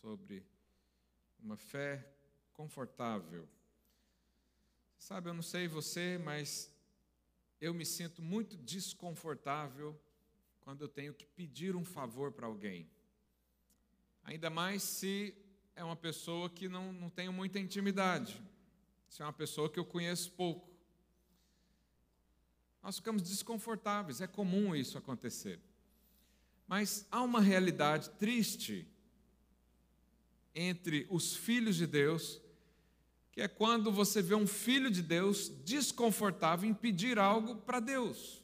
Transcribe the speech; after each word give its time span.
sobre 0.00 0.44
uma 1.38 1.56
fé 1.56 2.06
confortável. 2.52 3.48
Sabe, 4.98 5.28
eu 5.28 5.34
não 5.34 5.42
sei 5.42 5.68
você, 5.68 6.18
mas 6.18 6.70
eu 7.60 7.74
me 7.74 7.84
sinto 7.84 8.22
muito 8.22 8.56
desconfortável 8.56 9.98
quando 10.60 10.82
eu 10.82 10.88
tenho 10.88 11.12
que 11.12 11.26
pedir 11.26 11.76
um 11.76 11.84
favor 11.84 12.32
para 12.32 12.46
alguém. 12.46 12.88
Ainda 14.24 14.50
mais 14.50 14.82
se 14.82 15.34
é 15.74 15.82
uma 15.84 15.96
pessoa 15.96 16.48
que 16.48 16.68
não, 16.68 16.92
não 16.92 17.10
tenho 17.10 17.32
muita 17.32 17.58
intimidade, 17.58 18.40
se 19.08 19.22
é 19.22 19.24
uma 19.24 19.32
pessoa 19.32 19.68
que 19.68 19.78
eu 19.78 19.84
conheço 19.84 20.30
pouco. 20.32 20.68
Nós 22.82 22.96
ficamos 22.96 23.22
desconfortáveis, 23.22 24.20
é 24.20 24.26
comum 24.26 24.74
isso 24.74 24.96
acontecer. 24.96 25.60
Mas 26.66 27.06
há 27.10 27.22
uma 27.22 27.40
realidade 27.40 28.10
triste 28.10 28.86
entre 30.54 31.06
os 31.10 31.34
filhos 31.34 31.76
de 31.76 31.86
Deus, 31.86 32.40
que 33.32 33.40
é 33.40 33.48
quando 33.48 33.92
você 33.92 34.20
vê 34.20 34.34
um 34.34 34.46
filho 34.46 34.90
de 34.90 35.02
Deus 35.02 35.48
desconfortável 35.64 36.68
em 36.68 36.74
pedir 36.74 37.18
algo 37.18 37.56
para 37.56 37.80
Deus. 37.80 38.42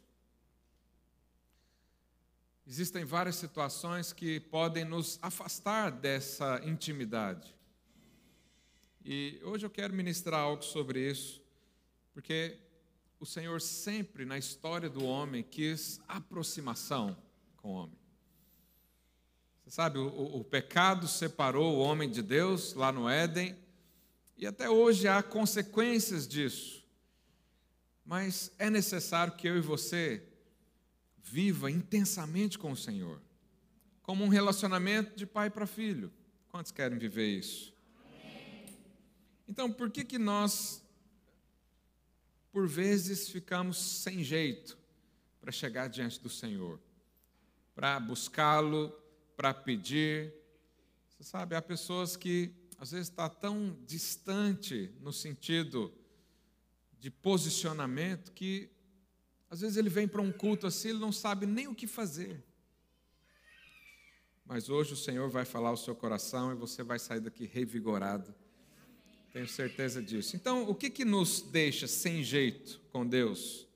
Existem 2.66 3.05
várias 3.05 3.37
situações 3.37 4.12
que 4.12 4.41
podem 4.41 4.84
nos 4.84 5.19
afastar 5.23 5.91
dessa 5.91 6.61
intimidade. 6.64 7.55
E 9.05 9.41
hoje 9.45 9.64
eu 9.64 9.70
quero 9.70 9.95
ministrar 9.95 10.41
algo 10.41 10.64
sobre 10.64 11.09
isso, 11.09 11.41
porque 12.12 12.59
o 13.20 13.25
Senhor 13.25 13.61
sempre 13.61 14.25
na 14.25 14.36
história 14.36 14.91
do 14.91 15.05
homem 15.05 15.45
quis 15.45 16.00
aproximação 16.09 17.16
com 17.56 17.69
o 17.69 17.75
homem. 17.75 18.05
Você 19.66 19.73
sabe, 19.73 19.98
o, 19.98 20.06
o, 20.06 20.45
pecado 20.45 21.09
separou 21.09 21.75
o 21.75 21.80
homem 21.80 22.09
de 22.09 22.23
Deus 22.23 22.73
lá 22.75 22.93
no 22.93 23.09
Éden, 23.09 23.59
e 24.37 24.47
até 24.47 24.70
hoje 24.70 25.09
há 25.09 25.20
consequências 25.25 26.28
disso. 26.28 26.84
Mas 28.05 28.53
é 28.61 28.70
necessário 28.70 29.34
que 29.34 29.48
eu 29.48 29.56
e 29.56 29.61
você 29.61 30.23
viva 31.19 31.69
intensamente 31.69 32.56
com 32.56 32.70
o 32.70 32.77
Senhor, 32.77 33.20
como 34.05 34.23
um 34.23 34.28
relacionamento 34.28 35.17
de 35.17 35.27
pai 35.27 35.50
para 35.50 35.67
filho. 35.67 36.12
Quantos 36.48 36.70
querem 36.70 36.97
viver 36.97 37.27
isso? 37.27 37.75
Então, 39.48 39.73
por 39.73 39.91
que 39.91 40.05
que 40.05 40.17
nós 40.17 40.80
por 42.53 42.69
vezes 42.69 43.28
ficamos 43.28 43.78
sem 43.78 44.23
jeito 44.23 44.78
para 45.41 45.51
chegar 45.51 45.89
diante 45.89 46.20
do 46.20 46.30
Senhor, 46.30 46.80
para 47.75 47.98
buscá-lo, 47.98 48.97
para 49.37 49.53
pedir. 49.53 50.33
Você 51.09 51.23
sabe, 51.25 51.55
há 51.55 51.62
pessoas 51.62 52.17
que 52.17 52.53
às 52.79 52.91
vezes 52.91 53.09
está 53.09 53.29
tão 53.29 53.77
distante 53.87 54.91
no 55.01 55.12
sentido 55.12 55.92
de 56.98 57.11
posicionamento 57.11 58.33
que 58.33 58.70
às 59.48 59.61
vezes 59.61 59.77
ele 59.77 59.89
vem 59.89 60.09
para 60.09 60.20
um 60.20 60.33
culto 60.33 60.67
assim, 60.67 60.89
ele 60.89 60.98
não 60.98 61.12
sabe 61.12 61.47
nem 61.47 61.69
o 61.69 61.75
que 61.75 61.87
fazer. 61.87 62.42
Mas 64.45 64.69
hoje 64.69 64.92
o 64.92 64.97
Senhor 64.97 65.29
vai 65.29 65.45
falar 65.45 65.73
o 65.73 65.77
seu 65.77 65.95
coração 65.95 66.53
e 66.53 66.55
você 66.55 66.83
vai 66.83 66.98
sair 66.98 67.20
daqui 67.20 67.47
revigorado. 67.47 68.34
Tenho 69.33 69.48
certeza 69.48 70.03
disso. 70.03 70.34
Então, 70.37 70.69
o 70.69 70.75
que, 70.75 70.89
que 70.89 71.05
nos 71.05 71.41
deixa 71.41 71.87
sem 71.87 72.23
jeito 72.23 72.81
com 72.91 73.07
Deus? 73.07 73.67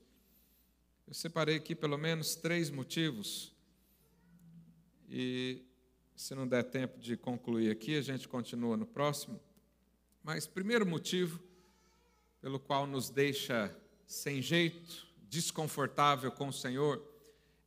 Eu 1.07 1.13
separei 1.13 1.57
aqui 1.57 1.75
pelo 1.75 1.97
menos 1.97 2.35
três 2.35 2.69
motivos 2.69 3.53
e 5.13 5.65
se 6.15 6.33
não 6.33 6.47
der 6.47 6.63
tempo 6.63 6.97
de 6.97 7.17
concluir 7.17 7.69
aqui, 7.69 7.97
a 7.97 8.01
gente 8.01 8.29
continua 8.29 8.77
no 8.77 8.85
próximo. 8.85 9.41
Mas 10.23 10.47
primeiro 10.47 10.85
motivo 10.85 11.37
pelo 12.39 12.57
qual 12.57 12.87
nos 12.87 13.09
deixa 13.09 13.75
sem 14.07 14.41
jeito, 14.41 15.05
desconfortável 15.29 16.31
com 16.31 16.47
o 16.47 16.53
Senhor, 16.53 17.05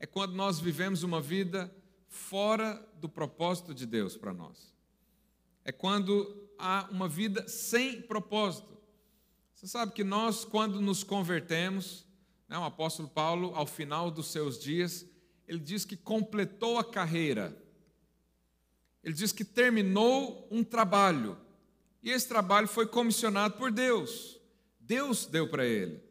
é 0.00 0.06
quando 0.06 0.34
nós 0.34 0.58
vivemos 0.58 1.02
uma 1.02 1.20
vida 1.20 1.70
fora 2.08 2.82
do 2.96 3.08
propósito 3.08 3.74
de 3.74 3.86
Deus 3.86 4.16
para 4.16 4.32
nós. 4.32 4.72
É 5.64 5.70
quando 5.70 6.48
há 6.58 6.88
uma 6.90 7.08
vida 7.08 7.46
sem 7.46 8.00
propósito. 8.00 8.74
Você 9.54 9.66
sabe 9.66 9.92
que 9.92 10.04
nós, 10.04 10.44
quando 10.44 10.80
nos 10.80 11.04
convertemos, 11.04 12.06
né, 12.48 12.58
o 12.58 12.64
apóstolo 12.64 13.08
Paulo, 13.08 13.52
ao 13.54 13.66
final 13.66 14.10
dos 14.10 14.28
seus 14.28 14.58
dias, 14.58 15.06
ele 15.46 15.58
diz 15.58 15.84
que 15.84 15.96
completou 15.96 16.78
a 16.78 16.84
carreira. 16.84 17.56
Ele 19.02 19.14
diz 19.14 19.32
que 19.32 19.44
terminou 19.44 20.48
um 20.50 20.64
trabalho. 20.64 21.36
E 22.02 22.10
esse 22.10 22.26
trabalho 22.28 22.66
foi 22.66 22.86
comissionado 22.86 23.56
por 23.56 23.70
Deus. 23.70 24.38
Deus 24.80 25.26
deu 25.26 25.48
para 25.48 25.64
ele. 25.64 26.02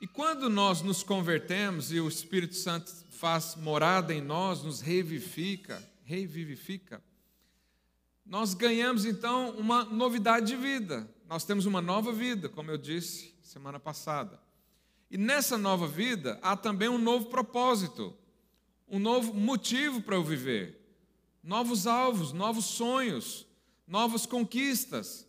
E 0.00 0.06
quando 0.06 0.48
nós 0.48 0.82
nos 0.82 1.02
convertemos 1.02 1.92
e 1.92 2.00
o 2.00 2.08
Espírito 2.08 2.54
Santo 2.54 2.92
faz 3.10 3.56
morada 3.56 4.14
em 4.14 4.20
nós, 4.20 4.62
nos 4.62 4.80
revivifica, 4.80 5.82
revivifica, 6.04 7.02
nós 8.24 8.54
ganhamos 8.54 9.04
então 9.04 9.50
uma 9.52 9.84
novidade 9.84 10.46
de 10.46 10.56
vida. 10.56 11.08
Nós 11.28 11.44
temos 11.44 11.66
uma 11.66 11.80
nova 11.80 12.12
vida, 12.12 12.48
como 12.48 12.70
eu 12.70 12.78
disse 12.78 13.34
semana 13.42 13.80
passada. 13.80 14.40
E 15.10 15.16
nessa 15.16 15.56
nova 15.56 15.88
vida 15.88 16.38
há 16.42 16.56
também 16.56 16.88
um 16.88 16.98
novo 16.98 17.26
propósito 17.26 18.16
um 18.90 18.98
novo 18.98 19.34
motivo 19.34 20.00
para 20.00 20.16
eu 20.16 20.24
viver, 20.24 20.80
novos 21.42 21.86
alvos, 21.86 22.32
novos 22.32 22.64
sonhos, 22.64 23.46
novas 23.86 24.26
conquistas. 24.26 25.26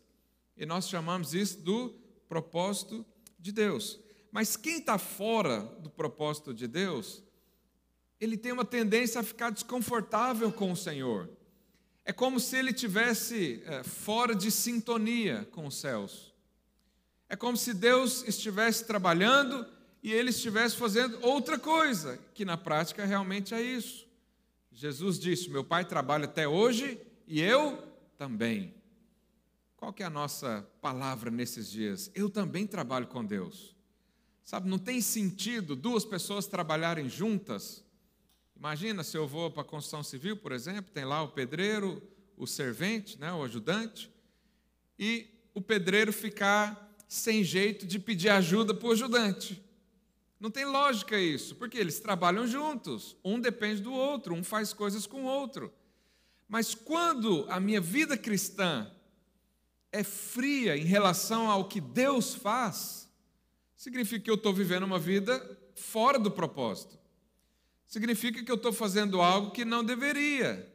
E 0.56 0.66
nós 0.66 0.88
chamamos 0.88 1.34
isso 1.34 1.60
do 1.60 1.96
propósito 2.28 3.06
de 3.38 3.52
Deus. 3.52 4.00
Mas 4.32 4.56
quem 4.56 4.80
está 4.80 4.98
fora 4.98 5.62
do 5.80 5.90
propósito 5.90 6.54
de 6.54 6.68
Deus, 6.68 7.24
ele 8.20 8.38
tem 8.38 8.52
uma 8.52 8.66
tendência 8.66 9.22
a 9.22 9.24
ficar 9.24 9.50
desconfortável 9.50 10.52
com 10.52 10.72
o 10.72 10.78
Senhor. 10.78 11.30
É 12.06 12.12
como 12.12 12.40
se 12.40 12.58
ele 12.58 12.74
tivesse 12.74 13.62
é, 13.66 13.84
fora 13.84 14.36
de 14.36 14.52
sintonia 14.52 15.48
com 15.52 15.68
os 15.68 15.76
céus. 15.76 16.34
É 17.28 17.36
como 17.36 17.56
se 17.56 17.74
Deus 17.74 18.24
estivesse 18.28 18.86
trabalhando 18.86 19.66
e 20.02 20.14
ele 20.14 20.30
estivesse 20.30 20.76
fazendo 20.76 21.20
outra 21.22 21.60
coisa, 21.60 22.20
que 22.34 22.46
na 22.46 22.58
prática 22.58 23.06
realmente 23.06 23.54
é 23.54 23.62
isso. 23.62 24.08
Jesus 24.72 25.20
disse: 25.20 25.50
Meu 25.50 25.64
pai 25.64 25.86
trabalha 25.86 26.26
até 26.26 26.48
hoje 26.48 27.00
e 27.28 27.42
eu 27.42 27.84
também. 28.18 28.74
Qual 29.76 29.94
que 29.94 30.04
é 30.04 30.06
a 30.06 30.10
nossa 30.10 30.68
palavra 30.82 31.32
nesses 31.32 31.70
dias? 31.70 32.12
Eu 32.14 32.30
também 32.30 32.68
trabalho 32.68 33.08
com 33.08 33.24
Deus. 33.24 33.76
Sabe, 34.44 34.70
não 34.70 34.80
tem 34.80 35.00
sentido 35.00 35.76
duas 35.76 36.04
pessoas 36.04 36.48
trabalharem 36.48 37.08
juntas. 37.08 37.84
Imagina 38.58 39.04
se 39.04 39.16
eu 39.16 39.28
vou 39.28 39.52
para 39.52 39.62
a 39.62 39.66
construção 39.66 40.04
civil, 40.04 40.36
por 40.36 40.52
exemplo, 40.52 40.92
tem 40.92 41.06
lá 41.06 41.22
o 41.22 41.30
pedreiro, 41.30 42.02
o 42.36 42.48
servente, 42.48 43.18
né, 43.20 43.32
o 43.32 43.44
ajudante, 43.44 44.12
e 44.98 45.28
o 45.54 45.62
pedreiro 45.62 46.12
ficar 46.12 46.94
sem 47.08 47.44
jeito 47.44 47.86
de 47.86 48.00
pedir 48.00 48.30
ajuda 48.30 48.74
para 48.74 48.88
o 48.88 48.92
ajudante. 48.92 49.64
Não 50.40 50.50
tem 50.50 50.64
lógica 50.64 51.20
isso, 51.20 51.56
porque 51.56 51.78
eles 51.78 52.00
trabalham 52.00 52.48
juntos, 52.48 53.18
um 53.24 53.40
depende 53.40 53.82
do 53.82 53.92
outro, 53.92 54.34
um 54.34 54.44
faz 54.44 54.72
coisas 54.72 55.06
com 55.06 55.24
o 55.24 55.28
outro. 55.28 55.74
Mas 56.48 56.74
quando 56.74 57.46
a 57.50 57.60
minha 57.60 57.82
vida 57.82 58.18
cristã 58.18 58.90
é 59.92 60.04
fria 60.04 60.78
em 60.78 60.86
relação 60.86 61.50
ao 61.50 61.68
que 61.68 61.82
Deus 61.82 62.34
faz, 62.34 63.10
significa 63.76 64.24
que 64.24 64.32
eu 64.32 64.36
estou 64.36 64.54
vivendo 64.54 64.84
uma 64.84 64.98
vida 64.98 65.60
fora 65.76 66.18
do 66.18 66.32
propósito. 66.32 66.98
Significa 67.86 68.44
que 68.44 68.52
eu 68.52 68.56
estou 68.56 68.72
fazendo 68.72 69.22
algo 69.22 69.52
que 69.52 69.66
não 69.66 69.84
deveria. 69.84 70.72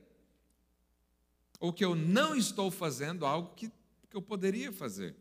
Ou 1.58 1.72
que 1.72 1.84
eu 1.84 1.94
não 1.94 2.36
estou 2.36 2.70
fazendo 2.70 3.25
algo 3.25 3.55
que, 3.55 3.70
que 4.11 4.16
eu 4.16 4.22
poderia 4.22 4.72
fazer. 4.72 5.16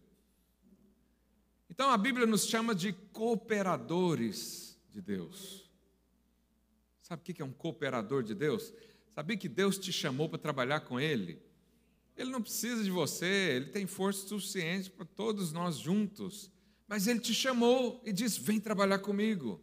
Então 1.69 1.89
a 1.89 1.97
Bíblia 1.97 2.25
nos 2.25 2.45
chama 2.45 2.75
de 2.75 2.93
cooperadores 3.11 4.79
de 4.91 5.01
Deus. 5.01 5.69
Sabe 7.01 7.21
o 7.21 7.25
que 7.25 7.41
é 7.41 7.45
um 7.45 7.51
cooperador 7.51 8.23
de 8.23 8.33
Deus? 8.33 8.73
Sabia 9.13 9.37
que 9.37 9.49
Deus 9.49 9.77
te 9.77 9.91
chamou 9.91 10.29
para 10.29 10.39
trabalhar 10.39 10.81
com 10.81 10.99
Ele? 10.99 11.41
Ele 12.15 12.29
não 12.29 12.41
precisa 12.41 12.83
de 12.83 12.89
você, 12.89 13.25
Ele 13.25 13.65
tem 13.67 13.85
força 13.85 14.27
suficiente 14.27 14.89
para 14.89 15.05
todos 15.05 15.51
nós 15.51 15.77
juntos. 15.77 16.51
Mas 16.87 17.07
Ele 17.07 17.19
te 17.19 17.33
chamou 17.33 18.01
e 18.05 18.13
disse: 18.13 18.39
Vem 18.39 18.59
trabalhar 18.59 18.99
comigo. 18.99 19.61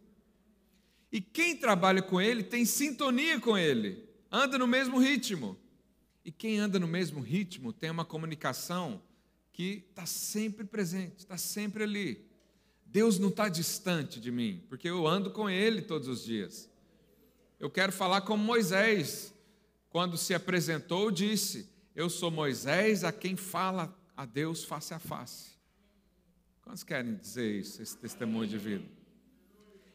E 1.11 1.19
quem 1.19 1.57
trabalha 1.57 2.01
com 2.01 2.21
Ele 2.21 2.43
tem 2.43 2.65
sintonia 2.65 3.39
com 3.39 3.57
Ele, 3.57 4.07
anda 4.31 4.57
no 4.57 4.67
mesmo 4.67 4.99
ritmo. 4.99 5.57
E 6.23 6.31
quem 6.31 6.59
anda 6.59 6.79
no 6.79 6.87
mesmo 6.87 7.19
ritmo 7.19 7.73
tem 7.73 7.89
uma 7.89 8.05
comunicação 8.05 9.01
que 9.53 9.85
está 9.89 10.05
sempre 10.05 10.65
presente, 10.65 11.19
está 11.19 11.37
sempre 11.37 11.83
ali. 11.83 12.25
Deus 12.85 13.17
não 13.17 13.29
está 13.29 13.47
distante 13.47 14.19
de 14.19 14.31
mim, 14.31 14.63
porque 14.67 14.89
eu 14.89 15.07
ando 15.07 15.31
com 15.31 15.49
Ele 15.49 15.81
todos 15.81 16.07
os 16.07 16.23
dias. 16.23 16.69
Eu 17.59 17.69
quero 17.69 17.91
falar 17.91 18.21
como 18.21 18.43
Moisés, 18.43 19.33
quando 19.89 20.17
se 20.17 20.33
apresentou, 20.33 21.11
disse: 21.11 21.69
Eu 21.95 22.09
sou 22.09 22.31
Moisés 22.31 23.03
a 23.03 23.11
quem 23.11 23.35
fala 23.35 23.95
a 24.17 24.25
Deus 24.25 24.63
face 24.63 24.93
a 24.93 24.99
face. 24.99 25.51
Quantos 26.61 26.83
querem 26.83 27.15
dizer 27.15 27.59
isso, 27.59 27.81
esse 27.81 27.97
testemunho 27.97 28.47
de 28.47 28.57
vida? 28.57 28.85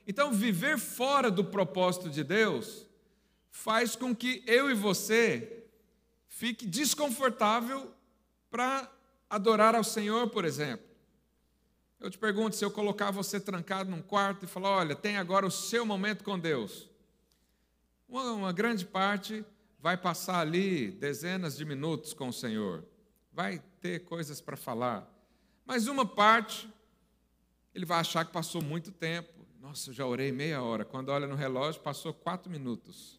Então, 0.06 0.32
viver 0.32 0.79
fora 0.79 1.31
do 1.31 1.44
propósito 1.44 2.09
de 2.09 2.23
Deus 2.23 2.87
faz 3.50 3.97
com 3.97 4.14
que 4.14 4.43
eu 4.47 4.70
e 4.70 4.75
você 4.75 5.64
fique 6.29 6.67
desconfortável 6.67 7.93
para 8.50 8.91
adorar 9.28 9.75
ao 9.75 9.84
Senhor, 9.84 10.28
por 10.31 10.44
exemplo. 10.44 10.87
Eu 11.99 12.11
te 12.11 12.19
pergunto, 12.19 12.55
se 12.55 12.64
eu 12.64 12.70
colocar 12.70 13.11
você 13.11 13.40
trancado 13.40 13.90
num 13.90 14.02
quarto 14.02 14.44
e 14.44 14.49
falar, 14.49 14.70
olha, 14.70 14.94
tem 14.94 15.17
agora 15.17 15.46
o 15.46 15.50
seu 15.50 15.84
momento 15.84 16.23
com 16.23 16.38
Deus. 16.38 16.88
Uma, 18.08 18.32
uma 18.32 18.52
grande 18.52 18.84
parte 18.84 19.44
vai 19.81 19.96
passar 19.96 20.40
ali 20.40 20.90
dezenas 20.90 21.56
de 21.56 21.64
minutos 21.64 22.12
com 22.12 22.28
o 22.28 22.32
Senhor. 22.32 22.84
Vai 23.32 23.62
ter 23.81 24.05
coisas 24.05 24.40
para 24.40 24.56
falar. 24.56 25.11
Mas 25.64 25.87
uma 25.87 26.06
parte, 26.06 26.69
ele 27.75 27.84
vai 27.84 28.00
achar 28.00 28.25
que 28.25 28.32
passou 28.32 28.62
muito 28.62 28.93
tempo. 28.93 29.46
Nossa, 29.61 29.90
eu 29.90 29.94
já 29.94 30.06
orei 30.06 30.31
meia 30.31 30.62
hora. 30.62 30.84
Quando 30.84 31.08
olha 31.08 31.26
no 31.26 31.34
relógio, 31.34 31.81
passou 31.81 32.12
quatro 32.14 32.50
minutos. 32.50 33.19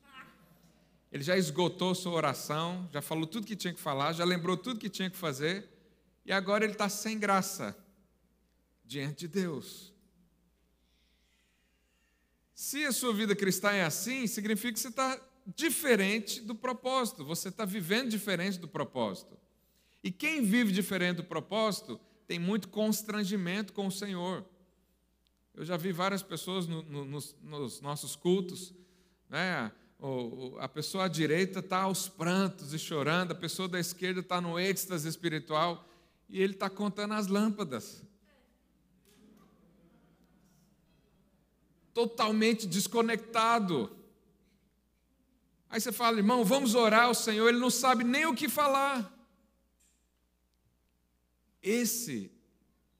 Ele 1.11 1.23
já 1.23 1.37
esgotou 1.37 1.95
sua 1.95 2.13
oração, 2.13 2.87
já 2.91 3.01
falou 3.01 3.25
tudo 3.25 3.47
que 3.47 3.55
tinha 3.55 3.73
que 3.73 3.79
falar, 3.79 4.13
já 4.13 4.25
lembrou 4.25 4.57
tudo 4.57 4.79
que 4.79 4.89
tinha 4.89 5.09
que 5.09 5.15
fazer, 5.15 5.67
e 6.27 6.31
agora 6.33 6.65
ele 6.65 6.73
está 6.73 6.89
sem 6.89 7.17
graça 7.17 7.73
diante 8.83 9.19
de 9.19 9.27
Deus. 9.29 9.93
Se 12.53 12.83
a 12.83 12.91
sua 12.91 13.13
vida 13.13 13.33
cristã 13.33 13.71
é 13.71 13.85
assim, 13.85 14.27
significa 14.27 14.73
que 14.73 14.79
você 14.79 14.89
está 14.89 15.17
diferente 15.55 16.41
do 16.41 16.53
propósito, 16.53 17.23
você 17.23 17.47
está 17.47 17.63
vivendo 17.63 18.09
diferente 18.09 18.59
do 18.59 18.67
propósito. 18.67 19.37
E 20.03 20.11
quem 20.11 20.43
vive 20.43 20.73
diferente 20.73 21.17
do 21.17 21.23
propósito 21.23 21.97
tem 22.27 22.37
muito 22.37 22.67
constrangimento 22.67 23.71
com 23.71 23.87
o 23.87 23.91
Senhor. 23.91 24.45
Eu 25.53 25.63
já 25.63 25.77
vi 25.77 25.93
várias 25.93 26.21
pessoas 26.21 26.67
no, 26.67 26.83
no, 26.83 27.05
nos, 27.05 27.37
nos, 27.41 27.79
nossos 27.79 28.17
cultos, 28.17 28.73
né? 29.29 29.71
O, 29.97 30.57
a 30.59 30.67
pessoa 30.67 31.05
à 31.05 31.07
direita 31.07 31.59
está 31.59 31.83
aos 31.83 32.09
prantos 32.09 32.73
e 32.73 32.77
chorando, 32.77 33.31
a 33.31 33.35
pessoa 33.35 33.67
da 33.69 33.79
esquerda 33.79 34.19
está 34.19 34.41
no 34.41 34.59
êxtase 34.59 35.07
espiritual 35.07 35.87
e 36.29 36.41
ele 36.41 36.53
está 36.53 36.69
contando 36.69 37.13
as 37.13 37.27
lâmpadas. 37.27 38.05
totalmente 41.97 42.67
desconectado. 42.67 43.89
Aí 45.67 45.81
você 45.81 45.91
fala, 45.91 46.19
irmão, 46.19 46.45
vamos 46.45 46.75
orar 46.75 47.05
ao 47.05 47.15
Senhor, 47.15 47.49
ele 47.49 47.57
não 47.57 47.71
sabe 47.71 48.03
nem 48.03 48.23
o 48.27 48.35
que 48.35 48.47
falar. 48.47 49.11
Esse, 51.59 52.31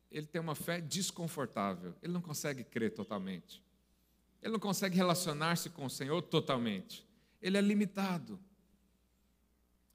ele 0.10 0.26
tem 0.26 0.42
uma 0.42 0.56
fé 0.56 0.82
desconfortável, 0.82 1.94
ele 2.02 2.12
não 2.12 2.22
consegue 2.22 2.64
crer 2.64 2.92
totalmente. 2.92 3.64
Ele 4.42 4.54
não 4.54 4.60
consegue 4.60 4.98
relacionar-se 4.98 5.70
com 5.70 5.86
o 5.86 5.90
Senhor 5.92 6.20
totalmente. 6.24 7.08
Ele 7.40 7.56
é 7.56 7.62
limitado. 7.62 8.40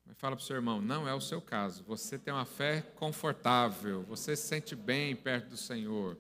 Mas 0.05 0.19
fala 0.19 0.37
para 0.37 0.43
o 0.43 0.47
seu 0.47 0.57
irmão, 0.57 0.81
não 0.81 1.09
é 1.09 1.15
o 1.15 1.21
seu 1.21 1.41
caso. 1.41 1.85
Você 1.85 2.19
tem 2.19 2.33
uma 2.33 2.45
fé 2.45 2.83
confortável, 2.97 4.03
você 4.03 4.37
se 4.37 4.47
sente 4.47 4.75
bem 4.75 5.15
perto 5.17 5.51
do 5.51 5.57
Senhor. 5.57 6.19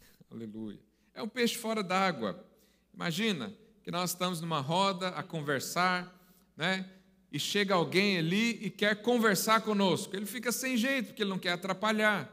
Aleluia. 0.30 0.80
É 1.14 1.22
um 1.22 1.28
peixe 1.28 1.56
fora 1.56 1.82
d'água. 1.82 2.44
Imagina 2.92 3.52
que 3.82 3.90
nós 3.90 4.10
estamos 4.10 4.40
numa 4.40 4.60
roda 4.60 5.08
a 5.10 5.22
conversar, 5.22 6.12
né? 6.56 6.90
E 7.30 7.38
chega 7.38 7.74
alguém 7.74 8.18
ali 8.18 8.64
e 8.64 8.70
quer 8.70 9.02
conversar 9.02 9.60
conosco. 9.60 10.14
Ele 10.14 10.26
fica 10.26 10.52
sem 10.52 10.76
jeito, 10.76 11.08
porque 11.08 11.22
ele 11.22 11.30
não 11.30 11.38
quer 11.38 11.52
atrapalhar. 11.52 12.30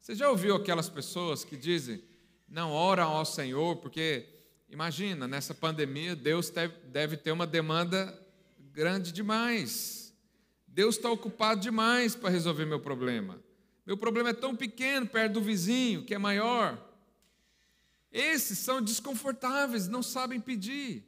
Você 0.00 0.14
já 0.14 0.30
ouviu 0.30 0.56
aquelas 0.56 0.88
pessoas 0.88 1.44
que 1.44 1.56
dizem, 1.56 2.02
não 2.48 2.72
oram 2.72 3.10
ao 3.10 3.24
Senhor, 3.24 3.76
porque, 3.76 4.26
imagina, 4.68 5.26
nessa 5.26 5.54
pandemia, 5.54 6.14
Deus 6.14 6.52
deve 6.86 7.16
ter 7.16 7.32
uma 7.32 7.46
demanda 7.46 8.16
grande 8.72 9.12
demais. 9.12 10.14
Deus 10.66 10.96
está 10.96 11.10
ocupado 11.10 11.60
demais 11.60 12.14
para 12.14 12.30
resolver 12.30 12.64
meu 12.64 12.80
problema. 12.80 13.42
Meu 13.84 13.96
problema 13.96 14.30
é 14.30 14.34
tão 14.34 14.54
pequeno 14.54 15.06
perto 15.06 15.34
do 15.34 15.42
vizinho, 15.42 16.04
que 16.04 16.14
é 16.14 16.18
maior. 16.18 16.78
Esses 18.12 18.58
são 18.58 18.80
desconfortáveis, 18.80 19.88
não 19.88 20.02
sabem 20.02 20.40
pedir. 20.40 21.04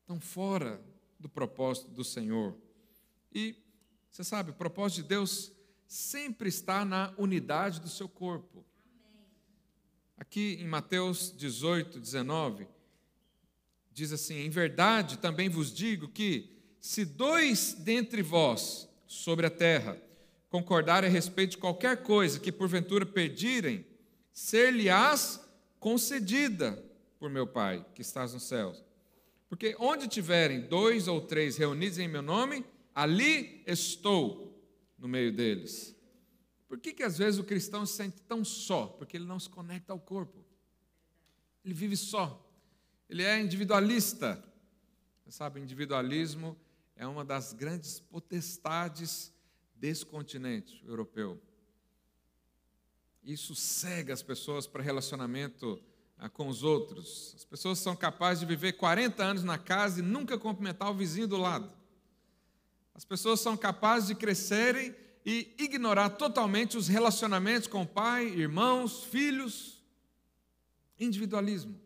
Estão 0.00 0.20
fora 0.20 0.80
do 1.18 1.28
propósito 1.28 1.90
do 1.90 2.04
Senhor. 2.04 2.56
E 3.32 3.56
você 4.10 4.24
sabe, 4.24 4.50
o 4.50 4.54
propósito 4.54 5.02
de 5.02 5.08
Deus 5.08 5.52
sempre 5.86 6.48
está 6.48 6.84
na 6.84 7.12
unidade 7.16 7.80
do 7.80 7.88
seu 7.88 8.08
corpo. 8.08 8.64
Aqui 10.16 10.58
em 10.60 10.66
Mateus 10.66 11.34
18, 11.36 11.98
19, 11.98 12.66
diz 13.92 14.12
assim: 14.12 14.36
Em 14.36 14.50
verdade 14.50 15.18
também 15.18 15.48
vos 15.48 15.72
digo 15.72 16.08
que, 16.08 16.50
se 16.80 17.04
dois 17.04 17.74
dentre 17.74 18.22
vós 18.22 18.88
sobre 19.06 19.46
a 19.46 19.50
terra 19.50 20.00
concordarem 20.48 21.08
a 21.08 21.12
respeito 21.12 21.52
de 21.52 21.58
qualquer 21.58 22.02
coisa 22.02 22.38
que 22.38 22.52
porventura 22.52 23.06
pedirem, 23.06 23.86
ser-lhe-ás 24.32 25.40
concedida 25.78 26.82
por 27.18 27.30
meu 27.30 27.46
Pai 27.46 27.84
que 27.94 28.02
estás 28.02 28.34
nos 28.34 28.42
céus. 28.42 28.82
Porque 29.48 29.76
onde 29.78 30.08
tiverem 30.08 30.60
dois 30.62 31.08
ou 31.08 31.20
três 31.20 31.56
reunidos 31.56 31.98
em 31.98 32.08
meu 32.08 32.22
nome, 32.22 32.64
ali 32.94 33.62
estou 33.66 34.58
no 34.98 35.06
meio 35.08 35.32
deles. 35.32 35.94
Por 36.72 36.80
que, 36.80 36.94
que 36.94 37.02
às 37.02 37.18
vezes 37.18 37.38
o 37.38 37.44
cristão 37.44 37.84
se 37.84 37.96
sente 37.96 38.22
tão 38.22 38.42
só? 38.42 38.86
Porque 38.86 39.18
ele 39.18 39.26
não 39.26 39.38
se 39.38 39.50
conecta 39.50 39.92
ao 39.92 40.00
corpo. 40.00 40.42
Ele 41.62 41.74
vive 41.74 41.98
só. 41.98 42.42
Ele 43.10 43.22
é 43.22 43.38
individualista. 43.38 44.42
Você 45.22 45.32
sabe, 45.32 45.60
individualismo 45.60 46.56
é 46.96 47.06
uma 47.06 47.26
das 47.26 47.52
grandes 47.52 48.00
potestades 48.00 49.34
desse 49.74 50.06
continente 50.06 50.82
europeu. 50.86 51.38
Isso 53.22 53.54
cega 53.54 54.14
as 54.14 54.22
pessoas 54.22 54.66
para 54.66 54.82
relacionamento 54.82 55.78
ah, 56.16 56.30
com 56.30 56.48
os 56.48 56.62
outros. 56.62 57.34
As 57.36 57.44
pessoas 57.44 57.80
são 57.80 57.94
capazes 57.94 58.40
de 58.40 58.46
viver 58.46 58.72
40 58.72 59.22
anos 59.22 59.44
na 59.44 59.58
casa 59.58 60.00
e 60.00 60.02
nunca 60.02 60.38
cumprimentar 60.38 60.90
o 60.90 60.94
vizinho 60.94 61.28
do 61.28 61.36
lado. 61.36 61.70
As 62.94 63.04
pessoas 63.04 63.40
são 63.40 63.58
capazes 63.58 64.08
de 64.08 64.14
crescerem 64.14 65.02
e 65.24 65.54
ignorar 65.58 66.10
totalmente 66.10 66.76
os 66.76 66.88
relacionamentos 66.88 67.68
com 67.68 67.82
o 67.82 67.86
pai, 67.86 68.26
irmãos, 68.26 69.04
filhos. 69.04 69.82
Individualismo. 70.98 71.80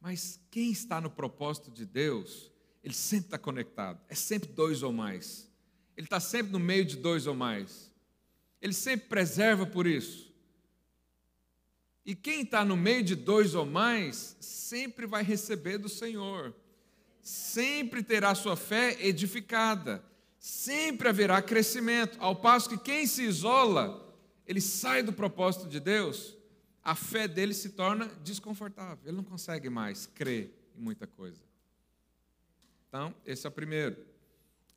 Mas 0.00 0.40
quem 0.50 0.70
está 0.70 1.00
no 1.00 1.10
propósito 1.10 1.70
de 1.70 1.84
Deus, 1.84 2.50
ele 2.82 2.94
sempre 2.94 3.26
está 3.26 3.38
conectado. 3.38 4.00
É 4.08 4.14
sempre 4.14 4.50
dois 4.52 4.82
ou 4.82 4.92
mais. 4.92 5.50
Ele 5.96 6.06
está 6.06 6.20
sempre 6.20 6.52
no 6.52 6.60
meio 6.60 6.84
de 6.84 6.96
dois 6.96 7.26
ou 7.26 7.34
mais. 7.34 7.90
Ele 8.60 8.72
sempre 8.72 9.08
preserva 9.08 9.66
por 9.66 9.86
isso. 9.86 10.32
E 12.04 12.14
quem 12.14 12.42
está 12.42 12.64
no 12.64 12.76
meio 12.76 13.02
de 13.02 13.16
dois 13.16 13.56
ou 13.56 13.66
mais, 13.66 14.36
sempre 14.40 15.06
vai 15.06 15.24
receber 15.24 15.76
do 15.76 15.88
Senhor, 15.88 16.54
sempre 17.20 18.00
terá 18.00 18.32
sua 18.32 18.54
fé 18.54 18.96
edificada, 19.04 20.04
sempre 20.46 21.08
haverá 21.08 21.42
crescimento. 21.42 22.16
Ao 22.20 22.36
passo 22.36 22.68
que 22.68 22.78
quem 22.78 23.04
se 23.04 23.24
isola, 23.24 24.16
ele 24.46 24.60
sai 24.60 25.02
do 25.02 25.12
propósito 25.12 25.66
de 25.66 25.80
Deus, 25.80 26.36
a 26.84 26.94
fé 26.94 27.26
dele 27.26 27.52
se 27.52 27.70
torna 27.70 28.06
desconfortável, 28.22 29.00
ele 29.04 29.16
não 29.16 29.24
consegue 29.24 29.68
mais 29.68 30.06
crer 30.06 30.56
em 30.78 30.80
muita 30.80 31.04
coisa. 31.04 31.40
Então, 32.86 33.12
esse 33.26 33.44
é 33.44 33.48
o 33.48 33.52
primeiro. 33.52 33.96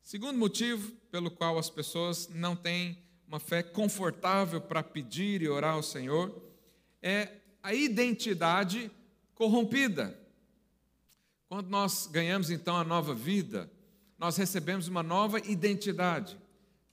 Segundo 0.01 0.39
motivo 0.39 0.91
pelo 1.11 1.29
qual 1.29 1.59
as 1.59 1.69
pessoas 1.69 2.27
não 2.29 2.55
têm 2.55 2.97
uma 3.27 3.39
fé 3.39 3.61
confortável 3.61 4.59
para 4.59 4.81
pedir 4.81 5.43
e 5.43 5.47
orar 5.47 5.75
ao 5.75 5.83
Senhor, 5.83 6.35
é 6.99 7.31
a 7.61 7.75
identidade 7.75 8.89
corrompida. 9.35 10.19
Quando 11.47 11.69
nós 11.69 12.07
ganhamos 12.07 12.49
então 12.49 12.75
a 12.75 12.83
nova 12.83 13.13
vida, 13.13 13.71
nós 14.19 14.35
recebemos 14.35 14.87
uma 14.89 15.01
nova 15.01 15.39
identidade 15.39 16.37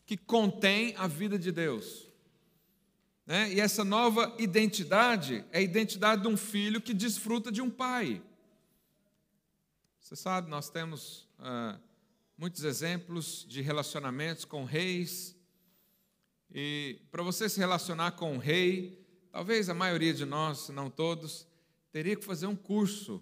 que 0.06 0.16
contém 0.16 0.94
a 0.96 1.08
vida 1.08 1.36
de 1.36 1.50
Deus. 1.50 2.08
Né? 3.26 3.52
E 3.52 3.60
essa 3.60 3.84
nova 3.84 4.34
identidade 4.38 5.44
é 5.50 5.58
a 5.58 5.60
identidade 5.60 6.22
de 6.22 6.28
um 6.28 6.36
filho 6.36 6.80
que 6.80 6.94
desfruta 6.94 7.50
de 7.50 7.60
um 7.60 7.68
pai. 7.68 8.22
Você 9.98 10.14
sabe, 10.14 10.48
nós 10.48 10.70
temos 10.70 11.28
ah, 11.40 11.76
muitos 12.38 12.62
exemplos 12.62 13.44
de 13.48 13.60
relacionamentos 13.60 14.44
com 14.44 14.64
reis, 14.64 15.34
e 16.54 17.00
para 17.10 17.24
você 17.24 17.48
se 17.48 17.58
relacionar 17.58 18.12
com 18.12 18.34
um 18.34 18.38
rei, 18.38 19.04
talvez 19.32 19.68
a 19.68 19.74
maioria 19.74 20.14
de 20.14 20.24
nós, 20.24 20.58
se 20.60 20.72
não 20.72 20.88
todos, 20.88 21.44
teria 21.90 22.14
que 22.14 22.24
fazer 22.24 22.46
um 22.46 22.54
curso 22.54 23.20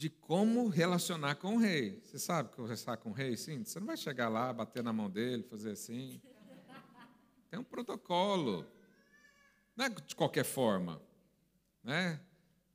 de 0.00 0.08
como 0.08 0.66
relacionar 0.68 1.34
com 1.34 1.56
o 1.56 1.58
rei. 1.58 2.00
Você 2.02 2.18
sabe 2.18 2.56
conversar 2.56 2.96
com 2.96 3.10
o 3.10 3.12
rei? 3.12 3.36
Sim, 3.36 3.62
você 3.62 3.78
não 3.78 3.86
vai 3.86 3.98
chegar 3.98 4.30
lá, 4.30 4.50
bater 4.50 4.82
na 4.82 4.94
mão 4.94 5.10
dele, 5.10 5.42
fazer 5.42 5.72
assim. 5.72 6.18
Tem 7.50 7.60
um 7.60 7.62
protocolo. 7.62 8.66
Não 9.76 9.84
é 9.84 9.90
de 9.90 10.16
qualquer 10.16 10.44
forma. 10.44 11.02
Né? 11.84 12.18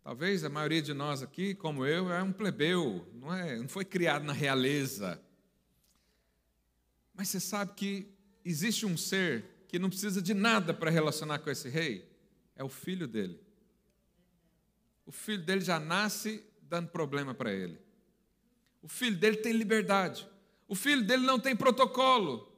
Talvez 0.03 0.44
a 0.44 0.50
maioria 0.50 0.84
de 0.84 0.94
nós 0.94 1.24
aqui, 1.24 1.55
como 1.55 1.84
eu, 1.84 2.13
é 2.13 2.22
um 2.22 2.32
plebeu, 2.32 3.12
não, 3.15 3.34
é, 3.34 3.58
não 3.58 3.67
foi 3.67 3.86
criado 3.86 4.24
na 4.24 4.32
realeza. 4.32 5.20
Mas 7.12 7.29
você 7.29 7.39
sabe 7.39 7.74
que 7.74 8.08
existe 8.46 8.86
um 8.86 8.96
ser 8.96 9.65
que 9.67 9.79
não 9.79 9.89
precisa 9.89 10.22
de 10.22 10.36
nada 10.36 10.75
para 10.75 10.91
relacionar 10.91 11.39
com 11.39 11.50
esse 11.50 11.70
rei? 11.70 12.08
É 12.55 12.63
o 12.63 12.70
filho 12.70 13.08
dele. 13.08 13.44
O 15.08 15.12
filho 15.12 15.44
dele 15.44 15.62
já 15.62 15.79
nasce 15.79 16.46
dando 16.68 16.90
problema 16.90 17.34
para 17.34 17.54
ele. 17.54 17.80
O 18.82 18.88
filho 18.88 19.18
dele 19.18 19.38
tem 19.38 19.54
liberdade. 19.54 20.28
O 20.68 20.76
filho 20.76 21.04
dele 21.04 21.26
não 21.26 21.40
tem 21.40 21.56
protocolo. 21.56 22.52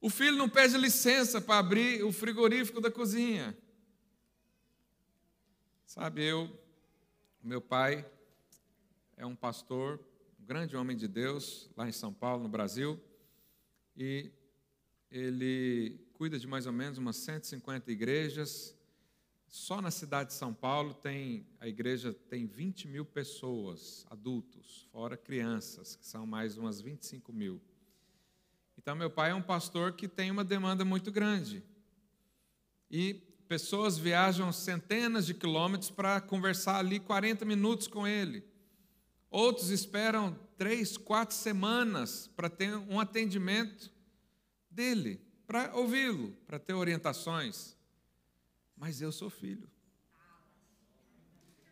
O 0.00 0.10
filho 0.10 0.36
não 0.36 0.48
pede 0.48 0.76
licença 0.76 1.40
para 1.40 1.58
abrir 1.58 2.04
o 2.04 2.12
frigorífico 2.12 2.80
da 2.80 2.90
cozinha. 2.90 3.56
Sabe, 5.84 6.24
eu, 6.24 6.50
meu 7.42 7.60
pai 7.60 8.04
é 9.16 9.24
um 9.24 9.34
pastor, 9.34 9.98
um 10.38 10.44
grande 10.44 10.76
homem 10.76 10.96
de 10.96 11.08
Deus, 11.08 11.70
lá 11.76 11.88
em 11.88 11.92
São 11.92 12.12
Paulo, 12.12 12.42
no 12.42 12.48
Brasil, 12.48 13.00
e 13.96 14.30
ele 15.10 15.98
cuida 16.12 16.38
de 16.38 16.46
mais 16.46 16.66
ou 16.66 16.72
menos 16.72 16.98
umas 16.98 17.16
150 17.16 17.90
igrejas. 17.90 18.75
Só 19.46 19.80
na 19.80 19.90
cidade 19.90 20.30
de 20.30 20.34
São 20.34 20.52
Paulo 20.52 20.94
tem 20.94 21.46
a 21.60 21.68
igreja 21.68 22.12
tem 22.12 22.46
20 22.46 22.88
mil 22.88 23.04
pessoas, 23.04 24.04
adultos, 24.10 24.88
fora 24.92 25.16
crianças, 25.16 25.96
que 25.96 26.06
são 26.06 26.26
mais 26.26 26.58
umas 26.58 26.80
25 26.80 27.32
mil. 27.32 27.60
Então, 28.76 28.94
meu 28.94 29.10
pai 29.10 29.30
é 29.30 29.34
um 29.34 29.42
pastor 29.42 29.92
que 29.92 30.06
tem 30.06 30.30
uma 30.30 30.44
demanda 30.44 30.84
muito 30.84 31.10
grande. 31.10 31.62
E 32.90 33.26
Pessoas 33.48 33.96
viajam 33.96 34.52
centenas 34.52 35.24
de 35.24 35.32
quilômetros 35.32 35.88
para 35.88 36.20
conversar 36.20 36.78
ali 36.78 36.98
40 36.98 37.44
minutos 37.44 37.86
com 37.86 38.06
ele. 38.06 38.44
Outros 39.30 39.70
esperam 39.70 40.36
três, 40.56 40.96
quatro 40.96 41.36
semanas 41.36 42.28
para 42.34 42.50
ter 42.50 42.74
um 42.74 42.98
atendimento 42.98 43.92
dele, 44.68 45.20
para 45.46 45.76
ouvi-lo, 45.76 46.36
para 46.44 46.58
ter 46.58 46.72
orientações. 46.72 47.75
Mas 48.76 49.00
eu 49.00 49.10
sou 49.10 49.30
filho. 49.30 49.68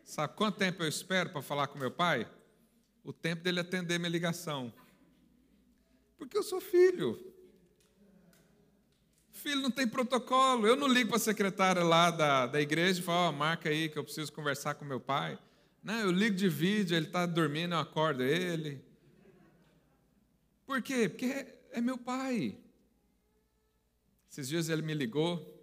Sabe 0.05 0.35
quanto 0.35 0.59
tempo 0.59 0.83
eu 0.83 0.89
espero 0.89 1.31
para 1.31 1.43
falar 1.43 1.67
com 1.69 1.79
meu 1.79 1.91
pai? 1.91 2.31
O 3.03 3.13
tempo 3.13 3.43
dele 3.43 3.61
atender 3.61 3.99
minha 3.99 4.11
ligação. 4.11 4.73
Porque 6.17 6.37
eu 6.37 6.43
sou 6.43 6.61
filho. 6.61 7.33
Filho, 9.31 9.61
não 9.61 9.71
tem 9.71 9.87
protocolo. 9.87 10.67
Eu 10.67 10.77
não 10.77 10.87
ligo 10.87 11.09
para 11.09 11.17
a 11.17 11.21
secretária 11.21 11.83
lá 11.83 12.11
da, 12.11 12.47
da 12.47 12.61
igreja 12.61 13.01
e 13.01 13.03
falo, 13.03 13.29
oh, 13.29 13.33
marca 13.33 13.69
aí 13.69 13.89
que 13.89 13.99
eu 13.99 14.05
preciso 14.05 14.33
conversar 14.33 14.75
com 14.75 14.85
meu 14.85 15.01
pai. 15.01 15.39
Não, 15.83 15.99
eu 16.01 16.11
ligo 16.11 16.35
de 16.35 16.49
vídeo, 16.49 16.97
ele 16.97 17.07
está 17.07 17.27
dormindo, 17.27 17.75
eu 17.75 17.79
acordo 17.79 18.23
ele. 18.23 18.83
Por 20.65 20.81
quê? 20.81 21.09
Porque 21.11 21.27
é, 21.27 21.63
é 21.73 21.81
meu 21.81 21.99
pai. 21.99 22.59
Esses 24.31 24.49
dias 24.49 24.69
ele 24.71 24.81
me 24.81 24.95
ligou, 24.95 25.54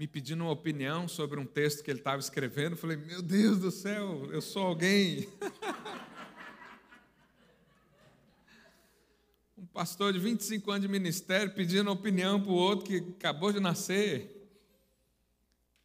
me 0.00 0.06
pedindo 0.06 0.44
uma 0.44 0.50
opinião 0.50 1.06
sobre 1.06 1.38
um 1.38 1.44
texto 1.44 1.84
que 1.84 1.90
ele 1.90 1.98
estava 1.98 2.18
escrevendo. 2.18 2.74
Falei, 2.74 2.96
meu 2.96 3.20
Deus 3.20 3.58
do 3.58 3.70
céu, 3.70 4.32
eu 4.32 4.40
sou 4.40 4.62
alguém. 4.62 5.28
pastor 9.74 10.14
de 10.14 10.18
25 10.18 10.70
anos 10.70 10.80
de 10.80 10.88
ministério 10.88 11.52
pedindo 11.52 11.90
opinião 11.90 12.40
para 12.40 12.50
o 12.50 12.54
outro 12.54 12.86
que 12.86 13.12
acabou 13.18 13.52
de 13.52 13.60
nascer. 13.60 14.50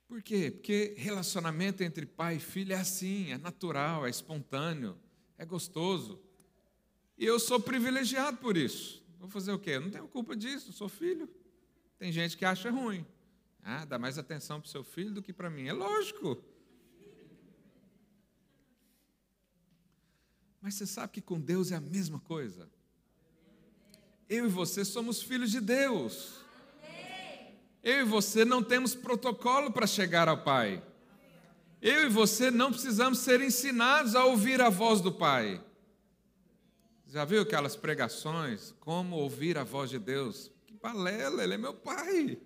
Por 0.08 0.24
quê? 0.24 0.50
Porque 0.50 0.96
relacionamento 0.98 1.84
entre 1.84 2.06
pai 2.06 2.38
e 2.38 2.40
filho 2.40 2.72
é 2.72 2.78
assim, 2.78 3.34
é 3.34 3.38
natural, 3.38 4.08
é 4.08 4.10
espontâneo, 4.10 4.98
é 5.38 5.44
gostoso. 5.44 6.22
E 7.18 7.26
eu 7.26 7.38
sou 7.38 7.60
privilegiado 7.60 8.38
por 8.38 8.56
isso. 8.56 9.04
Vou 9.20 9.28
fazer 9.28 9.52
o 9.52 9.60
quê? 9.60 9.72
Eu 9.72 9.82
não 9.82 9.92
tenho 9.92 10.08
culpa 10.08 10.38
disso, 10.38 10.72
sou 10.72 10.88
filho. 10.88 11.30
Tem 12.00 12.14
gente 12.14 12.38
que 12.38 12.46
acha 12.46 12.72
ruim. 12.72 13.06
Ah, 13.68 13.84
dá 13.84 13.98
mais 13.98 14.20
atenção 14.20 14.62
para 14.62 14.68
o 14.68 14.70
seu 14.70 14.84
filho 14.84 15.12
do 15.12 15.24
que 15.24 15.34
para 15.34 15.50
mim. 15.50 15.68
É 15.68 15.74
lógico. 15.74 16.38
Mas 20.62 20.76
você 20.76 20.86
sabe 20.86 21.14
que 21.14 21.22
com 21.22 21.40
Deus 21.40 21.72
é 21.72 21.76
a 21.76 21.82
mesma 21.82 22.20
coisa. 22.20 22.70
Eu 24.30 24.46
e 24.46 24.50
você 24.50 24.86
somos 24.86 25.20
filhos 25.20 25.50
de 25.50 25.60
Deus. 25.60 26.36
Eu 27.82 28.02
e 28.02 28.04
você 28.04 28.46
não 28.46 28.62
temos 28.62 28.94
protocolo 28.94 29.72
para 29.72 29.88
chegar 29.88 30.30
ao 30.30 30.44
Pai. 30.44 30.84
Eu 31.82 32.06
e 32.06 32.10
você 32.10 32.52
não 32.52 32.72
precisamos 32.72 33.18
ser 33.20 33.42
ensinados 33.42 34.14
a 34.14 34.26
ouvir 34.26 34.62
a 34.62 34.70
voz 34.70 35.02
do 35.02 35.12
Pai. 35.12 35.60
Já 37.08 37.26
viu 37.26 37.42
aquelas 37.42 37.76
pregações? 37.76 38.76
Como 38.80 39.16
ouvir 39.16 39.58
a 39.58 39.64
voz 39.64 39.90
de 39.90 39.98
Deus? 39.98 40.52
Que 40.68 40.74
balela, 40.74 41.44
Ele 41.44 41.56
é 41.56 41.58
meu 41.58 41.74
Pai. 41.74 42.40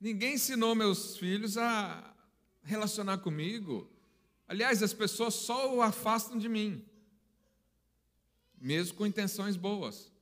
Ninguém 0.00 0.34
ensinou 0.34 0.74
meus 0.74 1.16
filhos 1.16 1.58
a 1.58 2.14
relacionar 2.62 3.18
comigo. 3.18 3.90
Aliás, 4.48 4.82
as 4.82 4.94
pessoas 4.94 5.34
só 5.34 5.74
o 5.74 5.82
afastam 5.82 6.38
de 6.38 6.48
mim 6.48 6.84
mesmo 8.60 8.96
com 8.96 9.06
intenções 9.06 9.56
boas. 9.56 10.12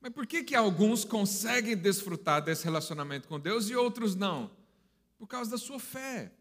Mas 0.00 0.12
por 0.12 0.26
que, 0.26 0.42
que 0.42 0.54
alguns 0.54 1.04
conseguem 1.04 1.76
desfrutar 1.76 2.42
desse 2.42 2.64
relacionamento 2.64 3.28
com 3.28 3.38
Deus 3.38 3.70
e 3.70 3.76
outros 3.76 4.14
não? 4.14 4.50
Por 5.16 5.26
causa 5.26 5.52
da 5.52 5.58
sua 5.58 5.78
fé. 5.78 6.32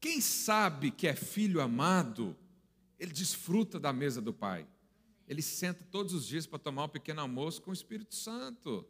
Quem 0.00 0.20
sabe 0.20 0.90
que 0.90 1.08
é 1.08 1.14
filho 1.14 1.60
amado, 1.60 2.36
ele 2.98 3.12
desfruta 3.12 3.80
da 3.80 3.92
mesa 3.92 4.20
do 4.20 4.32
Pai. 4.32 4.66
Ele 5.26 5.42
senta 5.42 5.84
todos 5.90 6.12
os 6.12 6.26
dias 6.26 6.46
para 6.46 6.58
tomar 6.58 6.84
um 6.84 6.88
pequeno 6.88 7.20
almoço 7.20 7.60
com 7.60 7.70
o 7.70 7.74
Espírito 7.74 8.14
Santo. 8.14 8.86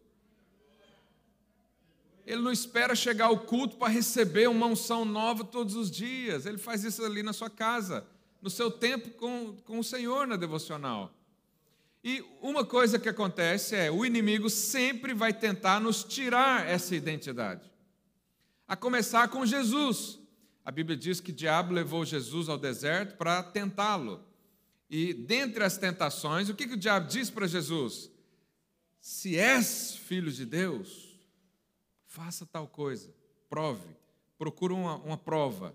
Ele 2.26 2.40
não 2.40 2.52
espera 2.52 2.94
chegar 2.94 3.26
ao 3.26 3.40
culto 3.40 3.76
para 3.76 3.88
receber 3.88 4.48
uma 4.48 4.66
unção 4.66 5.04
nova 5.04 5.44
todos 5.44 5.76
os 5.76 5.90
dias. 5.90 6.46
Ele 6.46 6.58
faz 6.58 6.84
isso 6.84 7.04
ali 7.04 7.22
na 7.22 7.32
sua 7.32 7.50
casa 7.50 8.06
no 8.44 8.50
seu 8.50 8.70
tempo 8.70 9.08
com, 9.12 9.56
com 9.64 9.78
o 9.78 9.84
Senhor 9.84 10.26
na 10.26 10.36
devocional. 10.36 11.16
E 12.04 12.22
uma 12.42 12.62
coisa 12.62 12.98
que 12.98 13.08
acontece 13.08 13.74
é: 13.74 13.90
o 13.90 14.04
inimigo 14.04 14.50
sempre 14.50 15.14
vai 15.14 15.32
tentar 15.32 15.80
nos 15.80 16.04
tirar 16.04 16.68
essa 16.68 16.94
identidade. 16.94 17.72
A 18.68 18.76
começar 18.76 19.28
com 19.28 19.46
Jesus. 19.46 20.18
A 20.62 20.70
Bíblia 20.70 20.94
diz 20.94 21.20
que 21.20 21.30
o 21.30 21.34
diabo 21.34 21.72
levou 21.72 22.04
Jesus 22.04 22.50
ao 22.50 22.58
deserto 22.58 23.16
para 23.16 23.42
tentá-lo. 23.42 24.22
E 24.90 25.14
dentre 25.14 25.64
as 25.64 25.78
tentações, 25.78 26.50
o 26.50 26.54
que, 26.54 26.66
que 26.68 26.74
o 26.74 26.78
diabo 26.78 27.08
diz 27.08 27.30
para 27.30 27.46
Jesus? 27.46 28.10
Se 29.00 29.38
és 29.38 29.96
filho 29.96 30.30
de 30.30 30.44
Deus, 30.44 31.03
faça 32.14 32.46
tal 32.46 32.68
coisa, 32.68 33.12
prove, 33.50 33.88
procura 34.38 34.72
uma, 34.72 34.94
uma 34.98 35.18
prova. 35.18 35.74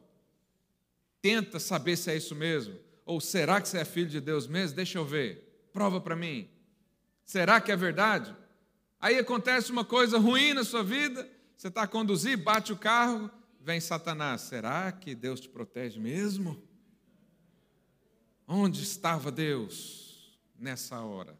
Tenta 1.22 1.60
saber 1.60 1.98
se 1.98 2.10
é 2.10 2.16
isso 2.16 2.34
mesmo. 2.34 2.80
Ou 3.06 3.20
será 3.20 3.60
que 3.60 3.68
você 3.68 3.80
é 3.80 3.84
filho 3.84 4.10
de 4.10 4.22
Deus 4.22 4.48
mesmo? 4.48 4.78
Deixa 4.78 4.98
eu 4.98 5.04
ver. 5.04 5.68
Prova 5.74 6.00
para 6.00 6.16
mim. 6.16 6.50
Será 7.26 7.60
que 7.60 7.74
é 7.74 7.76
verdade? 7.76 8.34
Aí 9.02 9.20
acontece 9.20 9.70
uma 9.70 9.84
coisa 9.84 10.18
ruim 10.18 10.54
na 10.54 10.64
sua 10.64 10.82
vida, 10.82 11.30
você 11.58 11.68
está 11.68 11.82
a 11.82 11.88
conduzir, 11.88 12.42
bate 12.42 12.72
o 12.72 12.78
carro, 12.78 13.30
vem 13.60 13.82
Satanás. 13.82 14.40
Será 14.42 14.94
que 14.94 15.14
Deus 15.14 15.42
te 15.42 15.50
protege 15.50 16.00
mesmo? 16.00 16.64
Onde 18.48 18.82
estava 18.82 19.30
Deus 19.30 20.40
nessa 20.58 21.02
hora? 21.02 21.38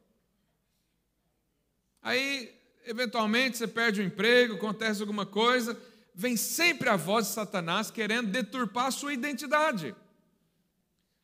Aí, 2.02 2.59
eventualmente, 2.90 3.58
você 3.58 3.68
perde 3.68 4.02
o 4.02 4.04
emprego, 4.04 4.56
acontece 4.56 5.02
alguma 5.02 5.26
coisa, 5.26 5.78
vem 6.14 6.36
sempre 6.36 6.90
a 6.90 6.96
voz 6.96 7.28
de 7.28 7.34
Satanás 7.34 7.92
querendo 7.92 8.32
deturpar 8.32 8.88
a 8.88 8.92
sua 8.92 9.14
identidade. 9.14 9.96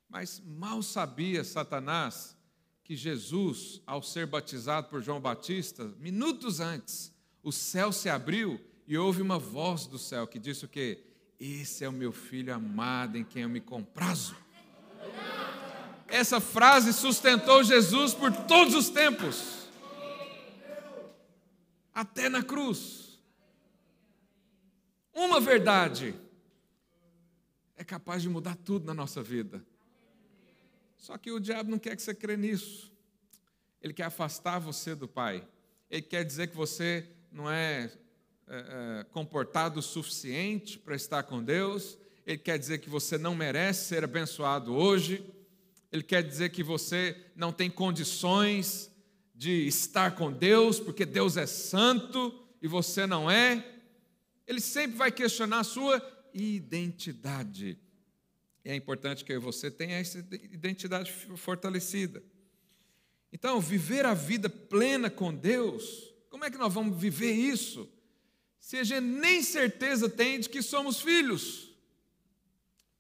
Mas 0.07 0.41
mal 0.45 0.83
sabia 0.83 1.43
Satanás 1.43 2.37
que 2.83 2.95
Jesus, 2.95 3.81
ao 3.87 4.03
ser 4.03 4.27
batizado 4.27 4.87
por 4.89 5.01
João 5.01 5.19
Batista, 5.19 5.91
minutos 5.99 6.59
antes, 6.59 7.11
o 7.41 7.51
céu 7.51 7.91
se 7.91 8.09
abriu 8.09 8.61
e 8.87 8.95
houve 8.95 9.23
uma 9.23 9.39
voz 9.39 9.87
do 9.87 9.97
céu 9.97 10.27
que 10.27 10.37
disse 10.37 10.65
o 10.65 10.69
quê? 10.69 11.03
Esse 11.39 11.83
é 11.83 11.89
o 11.89 11.91
meu 11.91 12.11
filho 12.11 12.53
amado 12.53 13.17
em 13.17 13.23
quem 13.23 13.41
eu 13.41 13.49
me 13.49 13.59
comprazo. 13.59 14.35
Essa 16.07 16.39
frase 16.39 16.93
sustentou 16.93 17.63
Jesus 17.63 18.13
por 18.13 18.31
todos 18.31 18.75
os 18.75 18.89
tempos, 18.89 19.64
até 21.95 22.27
na 22.27 22.43
cruz. 22.43 23.17
Uma 25.13 25.39
verdade 25.39 26.13
é 27.77 27.85
capaz 27.85 28.21
de 28.21 28.27
mudar 28.27 28.57
tudo 28.57 28.85
na 28.85 28.93
nossa 28.93 29.23
vida. 29.23 29.65
Só 30.97 31.17
que 31.17 31.31
o 31.31 31.39
diabo 31.39 31.71
não 31.71 31.79
quer 31.79 31.95
que 31.95 32.01
você 32.01 32.13
crê 32.13 32.35
nisso. 32.35 32.91
Ele 33.81 33.93
quer 33.93 34.03
afastar 34.03 34.59
você 34.59 34.93
do 34.93 35.07
Pai. 35.07 35.47
Ele 35.89 36.01
quer 36.01 36.25
dizer 36.25 36.47
que 36.47 36.55
você 36.55 37.09
não 37.31 37.49
é, 37.49 37.89
é, 38.47 38.99
é 38.99 39.03
comportado 39.11 39.79
o 39.79 39.83
suficiente 39.83 40.77
para 40.77 40.95
estar 40.95 41.23
com 41.23 41.41
Deus. 41.41 41.97
Ele 42.25 42.39
quer 42.39 42.59
dizer 42.59 42.79
que 42.79 42.89
você 42.89 43.17
não 43.17 43.35
merece 43.35 43.87
ser 43.87 44.03
abençoado 44.03 44.73
hoje. 44.73 45.25
Ele 45.91 46.03
quer 46.03 46.23
dizer 46.23 46.49
que 46.49 46.63
você 46.63 47.15
não 47.35 47.53
tem 47.53 47.69
condições 47.69 48.91
de 49.35 49.67
estar 49.67 50.15
com 50.15 50.31
Deus, 50.31 50.79
porque 50.79 51.05
Deus 51.05 51.35
é 51.35 51.45
santo 51.45 52.33
e 52.61 52.67
você 52.67 53.05
não 53.05 53.29
é. 53.29 53.63
Ele 54.47 54.61
sempre 54.61 54.95
vai 54.95 55.11
questionar 55.11 55.59
a 55.59 55.63
sua 55.63 56.01
identidade. 56.33 57.77
E 58.63 58.69
é 58.69 58.75
importante 58.75 59.25
que 59.25 59.37
você 59.37 59.69
tenha 59.69 59.97
essa 59.97 60.19
identidade 60.51 61.11
fortalecida. 61.11 62.23
Então, 63.31 63.59
viver 63.59 64.05
a 64.05 64.13
vida 64.13 64.49
plena 64.49 65.09
com 65.09 65.33
Deus, 65.33 66.13
como 66.29 66.45
é 66.45 66.49
que 66.49 66.57
nós 66.57 66.73
vamos 66.73 66.97
viver 66.97 67.33
isso? 67.33 67.89
Se 68.59 68.77
a 68.77 68.83
gente 68.83 69.03
nem 69.03 69.43
certeza 69.43 70.09
tem 70.09 70.39
de 70.39 70.49
que 70.49 70.61
somos 70.61 71.01
filhos. 71.01 71.69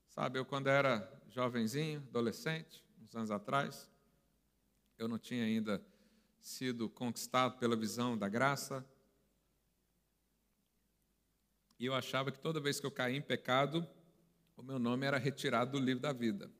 Sabe, 0.09 0.37
eu 0.37 0.45
quando 0.45 0.67
era 0.67 1.11
jovenzinho, 1.29 2.03
adolescente, 2.09 2.83
uns 3.01 3.15
anos 3.15 3.31
atrás, 3.31 3.89
eu 4.97 5.07
não 5.07 5.17
tinha 5.17 5.43
ainda 5.43 5.83
sido 6.47 6.87
conquistado 6.87 7.57
pela 7.57 7.75
visão 7.75 8.15
da 8.15 8.29
graça, 8.29 8.85
e 11.79 11.87
eu 11.87 11.95
achava 11.95 12.31
que 12.31 12.39
toda 12.39 12.59
vez 12.59 12.79
que 12.79 12.85
eu 12.85 12.91
caía 12.91 13.17
em 13.17 13.21
pecado, 13.21 13.85
o 14.55 14.61
meu 14.61 14.77
nome 14.77 15.07
era 15.07 15.17
retirado 15.17 15.71
do 15.71 15.83
livro 15.83 16.01
da 16.01 16.13
vida. 16.13 16.51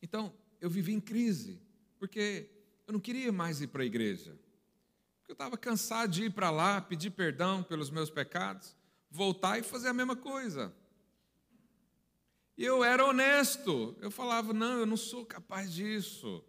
Então, 0.00 0.32
eu 0.60 0.70
vivi 0.70 0.92
em 0.92 1.00
crise, 1.00 1.60
porque 1.98 2.48
eu 2.86 2.92
não 2.92 3.00
queria 3.00 3.32
mais 3.32 3.60
ir 3.60 3.66
para 3.66 3.82
a 3.82 3.86
igreja. 3.86 4.38
Porque 5.18 5.32
eu 5.32 5.34
estava 5.34 5.58
cansado 5.58 6.12
de 6.12 6.26
ir 6.26 6.30
para 6.32 6.50
lá, 6.50 6.80
pedir 6.80 7.10
perdão 7.10 7.64
pelos 7.64 7.90
meus 7.90 8.10
pecados, 8.10 8.76
voltar 9.10 9.58
e 9.58 9.62
fazer 9.64 9.88
a 9.88 9.92
mesma 9.92 10.14
coisa. 10.14 10.72
E 12.56 12.64
eu 12.64 12.84
era 12.84 13.04
honesto. 13.04 13.96
Eu 14.00 14.10
falava: 14.10 14.52
não, 14.52 14.78
eu 14.78 14.86
não 14.86 14.96
sou 14.96 15.26
capaz 15.26 15.72
disso. 15.72 16.42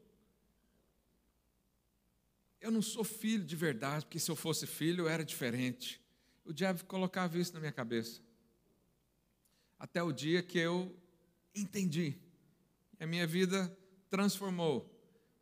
Eu 2.59 2.71
não 2.71 2.81
sou 2.81 3.03
filho 3.03 3.43
de 3.43 3.55
verdade, 3.55 4.05
porque 4.05 4.19
se 4.19 4.29
eu 4.29 4.35
fosse 4.35 4.65
filho 4.65 5.03
eu 5.03 5.09
era 5.09 5.23
diferente. 5.23 6.01
O 6.43 6.53
diabo 6.53 6.83
colocava 6.85 7.37
isso 7.37 7.53
na 7.53 7.59
minha 7.59 7.71
cabeça. 7.71 8.21
Até 9.77 10.01
o 10.01 10.11
dia 10.11 10.41
que 10.41 10.57
eu 10.57 10.95
entendi. 11.53 12.17
A 12.99 13.05
minha 13.05 13.27
vida 13.27 13.75
transformou. 14.09 14.93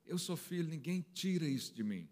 Eu 0.05 0.17
sou 0.17 0.36
filho, 0.36 0.67
ninguém 0.67 1.05
tira 1.13 1.45
isso 1.45 1.74
de 1.74 1.84
mim. 1.84 2.07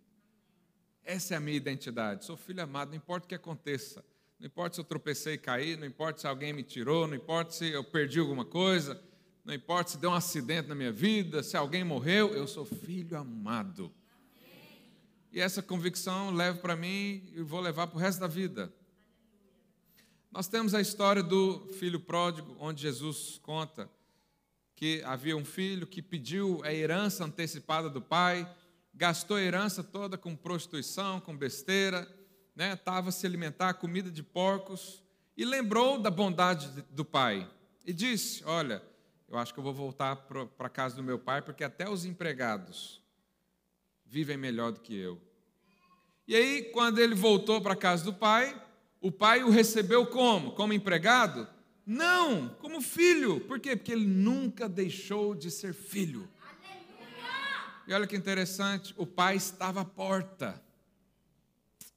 Essa 1.03 1.33
é 1.33 1.37
a 1.37 1.39
minha 1.39 1.57
identidade. 1.57 2.23
Sou 2.23 2.37
filho 2.37 2.63
amado, 2.63 2.89
não 2.89 2.97
importa 2.97 3.25
o 3.25 3.29
que 3.29 3.35
aconteça. 3.35 4.03
Não 4.39 4.47
importa 4.47 4.75
se 4.75 4.81
eu 4.81 4.85
tropecei 4.85 5.35
e 5.35 5.37
caí, 5.37 5.75
não 5.75 5.85
importa 5.85 6.21
se 6.21 6.27
alguém 6.27 6.53
me 6.53 6.63
tirou, 6.63 7.07
não 7.07 7.15
importa 7.15 7.51
se 7.51 7.69
eu 7.69 7.83
perdi 7.83 8.19
alguma 8.19 8.45
coisa, 8.45 9.01
não 9.43 9.53
importa 9.53 9.91
se 9.91 9.97
deu 9.97 10.09
um 10.09 10.13
acidente 10.13 10.67
na 10.67 10.75
minha 10.75 10.91
vida, 10.91 11.43
se 11.43 11.55
alguém 11.57 11.83
morreu, 11.83 12.33
eu 12.33 12.47
sou 12.47 12.65
filho 12.65 13.17
amado. 13.17 13.93
E 15.33 15.41
essa 15.41 15.63
convicção 15.63 16.29
levo 16.29 16.59
para 16.59 16.75
mim 16.75 17.27
e 17.33 17.41
vou 17.41 17.59
levar 17.59 17.87
para 17.87 17.97
o 17.97 17.99
resto 17.99 18.19
da 18.19 18.27
vida. 18.27 18.71
Nós 20.31 20.47
temos 20.47 20.75
a 20.75 20.79
história 20.79 21.23
do 21.23 21.67
filho 21.79 21.99
pródigo, 21.99 22.55
onde 22.59 22.83
Jesus 22.83 23.39
conta 23.41 23.89
que 24.75 25.01
havia 25.03 25.35
um 25.35 25.43
filho 25.43 25.87
que 25.87 26.03
pediu 26.03 26.61
a 26.63 26.71
herança 26.71 27.25
antecipada 27.25 27.89
do 27.89 27.99
pai, 27.99 28.47
gastou 28.93 29.37
a 29.37 29.41
herança 29.41 29.83
toda 29.83 30.19
com 30.19 30.35
prostituição, 30.35 31.19
com 31.19 31.35
besteira, 31.35 32.07
né? 32.55 32.75
Tava 32.75 33.11
se 33.11 33.25
alimentar 33.25 33.73
comida 33.73 34.11
de 34.11 34.21
porcos 34.21 35.01
e 35.35 35.43
lembrou 35.43 35.99
da 35.99 36.11
bondade 36.11 36.69
do 36.91 37.03
pai 37.03 37.49
e 37.83 37.91
disse: 37.91 38.43
"Olha, 38.45 38.83
eu 39.27 39.35
acho 39.35 39.51
que 39.51 39.59
eu 39.59 39.63
vou 39.63 39.73
voltar 39.73 40.15
para 40.15 40.47
a 40.59 40.69
casa 40.69 40.95
do 40.95 41.01
meu 41.01 41.17
pai, 41.17 41.41
porque 41.41 41.63
até 41.63 41.89
os 41.89 42.05
empregados 42.05 43.01
vivem 44.05 44.37
melhor 44.37 44.71
do 44.71 44.79
que 44.79 44.95
eu. 44.95 45.19
E 46.27 46.35
aí, 46.35 46.63
quando 46.71 46.99
ele 46.99 47.15
voltou 47.15 47.61
para 47.61 47.73
a 47.73 47.77
casa 47.77 48.05
do 48.05 48.13
pai, 48.13 48.59
o 49.01 49.11
pai 49.11 49.43
o 49.43 49.49
recebeu 49.49 50.05
como? 50.05 50.53
Como 50.53 50.71
empregado? 50.71 51.47
Não, 51.85 52.49
como 52.55 52.81
filho. 52.81 53.41
Por 53.41 53.59
quê? 53.59 53.75
Porque 53.75 53.91
ele 53.91 54.05
nunca 54.05 54.69
deixou 54.69 55.35
de 55.35 55.51
ser 55.51 55.73
filho. 55.73 56.29
E 57.85 57.93
olha 57.93 58.07
que 58.07 58.15
interessante, 58.15 58.93
o 58.97 59.05
pai 59.05 59.35
estava 59.35 59.81
à 59.81 59.85
porta. 59.85 60.63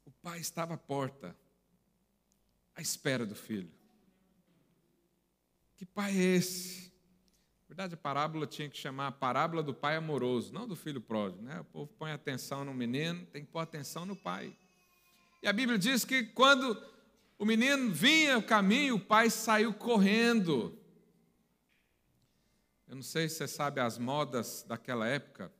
O 0.04 0.10
pai 0.10 0.40
estava 0.40 0.74
à 0.74 0.76
porta, 0.76 1.36
à 2.74 2.82
espera 2.82 3.24
do 3.24 3.36
filho. 3.36 3.70
Que 5.76 5.86
pai 5.86 6.10
é 6.10 6.36
esse? 6.36 6.92
Verdade, 7.76 7.92
a 7.92 7.98
parábola 7.98 8.46
tinha 8.46 8.70
que 8.70 8.78
chamar 8.78 9.08
a 9.08 9.12
parábola 9.12 9.62
do 9.62 9.74
pai 9.74 9.96
amoroso, 9.96 10.50
não 10.50 10.66
do 10.66 10.74
filho 10.74 10.98
pródigo. 10.98 11.42
Né? 11.42 11.60
O 11.60 11.64
povo 11.64 11.92
põe 11.98 12.10
atenção 12.10 12.64
no 12.64 12.72
menino, 12.72 13.26
tem 13.26 13.44
que 13.44 13.50
pôr 13.50 13.58
atenção 13.58 14.06
no 14.06 14.16
pai. 14.16 14.56
E 15.42 15.46
a 15.46 15.52
Bíblia 15.52 15.78
diz 15.78 16.02
que 16.02 16.24
quando 16.24 16.82
o 17.38 17.44
menino 17.44 17.92
vinha 17.92 18.38
o 18.38 18.42
caminho, 18.42 18.94
o 18.94 19.00
pai 19.00 19.28
saiu 19.28 19.74
correndo. 19.74 20.74
Eu 22.88 22.96
não 22.96 23.02
sei 23.02 23.28
se 23.28 23.36
você 23.36 23.46
sabe 23.46 23.78
as 23.78 23.98
modas 23.98 24.64
daquela 24.66 25.06
época. 25.06 25.52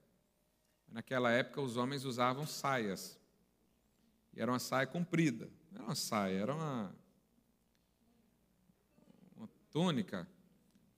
Naquela 0.88 1.31
época 1.31 1.61
os 1.61 1.76
homens 1.76 2.07
usavam 2.07 2.46
saias. 2.46 3.20
E 4.33 4.40
era 4.40 4.50
uma 4.50 4.59
saia 4.59 4.87
comprida. 4.87 5.50
Não 5.70 5.81
era 5.81 5.85
uma 5.90 5.94
saia, 5.94 6.38
era 6.38 6.55
uma, 6.55 6.96
uma 9.37 9.50
túnica 9.70 10.26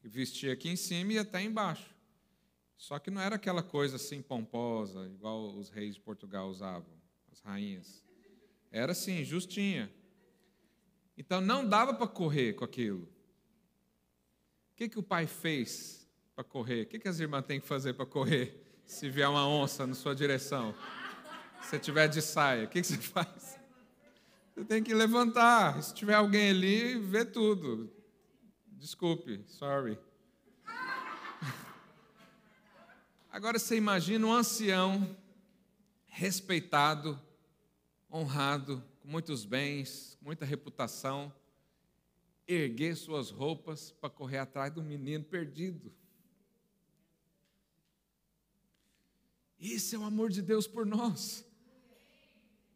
vestia 0.09 0.53
aqui 0.53 0.69
em 0.69 0.77
cima 0.77 1.13
e 1.13 1.19
até 1.19 1.43
embaixo. 1.43 1.95
Só 2.77 2.99
que 2.99 3.11
não 3.11 3.21
era 3.21 3.37
aquela 3.37 3.63
coisa 3.63 3.97
assim 3.97 4.23
pomposa, 4.23 5.07
igual 5.07 5.55
os 5.57 5.69
reis 5.69 5.97
de 5.97 6.01
Portugal 6.01 6.49
usavam, 6.49 6.93
as 7.31 7.41
rainhas. 7.41 8.05
Era 8.71 8.93
assim, 8.93 9.25
justinha. 9.25 9.91
Então 11.17 11.41
não 11.41 11.69
dava 11.69 11.93
para 11.93 12.07
correr 12.07 12.55
com 12.55 12.65
aquilo. 12.65 13.03
O 14.73 14.77
que, 14.77 14.89
que 14.89 14.99
o 14.99 15.03
pai 15.03 15.27
fez 15.27 16.09
para 16.37 16.45
correr? 16.45 16.83
O 16.83 16.87
que, 16.87 17.01
que 17.01 17.09
as 17.09 17.19
irmãs 17.19 17.45
têm 17.45 17.61
que 17.61 17.67
fazer 17.67 17.95
para 17.95 18.07
correr 18.07 18.65
se 18.87 19.11
vier 19.11 19.29
uma 19.29 19.47
onça 19.47 19.85
na 19.87 19.95
sua 19.95 20.15
direção? 20.15 20.73
Se 21.63 21.79
tiver 21.81 22.07
de 22.09 22.23
saia, 22.23 22.65
o 22.65 22.69
que, 22.69 22.81
que 22.81 22.87
você 22.87 22.97
faz? 22.97 23.59
Você 24.55 24.65
tem 24.65 24.83
que 24.83 24.95
levantar. 24.95 25.83
Se 25.83 25.93
tiver 25.93 26.15
alguém 26.15 26.51
ali, 26.51 26.99
vê 26.99 27.25
tudo. 27.25 27.93
Desculpe, 28.79 29.43
sorry. 29.49 29.99
Agora 33.29 33.59
você 33.59 33.77
imagina 33.77 34.25
um 34.25 34.33
ancião 34.33 35.17
respeitado, 36.07 37.21
honrado, 38.09 38.81
com 39.01 39.09
muitos 39.09 39.45
bens, 39.45 40.17
com 40.21 40.27
muita 40.27 40.45
reputação, 40.45 41.35
erguer 42.47 42.95
suas 42.95 43.31
roupas 43.31 43.91
para 43.91 44.11
correr 44.11 44.39
atrás 44.39 44.73
do 44.73 44.81
menino 44.81 45.25
perdido. 45.25 45.93
Isso 49.59 49.97
é 49.97 49.99
o 49.99 50.05
amor 50.05 50.31
de 50.31 50.41
Deus 50.41 50.69
por 50.69 50.87
nós. 50.87 51.45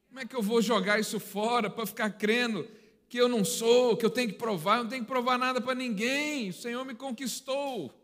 Como 0.08 0.18
é 0.18 0.26
que 0.26 0.34
eu 0.34 0.42
vou 0.42 0.60
jogar 0.60 0.98
isso 0.98 1.20
fora 1.20 1.70
para 1.70 1.86
ficar 1.86 2.10
crendo 2.10 2.68
que 3.12 3.18
eu 3.18 3.28
não 3.28 3.44
sou, 3.44 3.94
que 3.94 4.06
eu 4.06 4.10
tenho 4.10 4.30
que 4.30 4.38
provar, 4.38 4.78
eu 4.78 4.84
não 4.84 4.88
tenho 4.88 5.02
que 5.02 5.08
provar 5.08 5.36
nada 5.36 5.60
para 5.60 5.74
ninguém. 5.74 6.48
O 6.48 6.52
Senhor 6.54 6.82
me 6.82 6.94
conquistou. 6.94 7.94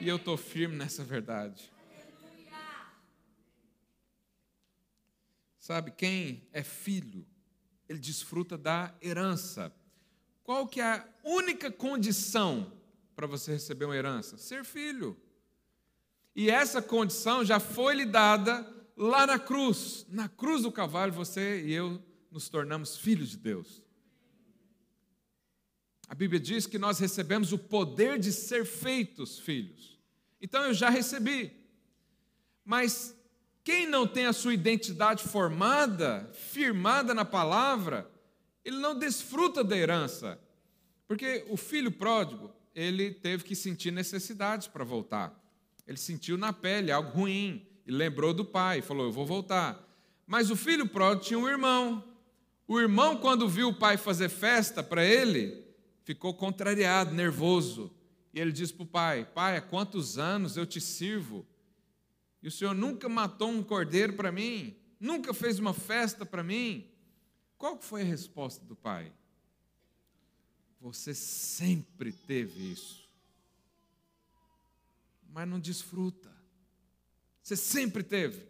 E 0.00 0.08
eu 0.08 0.16
estou 0.16 0.36
firme 0.36 0.74
nessa 0.74 1.04
verdade. 1.04 1.70
Sabe, 5.56 5.92
quem 5.92 6.48
é 6.52 6.64
filho, 6.64 7.24
ele 7.88 8.00
desfruta 8.00 8.58
da 8.58 8.92
herança. 9.00 9.72
Qual 10.42 10.66
que 10.66 10.80
é 10.80 10.94
a 10.94 11.08
única 11.22 11.70
condição 11.70 12.72
para 13.14 13.28
você 13.28 13.52
receber 13.52 13.84
uma 13.84 13.96
herança? 13.96 14.36
Ser 14.36 14.64
filho. 14.64 15.16
E 16.34 16.50
essa 16.50 16.82
condição 16.82 17.44
já 17.44 17.60
foi 17.60 17.94
lhe 17.94 18.04
dada 18.04 18.68
lá 18.96 19.28
na 19.28 19.38
cruz. 19.38 20.04
Na 20.08 20.28
cruz 20.28 20.62
do 20.62 20.72
cavalo, 20.72 21.12
você 21.12 21.64
e 21.64 21.72
eu 21.72 22.02
nos 22.32 22.48
tornamos 22.48 22.96
filhos 22.96 23.30
de 23.30 23.36
Deus. 23.36 23.86
A 26.08 26.14
Bíblia 26.14 26.40
diz 26.40 26.66
que 26.66 26.78
nós 26.78 26.98
recebemos 26.98 27.52
o 27.52 27.58
poder 27.58 28.18
de 28.18 28.32
ser 28.32 28.64
feitos 28.64 29.38
filhos. 29.38 29.98
Então 30.40 30.64
eu 30.64 30.72
já 30.72 30.88
recebi. 30.88 31.52
Mas 32.64 33.14
quem 33.62 33.86
não 33.86 34.06
tem 34.06 34.24
a 34.24 34.32
sua 34.32 34.54
identidade 34.54 35.22
formada, 35.24 36.30
firmada 36.32 37.12
na 37.12 37.24
palavra, 37.24 38.10
ele 38.64 38.78
não 38.78 38.98
desfruta 38.98 39.62
da 39.62 39.76
herança. 39.76 40.40
Porque 41.06 41.44
o 41.50 41.56
filho 41.56 41.92
pródigo, 41.92 42.50
ele 42.74 43.12
teve 43.12 43.44
que 43.44 43.54
sentir 43.54 43.90
necessidades 43.90 44.66
para 44.66 44.84
voltar. 44.84 45.38
Ele 45.86 45.98
sentiu 45.98 46.38
na 46.38 46.52
pele 46.52 46.90
algo 46.90 47.10
ruim 47.10 47.66
e 47.86 47.92
lembrou 47.92 48.32
do 48.32 48.44
pai, 48.44 48.80
falou: 48.80 49.06
Eu 49.06 49.12
vou 49.12 49.26
voltar. 49.26 49.86
Mas 50.26 50.50
o 50.50 50.56
filho 50.56 50.86
pródigo 50.86 51.24
tinha 51.24 51.38
um 51.38 51.48
irmão. 51.48 52.04
O 52.66 52.78
irmão, 52.78 53.16
quando 53.16 53.48
viu 53.48 53.68
o 53.68 53.74
pai 53.74 53.96
fazer 53.96 54.28
festa 54.28 54.82
para 54.82 55.04
ele, 55.04 55.67
ficou 56.08 56.32
contrariado, 56.32 57.14
nervoso. 57.14 57.94
E 58.32 58.40
ele 58.40 58.50
disse 58.50 58.72
para 58.72 58.82
o 58.82 58.86
pai: 58.86 59.26
Pai, 59.26 59.58
há 59.58 59.60
quantos 59.60 60.16
anos 60.16 60.56
eu 60.56 60.64
te 60.64 60.80
sirvo? 60.80 61.46
E 62.42 62.48
o 62.48 62.50
senhor 62.50 62.74
nunca 62.74 63.10
matou 63.10 63.50
um 63.50 63.62
cordeiro 63.62 64.14
para 64.14 64.32
mim? 64.32 64.74
Nunca 64.98 65.34
fez 65.34 65.58
uma 65.58 65.74
festa 65.74 66.24
para 66.24 66.42
mim? 66.42 66.90
Qual 67.58 67.78
foi 67.78 68.00
a 68.00 68.06
resposta 68.06 68.64
do 68.64 68.74
pai? 68.74 69.12
Você 70.80 71.12
sempre 71.12 72.10
teve 72.10 72.72
isso, 72.72 73.06
mas 75.28 75.46
não 75.46 75.60
desfruta. 75.60 76.34
Você 77.42 77.54
sempre 77.54 78.02
teve. 78.02 78.46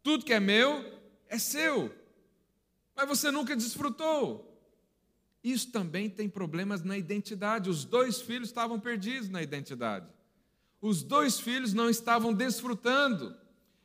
Tudo 0.00 0.24
que 0.24 0.32
é 0.32 0.38
meu 0.38 0.84
é 1.26 1.38
seu, 1.38 1.92
mas 2.94 3.08
você 3.08 3.32
nunca 3.32 3.56
desfrutou. 3.56 4.47
Isso 5.52 5.72
também 5.72 6.10
tem 6.10 6.28
problemas 6.28 6.82
na 6.82 6.98
identidade. 6.98 7.70
Os 7.70 7.84
dois 7.84 8.20
filhos 8.20 8.48
estavam 8.48 8.78
perdidos 8.78 9.30
na 9.30 9.42
identidade. 9.42 10.06
Os 10.80 11.02
dois 11.02 11.40
filhos 11.40 11.72
não 11.72 11.88
estavam 11.88 12.34
desfrutando. 12.34 13.34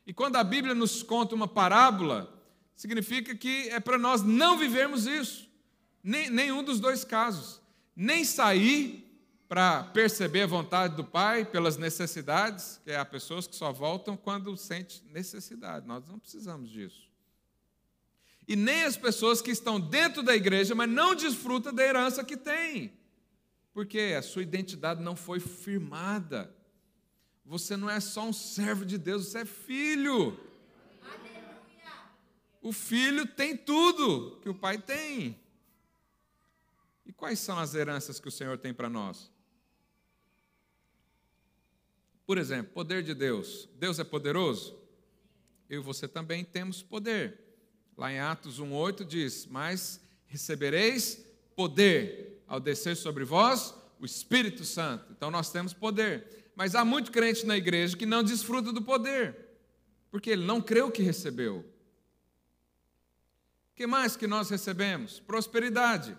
E 0.06 0.14
quando 0.14 0.36
a 0.36 0.44
Bíblia 0.44 0.76
nos 0.76 1.02
conta 1.02 1.34
uma 1.34 1.48
parábola, 1.48 2.30
significa 2.76 3.34
que 3.34 3.70
é 3.70 3.80
para 3.80 3.98
nós 3.98 4.22
não 4.22 4.58
vivermos 4.58 5.08
isso. 5.08 5.50
Nem, 6.04 6.30
nenhum 6.30 6.64
dos 6.64 6.82
dois 6.82 7.06
casos. 7.06 7.62
Nem 7.96 8.26
sair 8.26 9.02
para 9.48 9.84
perceber 9.84 10.42
a 10.42 10.48
vontade 10.48 10.98
do 10.98 11.04
Pai 11.06 11.46
pelas 11.46 11.78
necessidades, 11.78 12.82
que 12.84 12.92
há 12.92 13.06
pessoas 13.06 13.48
que 13.48 13.56
só 13.56 13.72
voltam 13.72 14.18
quando 14.18 14.58
sente 14.58 15.02
necessidade. 15.06 15.88
Nós 15.88 16.06
não 16.10 16.20
precisamos 16.20 16.70
disso. 16.70 17.13
E 18.48 18.56
nem 18.56 18.84
as 18.84 18.98
pessoas 18.98 19.42
que 19.42 19.52
estão 19.52 19.80
dentro 19.80 20.22
da 20.22 20.36
igreja, 20.36 20.76
mas 20.76 20.90
não 20.90 21.16
desfrutam 21.16 21.74
da 21.74 21.84
herança 21.84 22.24
que 22.24 22.36
têm. 22.36 22.94
Porque 23.74 24.16
a 24.18 24.22
sua 24.22 24.44
identidade 24.44 25.02
não 25.02 25.16
foi 25.16 25.40
firmada. 25.40 26.54
Você 27.46 27.76
não 27.76 27.90
é 27.90 28.00
só 28.00 28.24
um 28.26 28.34
servo 28.34 28.86
de 28.86 28.98
Deus, 28.98 29.28
você 29.28 29.40
é 29.40 29.46
filho. 29.46 30.40
O 32.62 32.72
filho 32.72 33.26
tem 33.26 33.58
tudo 33.58 34.40
que 34.42 34.48
o 34.48 34.56
pai 34.56 34.78
tem. 34.78 35.38
E 37.06 37.12
quais 37.12 37.40
são 37.40 37.60
as 37.60 37.76
heranças 37.76 38.20
que 38.20 38.28
o 38.30 38.32
Senhor 38.32 38.58
tem 38.58 38.74
para 38.74 38.90
nós? 38.90 39.30
Por 42.26 42.38
exemplo, 42.38 42.72
poder 42.72 43.04
de 43.04 43.14
Deus. 43.14 43.68
Deus 43.76 44.00
é 44.00 44.04
poderoso? 44.04 44.80
Eu 45.70 45.82
e 45.82 45.84
você 45.84 46.08
também 46.08 46.46
temos 46.46 46.82
poder. 46.82 47.43
Lá 47.98 48.12
em 48.12 48.20
Atos 48.20 48.60
1,8 48.60 49.06
diz: 49.06 49.46
Mas 49.46 50.02
recebereis 50.26 51.24
poder 51.56 52.44
ao 52.48 52.60
descer 52.60 52.96
sobre 52.96 53.24
vós 53.24 53.74
o 54.00 54.06
Espírito 54.06 54.66
Santo. 54.66 55.12
Então 55.12 55.30
nós 55.32 55.52
temos 55.52 55.74
poder. 55.74 56.52
Mas 56.56 56.76
há 56.76 56.84
muito 56.84 57.12
crente 57.12 57.46
na 57.46 57.58
igreja 57.58 57.98
que 57.98 58.06
não 58.06 58.24
desfruta 58.24 58.72
do 58.72 58.82
poder, 58.82 59.36
porque 60.12 60.30
ele 60.30 60.46
não 60.46 60.62
creu 60.62 60.92
que 60.92 61.02
recebeu. 61.02 61.66
O 63.72 63.76
que 63.76 63.88
mais 63.88 64.16
que 64.16 64.28
nós 64.28 64.50
recebemos? 64.50 65.20
Prosperidade. 65.20 66.16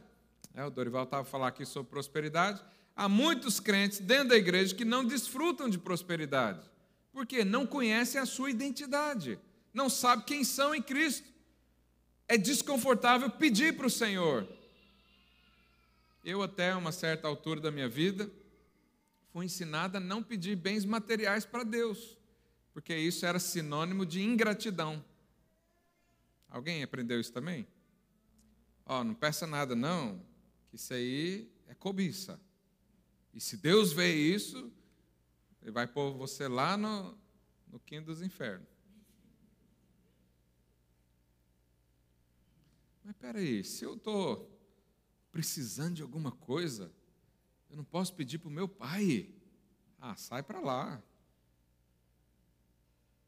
É, 0.54 0.64
o 0.64 0.70
Dorival 0.70 1.04
estava 1.04 1.24
falando 1.24 1.48
aqui 1.48 1.64
sobre 1.64 1.90
prosperidade. 1.90 2.64
Há 2.96 3.08
muitos 3.08 3.60
crentes 3.60 3.98
dentro 3.98 4.28
da 4.28 4.37
igreja 4.37 4.74
que 4.74 4.84
não 4.84 5.04
desfrutam 5.04 5.68
de 5.68 5.78
prosperidade, 5.78 6.68
porque 7.12 7.44
não 7.44 7.66
conhecem 7.66 8.20
a 8.20 8.26
sua 8.26 8.50
identidade, 8.50 9.38
não 9.72 9.88
sabem 9.88 10.24
quem 10.24 10.44
são 10.44 10.74
em 10.74 10.82
Cristo. 10.82 11.34
É 12.26 12.37
desconfortável 12.37 13.30
pedir 13.30 13.76
para 13.76 13.87
o 13.87 13.90
Senhor. 13.90 14.48
Eu, 16.24 16.42
até 16.42 16.74
uma 16.74 16.90
certa 16.90 17.28
altura 17.28 17.60
da 17.60 17.70
minha 17.70 17.88
vida, 17.88 18.30
fui 19.30 19.44
ensinada 19.44 19.98
a 19.98 20.00
não 20.00 20.22
pedir 20.22 20.56
bens 20.56 20.84
materiais 20.84 21.44
para 21.44 21.64
Deus, 21.64 22.16
porque 22.72 22.96
isso 22.96 23.26
era 23.26 23.38
sinônimo 23.38 24.06
de 24.06 24.22
ingratidão. 24.22 25.04
Alguém 26.48 26.82
aprendeu 26.82 27.20
isso 27.20 27.32
também? 27.32 27.66
Ó, 28.87 29.00
oh, 29.00 29.04
não 29.04 29.14
peça 29.14 29.46
nada 29.46 29.74
não, 29.74 30.20
que 30.70 30.76
isso 30.76 30.94
aí 30.94 31.50
é 31.66 31.74
cobiça. 31.74 32.40
E 33.34 33.40
se 33.40 33.56
Deus 33.56 33.92
vê 33.92 34.14
isso, 34.14 34.72
ele 35.60 35.72
vai 35.72 35.87
pôr 35.87 36.12
você 36.12 36.46
lá 36.46 36.76
no, 36.76 37.18
no 37.66 37.80
quinto 37.80 38.06
dos 38.06 38.22
infernos. 38.22 38.73
Mas 43.05 43.14
peraí, 43.17 43.62
se 43.62 43.85
eu 43.85 43.95
estou 43.95 44.51
precisando 45.31 45.97
de 45.97 46.03
alguma 46.03 46.33
coisa, 46.33 46.90
eu 47.69 47.77
não 47.77 47.85
posso 47.85 48.14
pedir 48.14 48.38
para 48.38 48.49
o 48.49 48.53
meu 48.53 48.67
pai. 48.67 49.29
Ah, 50.01 50.17
sai 50.17 50.43
para 50.43 50.59
lá. 50.59 51.03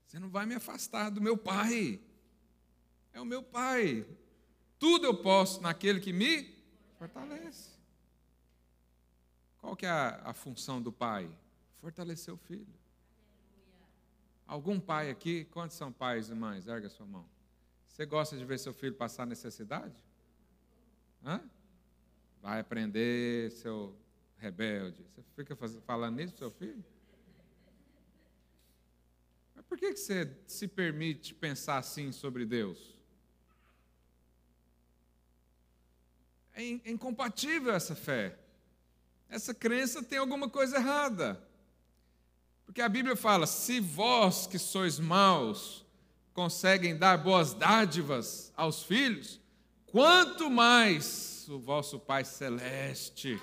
Você 0.07 0.19
não 0.19 0.31
vai 0.31 0.47
me 0.47 0.55
afastar 0.55 1.11
do 1.11 1.21
meu 1.21 1.37
pai. 1.37 2.01
É 3.13 3.21
o 3.21 3.25
meu 3.25 3.43
pai. 3.43 4.07
Tudo 4.79 5.07
eu 5.07 5.23
posso 5.23 5.61
naquele 5.61 6.01
que 6.01 6.13
me 6.13 6.55
fortalece. 6.99 7.77
Qual 9.59 9.77
que 9.77 9.85
é 9.85 9.91
a, 9.91 10.31
a 10.31 10.33
função 10.33 10.81
do 10.81 10.93
pai? 10.93 11.31
Fortalecer 11.77 12.33
o 12.33 12.37
filho. 12.37 12.75
Algum 14.47 14.79
pai 14.79 15.11
aqui, 15.11 15.45
quantos 15.47 15.77
são 15.77 15.93
pais 15.93 16.31
e 16.31 16.35
mães? 16.35 16.67
Erga 16.67 16.89
sua 16.89 17.05
mão. 17.05 17.36
Você 17.97 18.05
gosta 18.05 18.37
de 18.37 18.45
ver 18.45 18.59
seu 18.59 18.75
filho 18.75 18.95
passar 18.95 19.27
necessidade? 19.27 19.97
Hã? 21.25 21.41
Vai 22.43 22.61
aprender, 22.61 23.51
seu 23.53 23.97
rebelde. 24.37 25.03
Você 25.15 25.23
fica 25.35 25.57
falando 25.81 26.21
isso 26.21 26.37
seu 26.37 26.51
filho? 26.51 26.85
Mas 29.55 29.65
por 29.65 29.79
que 29.79 29.97
você 29.97 30.31
se 30.47 30.69
permite 30.69 31.33
pensar 31.33 31.79
assim 31.79 32.13
sobre 32.13 32.45
Deus? 32.45 32.95
É, 36.53 36.63
é 36.65 36.91
incompatível 36.91 37.73
essa 37.73 37.95
fé. 37.95 38.39
Essa 39.27 39.55
crença 39.55 40.03
tem 40.03 40.19
alguma 40.19 40.51
coisa 40.51 40.77
errada. 40.77 41.43
Porque 42.67 42.83
a 42.83 42.91
Bíblia 42.91 43.17
fala: 43.17 43.47
se 43.47 43.81
vós 43.81 44.47
que 44.47 44.59
sois 44.59 44.99
maus 44.99 45.86
conseguem 46.37 46.97
dar 46.97 47.17
boas 47.17 47.53
dádivas 47.53 48.53
aos 48.57 48.85
filhos, 48.85 49.41
quanto 49.87 50.49
mais 50.49 51.49
o 51.49 51.59
vosso 51.59 51.99
Pai 51.99 52.25
Celeste 52.25 53.41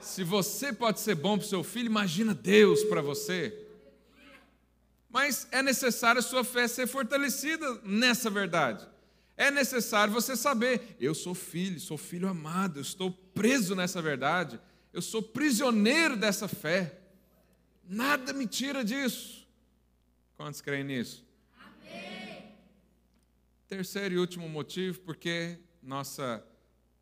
se 0.00 0.24
você 0.24 0.72
pode 0.72 0.98
ser 1.00 1.14
bom 1.14 1.36
para 1.38 1.46
o 1.46 1.48
seu 1.48 1.62
filho, 1.62 1.86
imagina 1.86 2.34
Deus 2.34 2.82
para 2.84 3.00
você. 3.00 3.56
Mas 5.08 5.46
é 5.50 5.62
necessário 5.62 6.18
a 6.18 6.22
sua 6.22 6.42
fé 6.42 6.66
ser 6.66 6.86
fortalecida 6.86 7.80
nessa 7.84 8.30
verdade. 8.30 8.86
É 9.36 9.50
necessário 9.50 10.12
você 10.12 10.36
saber: 10.36 10.96
eu 11.00 11.14
sou 11.14 11.34
filho, 11.34 11.78
sou 11.78 11.98
filho 11.98 12.28
amado, 12.28 12.78
eu 12.78 12.82
estou 12.82 13.10
preso 13.10 13.74
nessa 13.74 14.00
verdade, 14.00 14.58
eu 14.92 15.02
sou 15.02 15.22
prisioneiro 15.22 16.16
dessa 16.16 16.48
fé. 16.48 16.98
Nada 17.88 18.32
me 18.32 18.46
tira 18.46 18.84
disso. 18.84 19.39
Quantos 20.40 20.62
creem 20.62 20.84
nisso? 20.84 21.22
Amém. 21.58 22.56
Terceiro 23.68 24.14
e 24.14 24.18
último 24.18 24.48
motivo, 24.48 24.98
porque 25.00 25.60
nossa, 25.82 26.42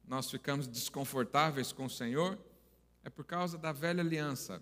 nós 0.05 0.29
ficamos 0.29 0.67
desconfortáveis 0.67 1.71
com 1.71 1.85
o 1.85 1.89
Senhor, 1.89 2.37
é 3.05 3.09
por 3.09 3.25
causa 3.25 3.57
da 3.57 3.71
velha 3.71 4.01
aliança. 4.01 4.61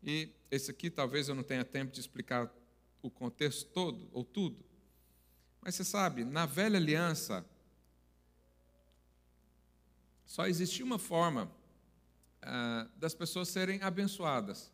E 0.00 0.30
esse 0.48 0.70
aqui 0.70 0.88
talvez 0.88 1.28
eu 1.28 1.34
não 1.34 1.42
tenha 1.42 1.64
tempo 1.64 1.90
de 1.90 1.98
explicar 1.98 2.48
o 3.02 3.10
contexto 3.10 3.68
todo 3.72 4.08
ou 4.12 4.22
tudo. 4.22 4.64
Mas 5.60 5.74
você 5.74 5.82
sabe, 5.82 6.24
na 6.24 6.46
velha 6.46 6.76
aliança, 6.76 7.44
só 10.24 10.46
existia 10.46 10.84
uma 10.84 11.00
forma 11.00 11.50
ah, 12.42 12.88
das 12.94 13.12
pessoas 13.12 13.48
serem 13.48 13.82
abençoadas. 13.82 14.72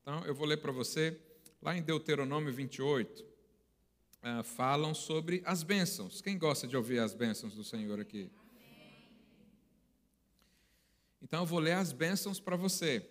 Então, 0.00 0.24
eu 0.24 0.34
vou 0.34 0.46
ler 0.46 0.56
para 0.56 0.72
você, 0.72 1.20
lá 1.64 1.74
em 1.74 1.82
Deuteronômio 1.82 2.52
28, 2.52 3.24
ah, 4.22 4.42
falam 4.42 4.92
sobre 4.92 5.42
as 5.46 5.62
bênçãos. 5.62 6.20
Quem 6.20 6.36
gosta 6.36 6.66
de 6.68 6.76
ouvir 6.76 6.98
as 6.98 7.14
bênçãos 7.14 7.54
do 7.54 7.64
Senhor 7.64 7.98
aqui? 7.98 8.30
Então 11.22 11.40
eu 11.40 11.46
vou 11.46 11.58
ler 11.58 11.72
as 11.72 11.90
bênçãos 11.90 12.38
para 12.38 12.54
você, 12.54 13.08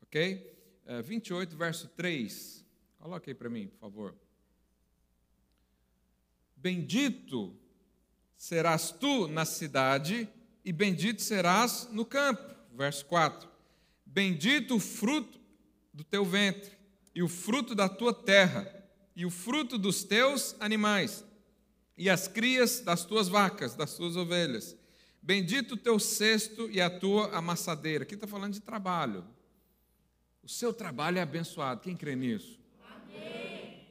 ok? 0.00 0.56
Uh, 0.86 1.02
28, 1.02 1.56
verso 1.56 1.88
3. 1.88 2.64
Coloque 3.00 3.30
aí 3.30 3.34
para 3.34 3.50
mim, 3.50 3.66
por 3.66 3.78
favor. 3.78 4.14
Bendito 6.56 7.54
serás 8.36 8.92
tu 8.92 9.26
na 9.26 9.44
cidade 9.44 10.28
e 10.64 10.72
bendito 10.72 11.20
serás 11.20 11.88
no 11.90 12.04
campo. 12.04 12.54
Verso 12.72 13.04
4. 13.06 13.50
Bendito 14.06 14.76
o 14.76 14.80
fruto 14.80 15.40
do 15.92 16.04
teu 16.04 16.24
ventre, 16.24 16.77
e 17.18 17.22
o 17.22 17.26
fruto 17.26 17.74
da 17.74 17.88
tua 17.88 18.14
terra, 18.14 18.72
e 19.16 19.26
o 19.26 19.30
fruto 19.30 19.76
dos 19.76 20.04
teus 20.04 20.54
animais, 20.60 21.24
e 21.96 22.08
as 22.08 22.28
crias 22.28 22.78
das 22.78 23.04
tuas 23.04 23.26
vacas, 23.26 23.74
das 23.74 23.96
tuas 23.96 24.14
ovelhas. 24.14 24.76
Bendito 25.20 25.74
o 25.74 25.76
teu 25.76 25.98
cesto 25.98 26.70
e 26.70 26.80
a 26.80 26.88
tua 26.88 27.36
amassadeira. 27.36 28.04
Aqui 28.04 28.14
está 28.14 28.28
falando 28.28 28.52
de 28.52 28.60
trabalho. 28.60 29.24
O 30.44 30.48
seu 30.48 30.72
trabalho 30.72 31.18
é 31.18 31.20
abençoado. 31.20 31.80
Quem 31.80 31.96
crê 31.96 32.14
nisso? 32.14 32.56
Amém. 32.88 33.84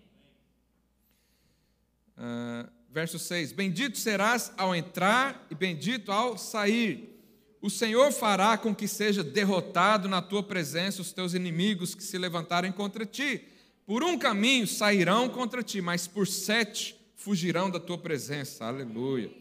Uh, 2.17 2.71
verso 2.89 3.19
6: 3.19 3.51
Bendito 3.51 3.97
serás 3.97 4.53
ao 4.55 4.73
entrar 4.73 5.45
e 5.51 5.53
bendito 5.53 6.13
ao 6.13 6.37
sair. 6.37 7.16
O 7.61 7.69
Senhor 7.69 8.11
fará 8.11 8.57
com 8.57 8.73
que 8.73 8.87
seja 8.87 9.23
derrotado 9.23 10.07
na 10.07 10.21
tua 10.21 10.43
presença 10.43 11.01
os 11.01 11.11
teus 11.11 11.33
inimigos 11.33 11.95
que 11.95 12.03
se 12.03 12.17
levantarem 12.17 12.71
contra 12.71 13.05
ti. 13.05 13.41
Por 13.85 14.03
um 14.03 14.17
caminho 14.17 14.67
sairão 14.67 15.27
contra 15.27 15.63
ti, 15.63 15.81
mas 15.81 16.07
por 16.07 16.27
sete 16.27 16.95
fugirão 17.15 17.69
da 17.69 17.79
tua 17.79 17.97
presença. 17.97 18.65
Aleluia. 18.65 19.31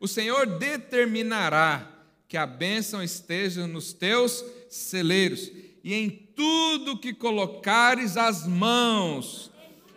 O 0.00 0.08
Senhor 0.08 0.46
determinará 0.58 1.92
que 2.28 2.36
a 2.36 2.46
bênção 2.46 3.02
esteja 3.02 3.66
nos 3.66 3.92
teus 3.92 4.44
celeiros 4.68 5.50
e 5.84 5.94
em 5.94 6.10
tudo 6.10 6.98
que 6.98 7.14
colocares 7.14 8.16
as 8.16 8.46
mãos, 8.46 9.52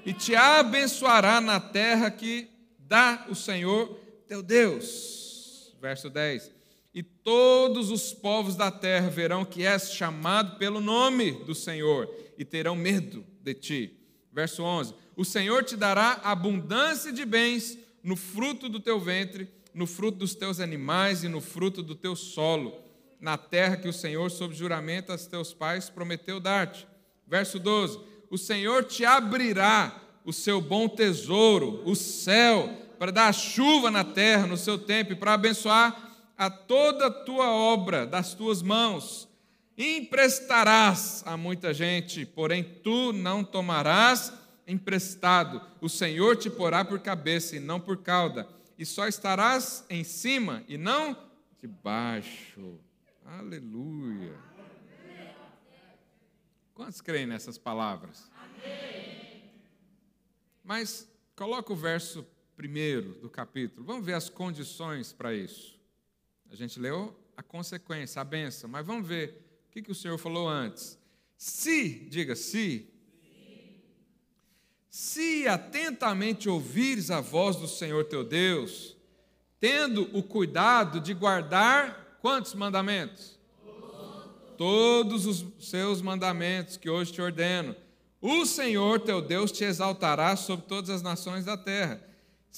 e 0.05 0.13
te 0.13 0.35
abençoará 0.35 1.41
na 1.41 1.59
terra 1.59 2.11
que 2.11 2.47
dá 2.77 3.25
o 3.29 3.35
Senhor 3.35 3.99
teu 4.27 4.43
Deus. 4.43 5.75
Verso 5.81 6.09
10. 6.09 6.58
E 6.99 7.03
todos 7.03 7.91
os 7.91 8.11
povos 8.11 8.57
da 8.57 8.69
terra 8.69 9.09
verão 9.09 9.45
que 9.45 9.65
és 9.65 9.93
chamado 9.93 10.57
pelo 10.57 10.81
nome 10.81 11.31
do 11.31 11.55
Senhor 11.55 12.13
e 12.37 12.43
terão 12.43 12.75
medo 12.75 13.25
de 13.41 13.53
ti. 13.53 13.97
Verso 14.33 14.63
11: 14.63 14.93
O 15.15 15.23
Senhor 15.23 15.63
te 15.63 15.77
dará 15.77 16.19
abundância 16.25 17.13
de 17.13 17.23
bens 17.23 17.77
no 18.03 18.17
fruto 18.17 18.67
do 18.67 18.81
teu 18.81 18.99
ventre, 18.99 19.49
no 19.73 19.87
fruto 19.87 20.17
dos 20.17 20.35
teus 20.35 20.59
animais 20.59 21.23
e 21.23 21.29
no 21.29 21.39
fruto 21.39 21.81
do 21.81 21.95
teu 21.95 22.17
solo, 22.17 22.77
na 23.17 23.37
terra 23.37 23.77
que 23.77 23.87
o 23.87 23.93
Senhor, 23.93 24.29
sob 24.29 24.53
juramento 24.53 25.13
aos 25.13 25.25
teus 25.25 25.53
pais, 25.53 25.89
prometeu 25.89 26.37
dar-te. 26.37 26.85
Verso 27.25 27.59
12: 27.59 27.97
O 28.29 28.37
Senhor 28.37 28.83
te 28.83 29.05
abrirá 29.05 30.03
o 30.25 30.33
seu 30.33 30.59
bom 30.59 30.89
tesouro, 30.89 31.81
o 31.85 31.95
céu, 31.95 32.69
para 32.99 33.09
dar 33.09 33.33
chuva 33.33 33.89
na 33.89 34.03
terra 34.03 34.45
no 34.45 34.57
seu 34.57 34.77
tempo 34.77 35.13
e 35.13 35.15
para 35.15 35.35
abençoar 35.35 36.08
a 36.39 36.49
toda 36.49 37.07
a 37.07 37.11
tua 37.11 37.51
obra 37.51 38.07
das 38.07 38.33
tuas 38.33 38.61
mãos. 38.61 39.27
Emprestarás 39.77 41.21
a 41.25 41.35
muita 41.35 41.73
gente, 41.73 42.25
porém 42.25 42.63
tu 42.63 43.11
não 43.11 43.43
tomarás 43.43 44.31
emprestado. 44.65 45.61
O 45.81 45.89
Senhor 45.89 46.37
te 46.37 46.49
porá 46.49 46.85
por 46.85 47.01
cabeça 47.01 47.57
e 47.57 47.59
não 47.59 47.77
por 47.77 47.97
cauda, 47.97 48.47
e 48.77 48.85
só 48.85 49.05
estarás 49.05 49.85
em 49.89 50.05
cima 50.05 50.63
e 50.69 50.77
não 50.77 51.17
debaixo. 51.61 52.79
Aleluia. 53.25 54.37
Quantos 56.73 57.01
creem 57.01 57.27
nessas 57.27 57.57
palavras? 57.57 58.31
Mas 60.63 61.05
coloca 61.35 61.73
o 61.73 61.75
verso 61.75 62.25
primeiro 62.55 63.15
do 63.15 63.29
capítulo. 63.29 63.85
Vamos 63.85 64.05
ver 64.05 64.13
as 64.13 64.29
condições 64.29 65.11
para 65.11 65.33
isso. 65.33 65.78
A 66.51 66.55
gente 66.55 66.79
leu 66.79 67.15
a 67.37 67.43
consequência, 67.43 68.21
a 68.21 68.25
benção, 68.25 68.69
mas 68.69 68.85
vamos 68.85 69.07
ver 69.07 69.63
o 69.67 69.71
que, 69.71 69.81
que 69.81 69.91
o 69.91 69.95
Senhor 69.95 70.17
falou 70.17 70.47
antes. 70.47 70.97
Se, 71.37 71.89
diga 72.09 72.35
se, 72.35 72.89
se 74.89 75.47
atentamente 75.47 76.49
ouvires 76.49 77.11
a 77.11 77.21
voz 77.21 77.55
do 77.55 77.67
Senhor 77.67 78.03
teu 78.05 78.23
Deus, 78.23 78.97
tendo 79.59 80.09
o 80.17 80.23
cuidado 80.23 80.99
de 80.99 81.13
guardar 81.13 82.17
quantos 82.21 82.53
mandamentos? 82.55 83.37
Todos 84.57 85.25
os 85.25 85.45
seus 85.59 86.01
mandamentos 86.01 86.75
que 86.75 86.89
hoje 86.89 87.13
te 87.13 87.21
ordeno. 87.21 87.75
O 88.19 88.45
Senhor 88.45 88.99
teu 88.99 89.21
Deus 89.21 89.51
te 89.51 89.63
exaltará 89.63 90.35
sobre 90.35 90.65
todas 90.65 90.89
as 90.89 91.01
nações 91.01 91.45
da 91.45 91.55
terra. 91.55 92.08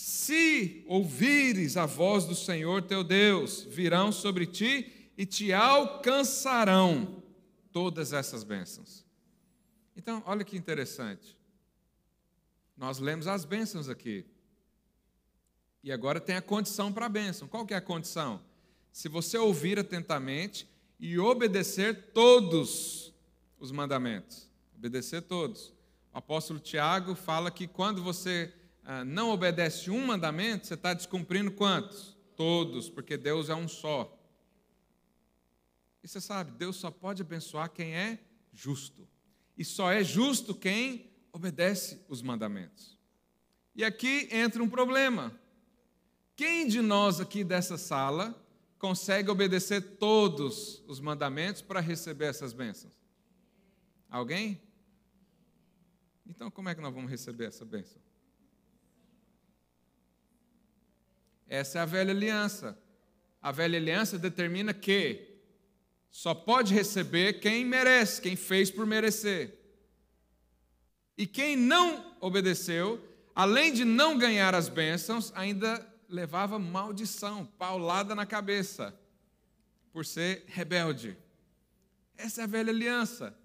Se 0.02 0.84
ouvires 0.88 1.78
a 1.78 1.86
voz 1.86 2.26
do 2.26 2.34
Senhor 2.34 2.82
teu 2.82 3.04
Deus, 3.04 3.62
virão 3.62 4.12
sobre 4.12 4.48
ti 4.48 5.12
e 5.16 5.28
te 5.28 5.54
alcançarão 5.54 7.22
todas 7.72 8.12
essas 8.12 8.44
bênçãos. 8.44 9.06
Então, 9.96 10.24
olha 10.26 10.44
que 10.44 10.58
interessante. 10.58 11.38
Nós 12.76 12.98
lemos 12.98 13.28
as 13.28 13.46
bênçãos 13.46 13.88
aqui. 13.88 14.26
E 15.84 15.92
agora 15.92 16.20
tem 16.20 16.36
a 16.36 16.42
condição 16.42 16.92
para 16.92 17.06
a 17.06 17.10
bênção. 17.10 17.48
Qual 17.48 17.64
que 17.64 17.76
é 17.76 17.78
a 17.78 17.82
condição? 17.82 18.42
Se 18.92 19.08
você 19.08 19.38
ouvir 19.38 19.78
atentamente 19.78 20.68
e 21.00 21.20
obedecer 21.20 22.12
todos 22.12 23.14
os 23.60 23.72
mandamentos. 23.72 24.50
Obedecer 24.76 25.22
todos. 25.22 25.68
O 26.12 26.18
apóstolo 26.18 26.60
Tiago 26.60 27.14
fala 27.14 27.52
que 27.52 27.68
quando 27.68 28.02
você 28.02 28.52
não 29.06 29.30
obedece 29.30 29.90
um 29.90 30.06
mandamento, 30.06 30.68
você 30.68 30.74
está 30.74 30.94
descumprindo 30.94 31.52
quantos? 31.52 32.18
Todos, 32.36 32.90
porque 32.90 33.18
Deus 33.18 33.50
é 33.50 33.56
um 33.56 33.68
só. 33.68 34.18
E 36.04 36.08
você 36.08 36.20
sabe, 36.20 36.52
Deus 36.52 36.78
só 36.78 36.90
pode 36.90 37.22
abençoar 37.22 37.70
quem 37.70 37.96
é 37.96 38.20
justo. 38.52 39.08
E 39.58 39.64
só 39.64 39.92
é 39.92 40.04
justo 40.04 40.56
quem 40.56 41.12
obedece 41.32 42.04
os 42.10 42.22
mandamentos. 42.22 42.98
E 43.76 43.84
aqui 43.84 44.28
entra 44.32 44.64
um 44.64 44.70
problema. 44.70 45.40
Quem 46.36 46.68
de 46.68 46.82
nós 46.82 47.20
aqui 47.20 47.44
dessa 47.44 47.78
sala 47.78 48.36
consegue 48.80 49.30
obedecer 49.30 49.98
todos 49.98 50.84
os 50.88 51.00
mandamentos 51.00 51.62
para 51.62 51.80
receber 51.80 52.26
essas 52.26 52.52
bênçãos? 52.52 53.00
Alguém? 54.10 54.60
Então, 56.26 56.50
como 56.50 56.70
é 56.70 56.76
que 56.76 56.82
nós 56.82 56.94
vamos 56.94 57.12
receber 57.12 57.46
essa 57.46 57.64
bênção? 57.64 58.02
Essa 61.52 61.80
é 61.80 61.82
a 61.82 61.86
velha 61.86 62.12
aliança. 62.12 62.80
A 63.42 63.52
velha 63.52 63.78
aliança 63.78 64.18
determina 64.18 64.74
que 64.74 65.36
só 66.10 66.34
pode 66.34 66.74
receber 66.74 67.42
quem 67.42 67.66
merece, 67.66 68.22
quem 68.22 68.38
fez 68.38 68.72
por 68.72 68.86
merecer. 68.86 69.60
E 71.18 71.28
quem 71.28 71.58
não 71.58 72.16
obedeceu, 72.22 73.06
além 73.36 73.74
de 73.74 73.84
não 73.84 74.18
ganhar 74.18 74.56
as 74.56 74.70
bênçãos, 74.70 75.34
ainda 75.36 75.86
levava 76.08 76.58
maldição, 76.58 77.46
paulada 77.58 78.16
na 78.16 78.26
cabeça, 78.26 78.98
por 79.92 80.06
ser 80.06 80.46
rebelde. 80.48 81.18
Essa 82.16 82.40
é 82.40 82.44
a 82.46 82.48
velha 82.48 82.72
aliança. 82.72 83.38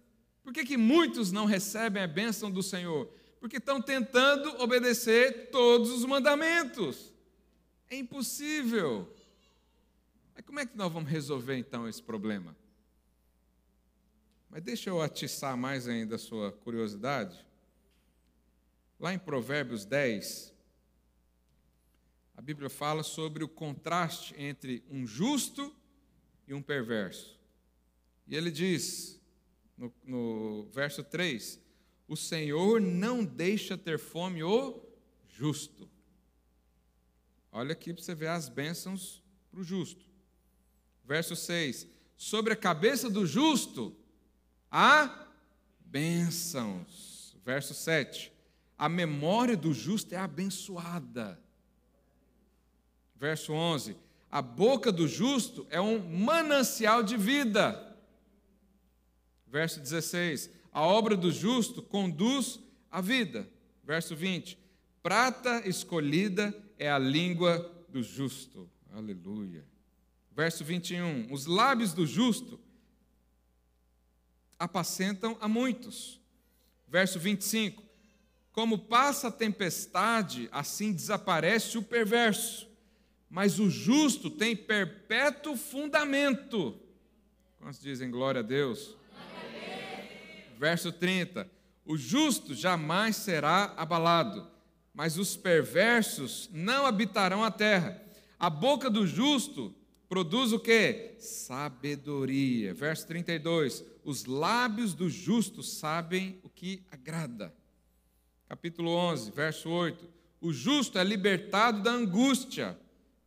Por 0.45 0.53
que, 0.53 0.65
que 0.65 0.77
muitos 0.77 1.33
não 1.33 1.45
recebem 1.45 2.05
a 2.05 2.07
bênção 2.07 2.53
do 2.53 2.63
Senhor? 2.63 3.13
Porque 3.41 3.57
estão 3.57 3.83
tentando 3.83 4.63
obedecer 4.63 5.51
todos 5.51 5.91
os 5.91 6.05
mandamentos. 6.05 7.16
É 7.89 7.97
impossível. 7.97 9.13
Mas 10.35 10.45
como 10.45 10.61
é 10.61 10.67
que 10.67 10.77
nós 10.77 10.93
vamos 10.93 11.11
resolver 11.11 11.57
então 11.57 11.89
esse 11.89 12.03
problema? 12.03 12.57
Mas 14.51 14.63
deixa 14.63 14.91
eu 14.91 15.01
atiçar 15.01 15.57
mais 15.57 15.87
ainda 15.87 16.17
a 16.17 16.19
sua 16.19 16.53
curiosidade. 16.53 17.45
Lá 18.99 19.13
em 19.13 19.19
Provérbios 19.19 19.85
10, 19.85 20.55
a 22.37 22.41
Bíblia 22.41 22.69
fala 22.69 23.03
sobre 23.03 23.45
o 23.45 23.49
contraste 23.49 24.35
entre 24.39 24.83
um 24.91 25.07
justo 25.07 25.75
e 26.49 26.55
um 26.55 26.63
perverso. 26.63 27.39
E 28.27 28.35
ele 28.35 28.51
diz, 28.51 29.21
no, 29.77 29.93
no 30.05 30.69
verso 30.71 31.05
3, 31.05 31.61
o 32.09 32.17
Senhor 32.17 32.81
não 32.81 33.25
deixa 33.25 33.77
ter 33.77 33.99
fome 33.99 34.43
o 34.43 34.83
justo, 35.29 35.89
Olha 37.59 37.73
aqui 37.73 37.95
para 37.95 38.03
você 38.03 38.15
ver 38.15 38.29
as 38.29 38.51
bênçãos 38.51 39.23
para 39.51 39.61
o 39.61 39.65
justo. 39.65 40.05
Verso 41.07 41.35
6: 41.35 41.87
Sobre 42.15 42.53
a 42.53 42.57
cabeça 42.57 43.09
do 43.09 43.25
justo 43.25 43.97
há 44.71 45.27
bênçãos. 45.81 47.35
Verso 47.43 47.73
7: 47.73 48.31
A 48.77 48.91
memória 48.91 49.57
do 49.57 49.73
justo 49.73 50.15
é 50.15 50.19
abençoada. 50.19 51.41
Verso 53.15 53.55
11: 53.55 53.97
A 54.31 54.43
boca 54.43 54.93
do 54.93 55.09
justo 55.09 55.67
é 55.71 55.81
um 55.81 55.99
manancial 55.99 57.03
de 57.03 57.17
vida. 57.17 57.97
Verso 59.47 59.81
16: 59.81 60.51
A 60.71 60.83
obra 60.83 61.17
do 61.17 61.33
justo 61.33 61.81
conduz 61.81 62.61
à 62.91 63.01
vida. 63.01 63.49
Verso 63.83 64.15
20: 64.15 64.59
Prata 65.03 65.67
escolhida 65.67 66.66
é 66.79 66.91
a 66.91 66.99
língua 66.99 67.71
do 67.89 68.03
justo. 68.03 68.71
Aleluia. 68.93 69.65
Verso 70.33 70.65
21. 70.65 71.33
Os 71.33 71.47
lábios 71.47 71.93
do 71.93 72.07
justo 72.07 72.61
apacentam 74.59 75.37
a 75.41 75.49
muitos. 75.49 76.21
Verso 76.89 77.19
25. 77.19 77.83
Como 78.53 78.79
passa 78.79 79.29
a 79.29 79.33
tempestade, 79.33 80.49
assim 80.51 80.93
desaparece 80.93 81.77
o 81.77 81.83
perverso, 81.83 82.67
mas 83.29 83.59
o 83.59 83.69
justo 83.69 84.31
tem 84.31 84.57
perpétuo 84.57 85.57
fundamento. 85.57 86.81
Quantos 87.59 87.81
dizem 87.81 88.11
glória 88.11 88.41
a 88.41 88.43
Deus? 88.43 88.97
Verso 90.59 90.91
30. 90.91 91.51
O 91.85 91.97
justo 91.99 92.55
jamais 92.55 93.17
será 93.17 93.75
abalado, 93.77 94.51
mas 94.97 95.19
os 95.19 95.37
perversos 95.37 96.49
não 96.51 96.87
habitarão 96.87 97.45
a 97.45 97.51
terra. 97.51 98.03
A 98.39 98.49
boca 98.49 98.89
do 98.89 99.07
justo 99.07 99.75
produz 100.09 100.55
o 100.55 100.59
que? 100.59 101.17
Sabedoria. 101.19 102.73
Verso 102.73 103.07
32. 103.07 103.85
Os 104.03 104.25
lábios 104.25 104.95
do 104.95 105.11
justo 105.11 105.63
sabem 105.63 106.41
o 106.43 106.49
que 106.49 106.83
agrada. 106.91 107.55
Capítulo 108.49 108.91
11, 108.91 109.31
verso 109.33 109.69
8. 109.69 110.09
O 110.41 110.51
justo 110.51 110.99
é 110.99 111.05
libertado 111.05 111.83
da 111.83 111.91
angústia, 111.91 112.79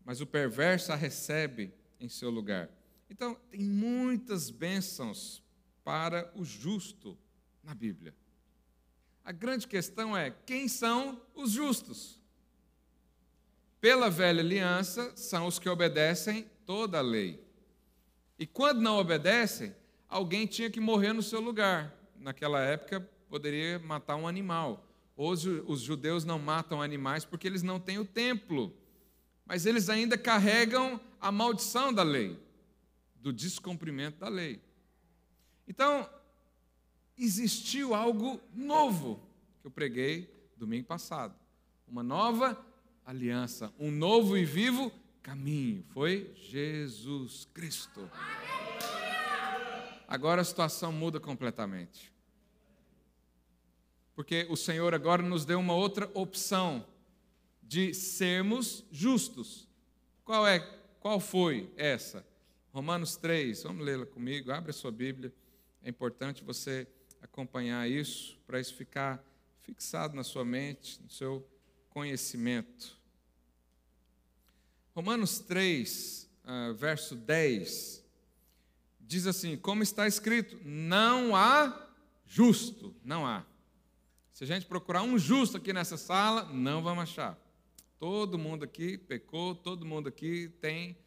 mas 0.04 0.22
o 0.22 0.26
perverso 0.26 0.92
a 0.92 0.96
recebe 0.96 1.72
em 2.00 2.10
seu 2.10 2.32
lugar. 2.32 2.68
Então, 3.12 3.38
tem 3.52 3.62
muitas 3.62 4.50
bênçãos 4.50 5.44
para 5.84 6.32
o 6.36 6.44
justo 6.44 7.16
na 7.64 7.76
Bíblia. 7.76 8.16
A 9.30 9.32
grande 9.32 9.68
questão 9.68 10.18
é: 10.18 10.32
quem 10.44 10.68
são 10.68 11.22
os 11.36 11.52
justos? 11.52 12.20
Pela 13.80 14.10
velha 14.10 14.42
aliança, 14.42 15.16
são 15.16 15.46
os 15.46 15.60
que 15.60 15.70
obedecem 15.70 16.50
toda 16.66 16.98
a 16.98 17.02
lei. 17.02 17.40
E 18.40 18.48
quando 18.48 18.82
não 18.82 18.98
obedecem, 18.98 19.76
alguém 20.08 20.48
tinha 20.48 20.68
que 20.68 20.80
morrer 20.80 21.14
no 21.14 21.22
seu 21.22 21.40
lugar. 21.40 21.96
Naquela 22.16 22.60
época, 22.60 23.08
poderia 23.30 23.78
matar 23.78 24.16
um 24.16 24.28
animal. 24.28 24.84
Hoje, 25.16 25.64
os 25.68 25.80
judeus 25.82 26.26
não 26.26 26.40
matam 26.40 26.82
animais 26.82 27.24
porque 27.24 27.46
eles 27.46 27.62
não 27.62 27.80
têm 27.80 28.00
o 28.00 28.06
templo. 28.06 28.76
Mas 29.46 29.68
eles 29.68 29.90
ainda 29.90 30.18
carregam 30.18 31.00
a 31.22 31.32
maldição 31.32 31.94
da 31.94 32.02
lei, 32.02 32.36
do 33.14 33.32
descumprimento 33.32 34.18
da 34.22 34.28
lei. 34.28 34.60
Então, 35.68 36.10
existiu 37.20 37.94
algo 37.94 38.40
novo 38.54 39.20
que 39.62 39.68
eu 39.68 39.72
preguei 39.72 40.34
domingo 40.58 40.88
passado. 40.88 41.36
Uma 41.88 42.04
nova 42.04 42.58
aliança, 43.06 43.74
um 43.80 43.92
novo 43.92 44.38
e 44.38 44.46
vivo 44.46 44.92
caminho. 45.22 45.84
Foi 45.90 46.34
Jesus 46.36 47.48
Cristo. 47.54 48.10
Agora 50.08 50.42
a 50.42 50.46
situação 50.46 50.92
muda 50.92 51.20
completamente. 51.20 52.12
Porque 54.16 54.46
o 54.50 54.56
Senhor 54.56 54.94
agora 54.94 55.24
nos 55.24 55.46
deu 55.46 55.60
uma 55.60 55.74
outra 55.74 56.10
opção 56.14 56.86
de 57.64 57.94
sermos 57.94 58.84
justos. 58.92 59.68
Qual 60.26 60.46
é? 60.48 60.60
Qual 61.00 61.20
foi 61.20 61.72
essa? 61.78 62.26
Romanos 62.74 63.16
3, 63.16 63.64
vamos 63.64 63.86
lê-la 63.86 64.06
comigo, 64.06 64.52
abre 64.52 64.72
a 64.72 64.74
sua 64.74 64.92
Bíblia. 64.92 65.34
É 65.82 65.90
importante 65.90 66.44
você 66.44 66.88
acompanhar 67.22 67.90
isso 67.90 68.38
para 68.46 68.60
isso 68.60 68.74
ficar 68.76 69.24
fixado 69.60 70.16
na 70.16 70.24
sua 70.24 70.44
mente, 70.44 71.02
no 71.02 71.10
seu 71.10 71.48
conhecimento. 71.90 72.98
Romanos 74.96 75.40
3, 75.40 76.30
uh, 76.44 76.74
verso 76.74 77.16
10, 77.16 78.04
diz 79.00 79.28
assim: 79.28 79.58
Como 79.58 79.84
está 79.84 80.08
escrito, 80.08 80.60
não 80.64 81.36
há 81.36 81.88
justo, 82.26 82.96
não 83.04 83.26
há. 83.26 83.46
Se 84.34 84.44
a 84.44 84.48
gente 84.48 84.66
procurar 84.66 85.04
um 85.04 85.18
justo 85.18 85.58
aqui 85.58 85.74
nessa 85.74 85.98
sala, 85.98 86.44
não 86.54 86.82
vamos 86.82 87.04
achar. 87.04 87.38
Todo 88.00 88.38
mundo 88.38 88.64
aqui 88.64 88.98
pecou, 88.98 89.54
todo 89.54 89.86
mundo 89.86 90.08
aqui 90.08 90.48
tem 90.62 90.98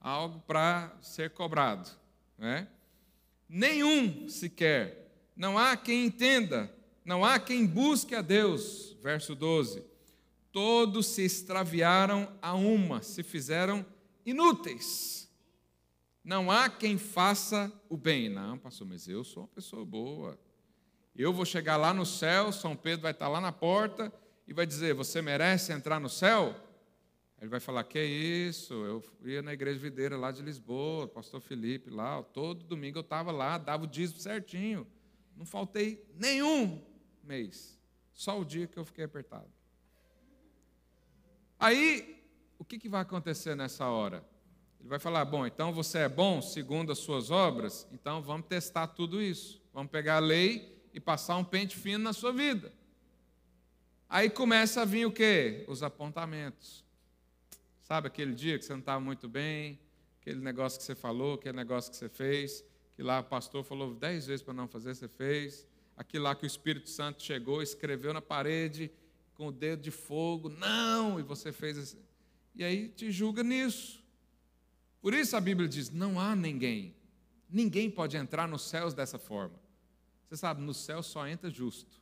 algo 0.00 0.40
para 0.40 0.96
ser 1.02 1.30
cobrado. 1.30 1.90
Né? 2.38 2.68
Nenhum 3.48 4.28
sequer. 4.28 5.05
Não 5.36 5.58
há 5.58 5.76
quem 5.76 6.06
entenda, 6.06 6.74
não 7.04 7.24
há 7.24 7.38
quem 7.38 7.66
busque 7.66 8.14
a 8.14 8.22
Deus. 8.22 8.96
Verso 9.02 9.34
12 9.34 9.96
todos 10.56 11.08
se 11.08 11.20
extraviaram 11.20 12.32
a 12.40 12.54
uma, 12.54 13.02
se 13.02 13.22
fizeram 13.22 13.84
inúteis. 14.24 15.30
Não 16.24 16.50
há 16.50 16.70
quem 16.70 16.96
faça 16.96 17.70
o 17.90 17.96
bem. 17.98 18.30
Não, 18.30 18.56
pastor, 18.56 18.86
mas 18.86 19.06
eu 19.06 19.22
sou 19.22 19.42
uma 19.42 19.48
pessoa 19.50 19.84
boa. 19.84 20.40
Eu 21.14 21.30
vou 21.30 21.44
chegar 21.44 21.76
lá 21.76 21.92
no 21.92 22.06
céu, 22.06 22.52
São 22.52 22.74
Pedro 22.74 23.02
vai 23.02 23.10
estar 23.10 23.28
lá 23.28 23.38
na 23.38 23.52
porta 23.52 24.10
e 24.48 24.54
vai 24.54 24.64
dizer: 24.66 24.94
Você 24.94 25.20
merece 25.20 25.74
entrar 25.74 26.00
no 26.00 26.08
céu? 26.08 26.56
Ele 27.38 27.50
vai 27.50 27.60
falar: 27.60 27.84
Que 27.84 27.98
é 27.98 28.06
isso? 28.06 28.72
Eu 28.72 29.04
ia 29.26 29.42
na 29.42 29.52
igreja 29.52 29.78
videira 29.78 30.16
lá 30.16 30.32
de 30.32 30.40
Lisboa, 30.40 31.06
pastor 31.06 31.42
Felipe 31.42 31.90
lá, 31.90 32.22
todo 32.22 32.64
domingo 32.64 32.96
eu 32.96 33.02
estava 33.02 33.30
lá, 33.30 33.58
dava 33.58 33.84
o 33.84 33.86
dízimo 33.86 34.20
certinho. 34.20 34.86
Não 35.36 35.44
faltei 35.44 36.04
nenhum 36.16 36.82
mês, 37.22 37.78
só 38.14 38.40
o 38.40 38.44
dia 38.44 38.66
que 38.66 38.78
eu 38.78 38.84
fiquei 38.84 39.04
apertado. 39.04 39.50
Aí, 41.58 42.24
o 42.58 42.64
que, 42.64 42.78
que 42.78 42.88
vai 42.88 43.02
acontecer 43.02 43.54
nessa 43.54 43.86
hora? 43.88 44.24
Ele 44.80 44.88
vai 44.88 44.98
falar: 44.98 45.24
bom, 45.24 45.46
então 45.46 45.72
você 45.72 45.98
é 45.98 46.08
bom 46.08 46.40
segundo 46.40 46.92
as 46.92 46.98
suas 46.98 47.30
obras, 47.30 47.86
então 47.92 48.22
vamos 48.22 48.46
testar 48.46 48.86
tudo 48.88 49.20
isso. 49.20 49.62
Vamos 49.72 49.90
pegar 49.90 50.16
a 50.16 50.20
lei 50.20 50.80
e 50.94 51.00
passar 51.00 51.36
um 51.36 51.44
pente 51.44 51.76
fino 51.76 52.04
na 52.04 52.12
sua 52.12 52.32
vida. 52.32 52.72
Aí 54.08 54.30
começa 54.30 54.82
a 54.82 54.84
vir 54.84 55.04
o 55.04 55.12
quê? 55.12 55.64
Os 55.68 55.82
apontamentos. 55.82 56.84
Sabe 57.82 58.06
aquele 58.06 58.34
dia 58.34 58.58
que 58.58 58.64
você 58.64 58.72
não 58.72 58.80
estava 58.80 59.00
muito 59.00 59.28
bem, 59.28 59.78
aquele 60.20 60.40
negócio 60.40 60.78
que 60.78 60.84
você 60.84 60.94
falou, 60.94 61.34
aquele 61.34 61.56
negócio 61.56 61.90
que 61.90 61.96
você 61.96 62.08
fez, 62.08 62.64
que 62.96 63.02
lá 63.02 63.20
o 63.20 63.24
pastor 63.24 63.62
falou 63.62 63.94
dez 63.94 64.26
vezes 64.26 64.42
para 64.42 64.54
não 64.54 64.66
fazer, 64.66 64.94
você 64.94 65.06
fez. 65.06 65.66
Aquilo 65.96 66.24
lá 66.24 66.34
que 66.34 66.44
o 66.44 66.46
Espírito 66.46 66.88
Santo 66.88 67.22
chegou, 67.22 67.62
escreveu 67.62 68.12
na 68.12 68.22
parede 68.22 68.90
com 69.34 69.48
o 69.48 69.52
dedo 69.52 69.82
de 69.82 69.90
fogo, 69.90 70.48
não, 70.48 71.20
e 71.20 71.22
você 71.22 71.52
fez 71.52 71.76
assim. 71.76 72.02
E 72.54 72.64
aí 72.64 72.88
te 72.88 73.12
julga 73.12 73.42
nisso. 73.42 74.02
Por 75.02 75.12
isso 75.12 75.36
a 75.36 75.40
Bíblia 75.40 75.68
diz: 75.68 75.90
não 75.90 76.18
há 76.18 76.34
ninguém, 76.34 76.96
ninguém 77.50 77.90
pode 77.90 78.16
entrar 78.16 78.48
nos 78.48 78.62
céus 78.62 78.94
dessa 78.94 79.18
forma. 79.18 79.60
Você 80.26 80.38
sabe, 80.38 80.62
no 80.62 80.72
céu 80.72 81.02
só 81.02 81.28
entra 81.28 81.50
justo. 81.50 82.00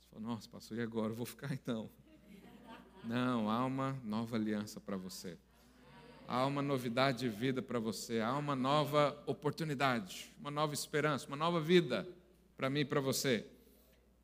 Você 0.00 0.08
fala, 0.10 0.22
nossa, 0.22 0.48
pastor, 0.48 0.78
e 0.78 0.82
agora? 0.82 1.12
Eu 1.12 1.16
vou 1.16 1.24
ficar 1.24 1.52
então. 1.54 1.88
Não, 3.04 3.48
há 3.48 3.64
uma 3.64 3.92
nova 4.04 4.36
aliança 4.36 4.80
para 4.80 4.96
você. 4.96 5.38
Há 6.32 6.46
uma 6.46 6.62
novidade 6.62 7.18
de 7.18 7.28
vida 7.28 7.60
para 7.60 7.80
você. 7.80 8.20
Há 8.20 8.38
uma 8.38 8.54
nova 8.54 9.20
oportunidade, 9.26 10.32
uma 10.38 10.48
nova 10.48 10.72
esperança, 10.72 11.26
uma 11.26 11.36
nova 11.36 11.60
vida 11.60 12.06
para 12.56 12.70
mim 12.70 12.80
e 12.80 12.84
para 12.84 13.00
você. 13.00 13.44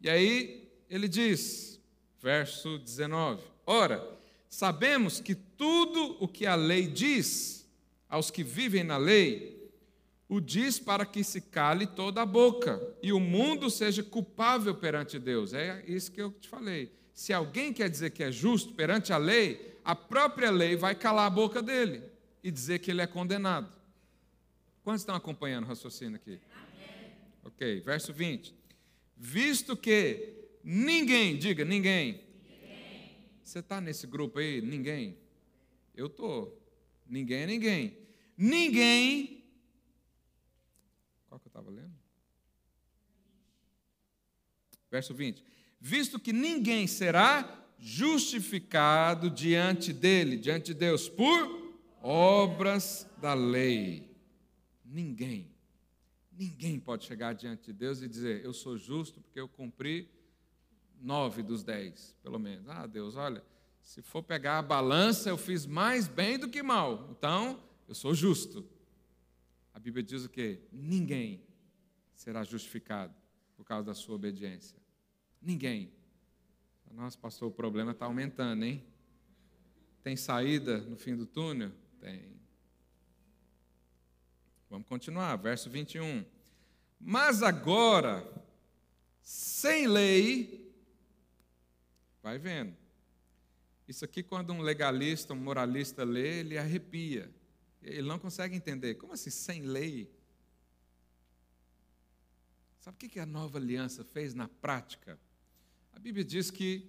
E 0.01 0.09
aí 0.09 0.71
ele 0.89 1.09
diz: 1.09 1.81
verso 2.23 2.79
19. 2.79 3.43
Ora, 3.67 4.09
sabemos 4.49 5.19
que 5.19 5.35
tudo 5.35 6.17
o 6.21 6.29
que 6.29 6.47
a 6.47 6.55
lei 6.55 6.87
diz 6.87 7.69
aos 8.09 8.31
que 8.31 8.45
vivem 8.45 8.85
na 8.85 8.97
lei, 8.97 9.69
o 10.29 10.41
diz 10.41 10.79
para 10.79 11.05
que 11.05 11.25
se 11.25 11.41
cale 11.41 11.89
toda 11.89 12.23
a 12.23 12.27
boca 12.27 12.81
e 13.03 13.13
o 13.13 13.19
mundo 13.19 13.69
seja 13.69 14.05
culpável 14.05 14.77
perante 14.77 15.19
Deus. 15.19 15.53
É 15.53 15.83
isso 15.89 16.13
que 16.13 16.23
eu 16.23 16.31
te 16.31 16.49
falei. 16.49 16.93
Se 17.13 17.33
alguém 17.33 17.73
quer 17.73 17.91
dizer 17.91 18.11
que 18.11 18.23
é 18.23 18.31
justo 18.31 18.75
perante 18.75 19.13
a 19.13 19.17
lei, 19.17 19.76
a 19.87 19.95
própria 19.95 20.51
lei 20.51 20.77
vai 20.77 20.95
calar 20.95 21.27
a 21.27 21.31
boca 21.31 21.63
dele 21.63 22.03
e 22.43 22.51
dizer 22.51 22.79
que 22.81 22.91
ele 22.91 23.01
é 23.01 23.07
condenado. 23.07 23.73
Quantos 24.83 25.03
estão 25.03 25.15
acompanhando 25.15 25.65
o 25.65 25.69
raciocínio 25.69 26.17
aqui? 26.17 26.41
Amém. 26.53 27.13
Ok, 27.45 27.81
verso 27.81 28.13
20. 28.13 28.55
Visto 29.17 29.77
que 29.77 30.37
Ninguém, 30.69 31.39
diga, 31.39 31.65
ninguém. 31.65 32.25
ninguém. 32.43 33.17
Você 33.45 33.61
está 33.61 33.81
nesse 33.81 34.05
grupo 34.05 34.41
aí? 34.41 34.61
Ninguém? 34.61 35.17
Eu 35.95 36.07
estou. 36.07 36.61
Ninguém 37.07 37.43
é 37.43 37.47
ninguém. 37.47 37.97
Ninguém. 38.37 39.45
Qual 41.29 41.39
que 41.39 41.47
eu 41.47 41.51
estava 41.51 41.71
lendo? 41.71 41.95
Verso 44.91 45.15
20. 45.15 45.45
Visto 45.81 46.19
que 46.19 46.33
ninguém 46.33 46.89
será 46.89 47.65
justificado 47.79 49.31
diante 49.31 49.93
dele, 49.93 50.37
diante 50.37 50.67
de 50.67 50.75
Deus, 50.75 51.09
por 51.09 51.75
obras 52.03 53.09
da 53.21 53.35
lei. 53.35 54.15
Ninguém. 54.85 55.51
Ninguém 56.33 56.79
pode 56.79 57.05
chegar 57.05 57.35
diante 57.35 57.67
de 57.67 57.73
Deus 57.73 58.03
e 58.03 58.09
dizer: 58.09 58.45
Eu 58.45 58.53
sou 58.53 58.77
justo 58.77 59.21
porque 59.21 59.41
eu 59.41 59.49
cumpri 59.49 60.11
nove 61.01 61.43
dos 61.43 61.63
dez, 61.63 62.15
pelo 62.23 62.39
menos. 62.39 62.69
Ah, 62.69 62.87
Deus, 62.87 63.17
olha, 63.17 63.43
se 63.81 64.03
for 64.03 64.23
pegar 64.23 64.59
a 64.59 64.63
balança, 64.63 65.29
eu 65.29 65.39
fiz 65.39 65.65
mais 65.65 66.09
bem 66.09 66.39
do 66.39 66.49
que 66.49 66.63
mal. 66.63 67.09
Então, 67.11 67.63
eu 67.89 67.95
sou 67.95 68.15
justo. 68.15 68.67
A 69.73 69.79
Bíblia 69.79 70.03
diz 70.03 70.25
o 70.25 70.29
quê? 70.29 70.61
Ninguém 70.73 71.43
será 72.15 72.43
justificado 72.43 73.15
por 73.57 73.65
causa 73.65 73.87
da 73.87 73.95
sua 73.95 74.17
obediência. 74.17 74.79
Ninguém. 75.41 75.93
Nossa, 76.93 77.19
pastor, 77.19 77.49
o 77.49 77.53
problema 77.53 77.93
está 77.93 78.07
aumentando, 78.07 78.65
hein? 78.65 78.85
Tem 80.03 80.17
saída 80.17 80.79
no 80.79 80.97
fim 80.97 81.17
do 81.17 81.27
túnel? 81.27 81.73
Tem. 82.01 82.37
Vamos 84.71 84.89
continuar, 84.89 85.37
verso 85.37 85.69
21. 85.69 86.25
Mas 86.99 87.43
agora, 87.43 88.27
sem 89.21 89.87
lei, 89.87 90.75
vai 92.23 92.39
vendo. 92.39 92.77
Isso 93.87 94.05
aqui, 94.05 94.23
quando 94.23 94.53
um 94.53 94.61
legalista, 94.61 95.33
um 95.33 95.37
moralista 95.37 96.03
lê, 96.03 96.41
ele 96.41 96.59
arrepia. 96.59 97.33
Ele 97.83 98.09
não 98.09 98.19
consegue 98.19 98.57
entender. 98.57 98.97
Como 98.97 99.13
assim, 99.13 99.31
sem 99.31 99.63
lei? 99.63 100.13
Sabe 102.81 102.97
o 102.97 103.09
que 103.09 103.21
a 103.21 103.27
nova 103.27 103.59
aliança 103.59 104.05
fez 104.05 104.35
na 104.35 104.49
prática? 104.49 105.19
A 105.97 105.99
Bíblia 105.99 106.23
diz 106.23 106.51
que 106.51 106.87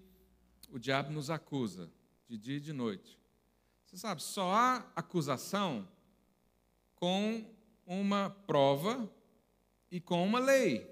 o 0.69 0.77
diabo 0.77 1.11
nos 1.13 1.29
acusa 1.29 1.89
de 2.27 2.37
dia 2.37 2.57
e 2.57 2.59
de 2.59 2.73
noite. 2.73 3.17
Você 3.85 3.95
sabe, 3.95 4.21
só 4.21 4.51
há 4.51 4.91
acusação 4.97 5.87
com 6.93 7.49
uma 7.85 8.29
prova 8.29 9.09
e 9.89 10.01
com 10.01 10.27
uma 10.27 10.39
lei. 10.39 10.85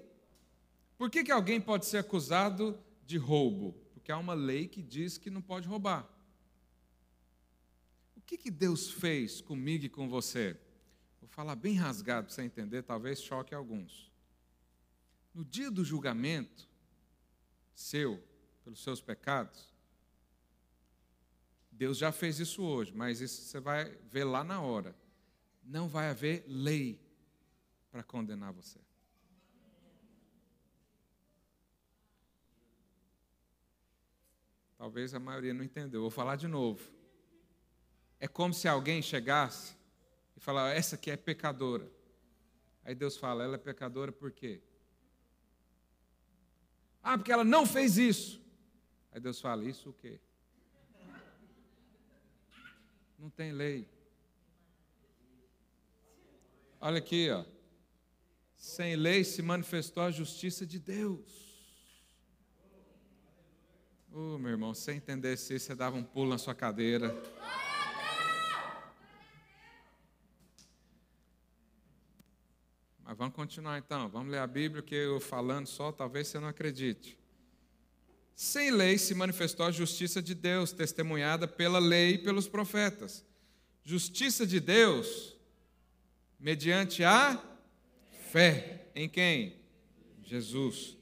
Por 0.96 1.10
que, 1.10 1.24
que 1.24 1.30
alguém 1.30 1.60
pode 1.60 1.84
ser 1.84 1.98
acusado 1.98 2.82
de 3.04 3.18
roubo? 3.18 3.74
Porque 3.92 4.10
há 4.10 4.16
uma 4.16 4.32
lei 4.32 4.66
que 4.66 4.82
diz 4.82 5.18
que 5.18 5.28
não 5.28 5.42
pode 5.42 5.68
roubar. 5.68 6.10
O 8.16 8.22
que, 8.22 8.38
que 8.38 8.50
Deus 8.50 8.90
fez 8.90 9.42
comigo 9.42 9.84
e 9.84 9.90
com 9.90 10.08
você? 10.08 10.58
Vou 11.20 11.28
falar 11.28 11.54
bem 11.54 11.74
rasgado 11.74 12.28
para 12.28 12.34
você 12.34 12.42
entender, 12.42 12.82
talvez 12.82 13.20
choque 13.20 13.54
alguns. 13.54 14.10
No 15.34 15.44
dia 15.44 15.70
do 15.70 15.84
julgamento 15.84 16.66
seu, 17.76 18.20
pelos 18.64 18.82
seus 18.82 19.00
pecados, 19.00 19.72
Deus 21.70 21.98
já 21.98 22.10
fez 22.10 22.40
isso 22.40 22.64
hoje, 22.64 22.92
mas 22.94 23.20
isso 23.20 23.42
você 23.42 23.60
vai 23.60 23.94
ver 24.10 24.24
lá 24.24 24.42
na 24.42 24.62
hora. 24.62 24.96
Não 25.62 25.86
vai 25.86 26.08
haver 26.08 26.42
lei 26.48 26.98
para 27.90 28.02
condenar 28.02 28.50
você. 28.50 28.80
Talvez 34.78 35.12
a 35.12 35.20
maioria 35.20 35.52
não 35.52 35.62
entendeu. 35.62 36.00
Vou 36.00 36.10
falar 36.10 36.36
de 36.36 36.48
novo. 36.48 36.90
É 38.18 38.26
como 38.26 38.54
se 38.54 38.66
alguém 38.66 39.02
chegasse 39.02 39.76
e 40.34 40.40
falasse: 40.40 40.78
essa 40.78 40.96
aqui 40.96 41.10
é 41.10 41.16
pecadora. 41.16 41.90
Aí 42.82 42.94
Deus 42.94 43.18
fala: 43.18 43.44
ela 43.44 43.56
é 43.56 43.58
pecadora 43.58 44.12
por 44.12 44.32
quê? 44.32 44.62
Ah, 47.08 47.16
porque 47.16 47.30
ela 47.30 47.44
não 47.44 47.64
fez 47.64 47.96
isso. 47.96 48.42
Aí 49.12 49.20
Deus 49.20 49.40
fala: 49.40 49.64
Isso 49.64 49.90
o 49.90 49.92
quê? 49.92 50.18
Não 53.16 53.30
tem 53.30 53.52
lei. 53.52 53.88
Olha 56.80 56.98
aqui, 56.98 57.30
ó. 57.30 57.44
Sem 58.56 58.96
lei 58.96 59.22
se 59.22 59.40
manifestou 59.40 60.02
a 60.02 60.10
justiça 60.10 60.66
de 60.66 60.80
Deus. 60.80 61.46
Oh, 64.12 64.36
meu 64.36 64.50
irmão, 64.50 64.74
se 64.74 64.82
você 64.82 64.94
entendesse 64.94 65.54
isso, 65.54 65.66
você 65.66 65.76
dava 65.76 65.96
um 65.96 66.02
pulo 66.02 66.30
na 66.30 66.38
sua 66.38 66.56
cadeira. 66.56 67.14
Mas 73.16 73.18
vamos 73.18 73.34
continuar 73.34 73.78
então. 73.78 74.10
Vamos 74.10 74.30
ler 74.30 74.40
a 74.40 74.46
Bíblia, 74.46 74.82
que 74.82 74.94
eu 74.94 75.18
falando 75.18 75.66
só, 75.66 75.90
talvez 75.90 76.28
você 76.28 76.38
não 76.38 76.48
acredite. 76.48 77.18
Sem 78.34 78.70
lei 78.70 78.98
se 78.98 79.14
manifestou 79.14 79.64
a 79.64 79.70
justiça 79.70 80.20
de 80.20 80.34
Deus, 80.34 80.70
testemunhada 80.70 81.48
pela 81.48 81.78
lei 81.78 82.16
e 82.16 82.18
pelos 82.18 82.46
profetas. 82.46 83.24
Justiça 83.82 84.46
de 84.46 84.60
Deus 84.60 85.34
mediante 86.38 87.04
a 87.04 87.42
fé. 88.30 88.90
Em 88.94 89.08
quem? 89.08 89.56
Jesus. 90.22 90.94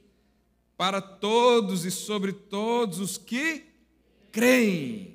Para 0.76 1.02
todos 1.02 1.84
e 1.84 1.90
sobre 1.90 2.32
todos 2.32 3.00
os 3.00 3.18
que 3.18 3.64
creem. 4.30 5.13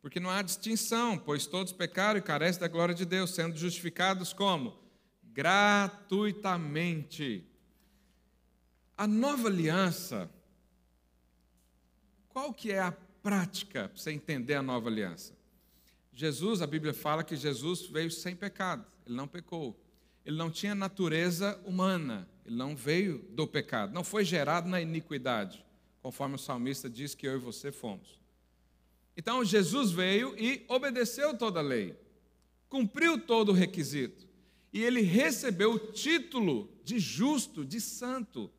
Porque 0.00 0.18
não 0.18 0.30
há 0.30 0.40
distinção, 0.42 1.18
pois 1.18 1.46
todos 1.46 1.72
pecaram 1.72 2.18
e 2.18 2.22
carecem 2.22 2.60
da 2.60 2.68
glória 2.68 2.94
de 2.94 3.04
Deus, 3.04 3.30
sendo 3.30 3.56
justificados 3.56 4.32
como? 4.32 4.78
Gratuitamente. 5.22 7.44
A 8.96 9.06
nova 9.06 9.46
aliança, 9.48 10.30
qual 12.28 12.52
que 12.52 12.72
é 12.72 12.80
a 12.80 12.92
prática 12.92 13.88
para 13.88 13.96
você 13.96 14.12
entender 14.12 14.54
a 14.54 14.62
nova 14.62 14.88
aliança? 14.88 15.38
Jesus, 16.12 16.62
a 16.62 16.66
Bíblia 16.66 16.92
fala 16.92 17.24
que 17.24 17.36
Jesus 17.36 17.86
veio 17.86 18.10
sem 18.10 18.36
pecado, 18.36 18.84
ele 19.06 19.14
não 19.14 19.28
pecou. 19.28 19.78
Ele 20.24 20.36
não 20.36 20.50
tinha 20.50 20.74
natureza 20.74 21.58
humana, 21.64 22.28
ele 22.44 22.56
não 22.56 22.76
veio 22.76 23.24
do 23.30 23.46
pecado, 23.46 23.92
não 23.92 24.04
foi 24.04 24.24
gerado 24.24 24.68
na 24.68 24.80
iniquidade, 24.80 25.64
conforme 26.02 26.34
o 26.34 26.38
salmista 26.38 26.90
diz 26.90 27.14
que 27.14 27.26
eu 27.26 27.36
e 27.36 27.38
você 27.38 27.72
fomos. 27.72 28.19
Então 29.20 29.44
Jesus 29.44 29.90
veio 29.90 30.34
e 30.38 30.64
obedeceu 30.66 31.36
toda 31.36 31.60
a 31.60 31.62
lei, 31.62 31.94
cumpriu 32.70 33.18
todo 33.18 33.50
o 33.50 33.54
requisito, 33.54 34.26
e 34.72 34.82
ele 34.82 35.02
recebeu 35.02 35.74
o 35.74 35.78
título 35.78 36.72
de 36.82 36.98
justo, 36.98 37.62
de 37.62 37.82
santo. 37.82 38.50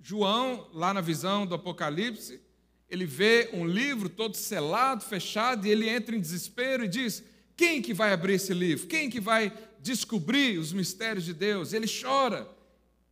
João, 0.00 0.70
lá 0.72 0.94
na 0.94 1.00
visão 1.00 1.44
do 1.44 1.56
Apocalipse, 1.56 2.40
ele 2.88 3.04
vê 3.04 3.50
um 3.52 3.66
livro 3.66 4.08
todo 4.08 4.36
selado, 4.36 5.02
fechado, 5.02 5.66
e 5.66 5.70
ele 5.70 5.88
entra 5.88 6.14
em 6.14 6.20
desespero 6.20 6.84
e 6.84 6.88
diz: 6.88 7.24
Quem 7.56 7.82
que 7.82 7.92
vai 7.92 8.12
abrir 8.12 8.34
esse 8.34 8.54
livro? 8.54 8.86
Quem 8.86 9.10
que 9.10 9.18
vai 9.18 9.52
descobrir 9.80 10.60
os 10.60 10.72
mistérios 10.72 11.24
de 11.24 11.34
Deus? 11.34 11.72
Ele 11.72 11.88
chora. 11.88 12.48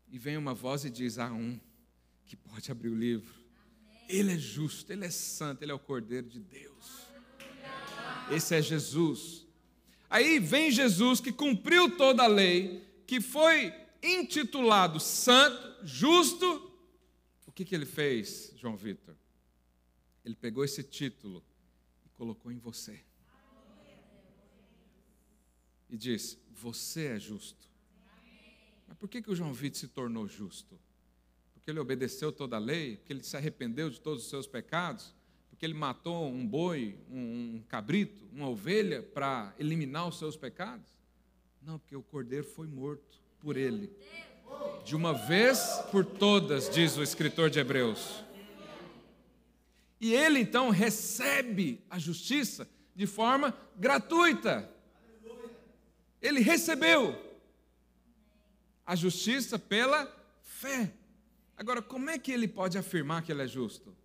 E 0.09 0.21
vem 0.21 0.37
uma 0.37 0.55
voz 0.55 0.85
e 0.85 0.91
diz: 0.91 1.19
Há 1.19 1.33
um 1.33 1.59
que 2.25 2.37
pode 2.37 2.71
abrir 2.71 2.91
o 2.91 2.97
livro. 2.97 3.44
Ele 4.09 4.33
é 4.33 4.39
justo, 4.39 4.93
ele 4.93 5.05
é 5.05 5.11
santo, 5.11 5.63
ele 5.63 5.73
é 5.73 5.75
o 5.75 5.79
Cordeiro 5.79 6.29
de 6.29 6.41
Deus. 6.41 7.05
Esse 8.31 8.55
é 8.55 8.63
Jesus. 8.63 9.47
Aí 10.09 10.39
vem 10.39 10.71
Jesus 10.71 11.21
que 11.21 11.33
cumpriu 11.33 11.97
toda 11.97 12.23
a 12.23 12.27
lei, 12.27 12.87
que 13.07 13.21
foi 13.21 13.73
intitulado 14.03 15.01
santo, 15.01 15.85
justo. 15.85 16.73
O 17.47 17.53
que, 17.53 17.65
que 17.65 17.75
ele 17.75 17.87
fez, 17.87 18.53
João 18.57 18.77
Vitor? 18.77 19.15
Ele 20.25 20.35
pegou 20.35 20.65
esse 20.65 20.83
título 20.83 21.45
e 22.05 22.09
colocou 22.11 22.53
em 22.53 22.59
você. 22.59 23.05
E 25.89 25.97
disse: 25.97 26.39
Você 26.53 27.07
é 27.07 27.19
justo. 27.19 27.69
Mas 28.87 28.97
por 28.99 29.09
que, 29.09 29.23
que 29.23 29.31
o 29.31 29.37
João 29.37 29.53
Vitor 29.53 29.79
se 29.79 29.89
tornou 29.89 30.27
justo? 30.29 30.79
Porque 31.65 31.71
ele 31.71 31.81
obedeceu 31.81 32.31
toda 32.31 32.57
a 32.57 32.59
lei, 32.59 32.99
porque 32.99 33.11
ele 33.11 33.23
se 33.23 33.35
arrependeu 33.39 33.89
de 33.89 33.99
todos 33.99 34.25
os 34.25 34.29
seus 34.29 34.47
pecados, 34.47 35.15
porque 35.49 35.65
ele 35.65 35.73
matou 35.73 36.29
um 36.29 36.47
boi, 36.47 36.99
um, 37.11 37.63
cabrito, 37.67 38.23
uma 38.35 38.51
ovelha 38.51 39.03
para 39.03 39.55
eliminar 39.59 40.07
os 40.07 40.19
seus 40.19 40.37
pecados? 40.37 40.87
Não, 41.63 41.79
porque 41.79 41.97
o 41.97 42.03
cordeiro 42.03 42.45
foi 42.45 42.67
morto 42.67 43.19
por 43.41 43.57
ele. 43.57 43.91
De 44.85 44.95
uma 44.95 45.15
vez 45.15 45.59
por 45.91 46.05
todas, 46.05 46.69
diz 46.69 46.99
o 46.99 47.03
escritor 47.03 47.49
de 47.49 47.61
Hebreus. 47.61 48.23
E 49.99 50.13
ele 50.13 50.41
então 50.41 50.69
recebe 50.69 51.83
a 51.89 51.99
justiça 51.99 52.69
de 52.95 53.07
forma 53.07 53.57
gratuita. 53.75 54.71
Ele 56.21 56.41
recebeu 56.41 57.19
a 58.85 58.95
justiça 58.95 59.59
pela 59.59 60.15
fé. 60.43 60.93
Agora, 61.57 61.81
como 61.81 62.11
é 62.11 62.19
que 62.19 62.33
ele 62.33 62.49
pode 62.49 62.77
afirmar 62.77 63.23
que 63.23 63.31
ele 63.31 63.43
é 63.43 63.47
justo? 63.47 63.97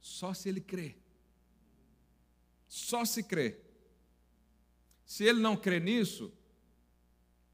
Só 0.00 0.32
se 0.32 0.48
ele 0.48 0.60
crê. 0.60 0.96
Só 2.66 3.04
se 3.04 3.22
crê. 3.22 3.58
Se 5.04 5.24
ele 5.24 5.40
não 5.40 5.56
crê 5.56 5.78
nisso, 5.78 6.32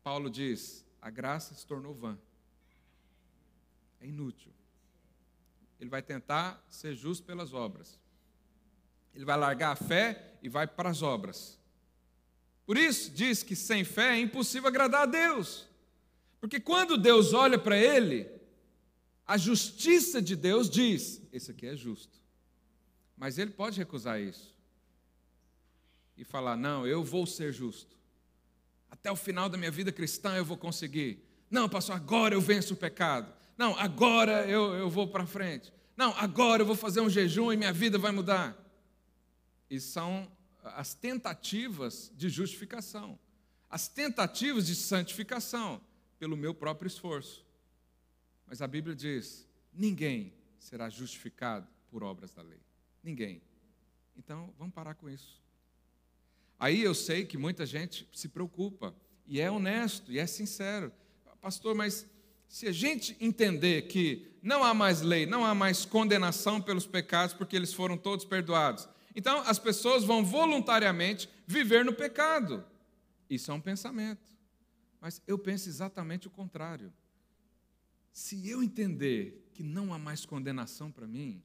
Paulo 0.03 0.31
diz: 0.31 0.85
a 1.01 1.11
graça 1.11 1.55
se 1.55 1.67
tornou 1.67 1.95
vã. 1.95 2.19
É 4.01 4.07
inútil. 4.07 4.53
Ele 5.81 5.91
vai 5.91 6.03
tentar 6.03 6.65
ser 6.71 6.95
justo 6.95 7.25
pelas 7.25 7.53
obras. 7.53 7.99
Ele 9.15 9.25
vai 9.25 9.37
largar 9.37 9.73
a 9.73 9.77
fé 9.77 10.39
e 10.43 10.49
vai 10.49 10.67
para 10.67 10.91
as 10.91 11.03
obras. 11.03 11.59
Por 12.65 12.79
isso, 12.79 13.11
diz 13.11 13.43
que 13.43 13.57
sem 13.57 13.85
fé 13.85 14.17
é 14.17 14.21
impossível 14.21 14.69
agradar 14.69 15.03
a 15.03 15.07
Deus. 15.07 15.69
Porque 16.41 16.59
quando 16.59 16.97
Deus 16.97 17.33
olha 17.33 17.59
para 17.59 17.77
ele, 17.77 18.29
a 19.33 19.39
justiça 19.39 20.21
de 20.21 20.37
Deus 20.37 20.69
diz: 20.69 21.23
esse 21.33 21.51
aqui 21.51 21.67
é 21.67 21.75
justo. 21.75 22.21
Mas 23.17 23.39
ele 23.39 23.51
pode 23.51 23.79
recusar 23.79 24.21
isso 24.21 24.55
e 26.19 26.23
falar: 26.23 26.55
não, 26.55 26.87
eu 26.87 27.03
vou 27.03 27.27
ser 27.27 27.51
justo. 27.51 27.97
Até 28.91 29.11
o 29.11 29.17
final 29.17 29.49
da 29.49 29.57
minha 29.57 29.71
vida 29.71 29.91
cristã 29.91 30.35
eu 30.35 30.45
vou 30.45 30.59
conseguir. 30.59 31.27
Não, 31.51 31.67
pastor, 31.67 31.97
agora 31.97 32.35
eu 32.35 32.43
venço 32.43 32.75
o 32.75 32.77
pecado. 32.77 33.33
Não, 33.57 33.75
agora 33.79 34.47
eu, 34.47 34.75
eu 34.75 34.91
vou 34.91 35.09
para 35.09 35.27
frente. 35.27 35.73
Não, 35.97 36.15
agora 36.19 36.61
eu 36.61 36.67
vou 36.67 36.77
fazer 36.77 37.01
um 37.01 37.09
jejum 37.09 37.51
e 37.51 37.57
minha 37.57 37.73
vida 37.73 37.97
vai 37.99 38.13
mudar. 38.13 38.55
E 39.71 39.81
são 39.81 40.31
as 40.63 40.93
tentativas 40.93 42.13
de 42.15 42.29
justificação, 42.29 43.19
as 43.71 43.89
tentativas 43.89 44.67
de 44.67 44.75
santificação 44.75 45.81
pelo 46.19 46.37
meu 46.37 46.55
próprio 46.55 46.87
esforço. 46.87 47.42
Mas 48.47 48.63
a 48.63 48.67
Bíblia 48.67 48.95
diz: 48.95 49.49
ninguém 49.73 50.33
será 50.59 50.89
justificado 50.89 51.67
por 51.91 52.03
obras 52.03 52.33
da 52.33 52.43
lei. 52.43 52.61
Ninguém. 53.03 53.43
Então, 54.17 54.53
vamos 54.59 54.75
parar 54.75 54.95
com 54.95 55.09
isso. 55.09 55.43
Aí 56.59 56.81
eu 56.81 56.95
sei 56.95 57.25
que 57.25 57.37
muita 57.37 57.67
gente 57.67 58.09
se 58.13 58.29
preocupa, 58.29 58.95
e 59.27 59.41
é 59.41 59.51
honesto, 59.51 60.13
e 60.13 60.19
é 60.19 60.27
sincero. 60.27 60.93
Pastor, 61.41 61.75
mas 61.75 62.07
se 62.47 62.69
a 62.69 62.73
gente 62.73 63.17
entender 63.19 63.83
que 63.89 64.31
não 64.41 64.63
há 64.63 64.73
mais 64.73 65.01
lei, 65.01 65.27
não 65.27 65.45
há 65.45 65.55
mais 65.55 65.85
condenação 65.85 66.61
pelos 66.63 66.87
pecados, 66.87 67.35
porque 67.35 67.57
eles 67.57 67.73
foram 67.73 67.97
todos 67.97 68.25
perdoados, 68.25 68.89
então 69.15 69.41
as 69.41 69.59
pessoas 69.59 70.05
vão 70.05 70.25
voluntariamente 70.25 71.29
viver 71.47 71.85
no 71.85 71.93
pecado. 71.93 72.65
Isso 73.29 73.51
é 73.51 73.55
um 73.55 73.61
pensamento. 73.61 74.31
Mas 75.01 75.21
eu 75.27 75.37
penso 75.39 75.69
exatamente 75.69 76.29
o 76.29 76.31
contrário. 76.31 76.93
Se 78.13 78.49
eu 78.49 78.63
entender 78.63 79.49
que 79.55 79.63
não 79.63 79.93
há 79.93 79.99
mais 79.99 80.27
condenação 80.27 80.93
para 80.93 81.07
mim, 81.07 81.43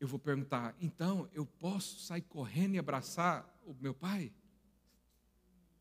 eu 0.00 0.08
vou 0.08 0.18
perguntar: 0.18 0.74
então 0.80 1.28
eu 1.32 1.46
posso 1.46 2.00
sair 2.00 2.22
correndo 2.22 2.74
e 2.74 2.78
abraçar 2.78 3.48
o 3.64 3.74
meu 3.80 3.94
pai? 3.94 4.32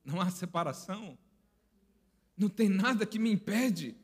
Não 0.06 0.22
há 0.22 0.30
separação? 0.30 1.18
Não 2.38 2.50
tem 2.50 2.70
nada 2.70 3.06
que 3.06 3.20
me 3.20 3.32
impede 3.32 3.96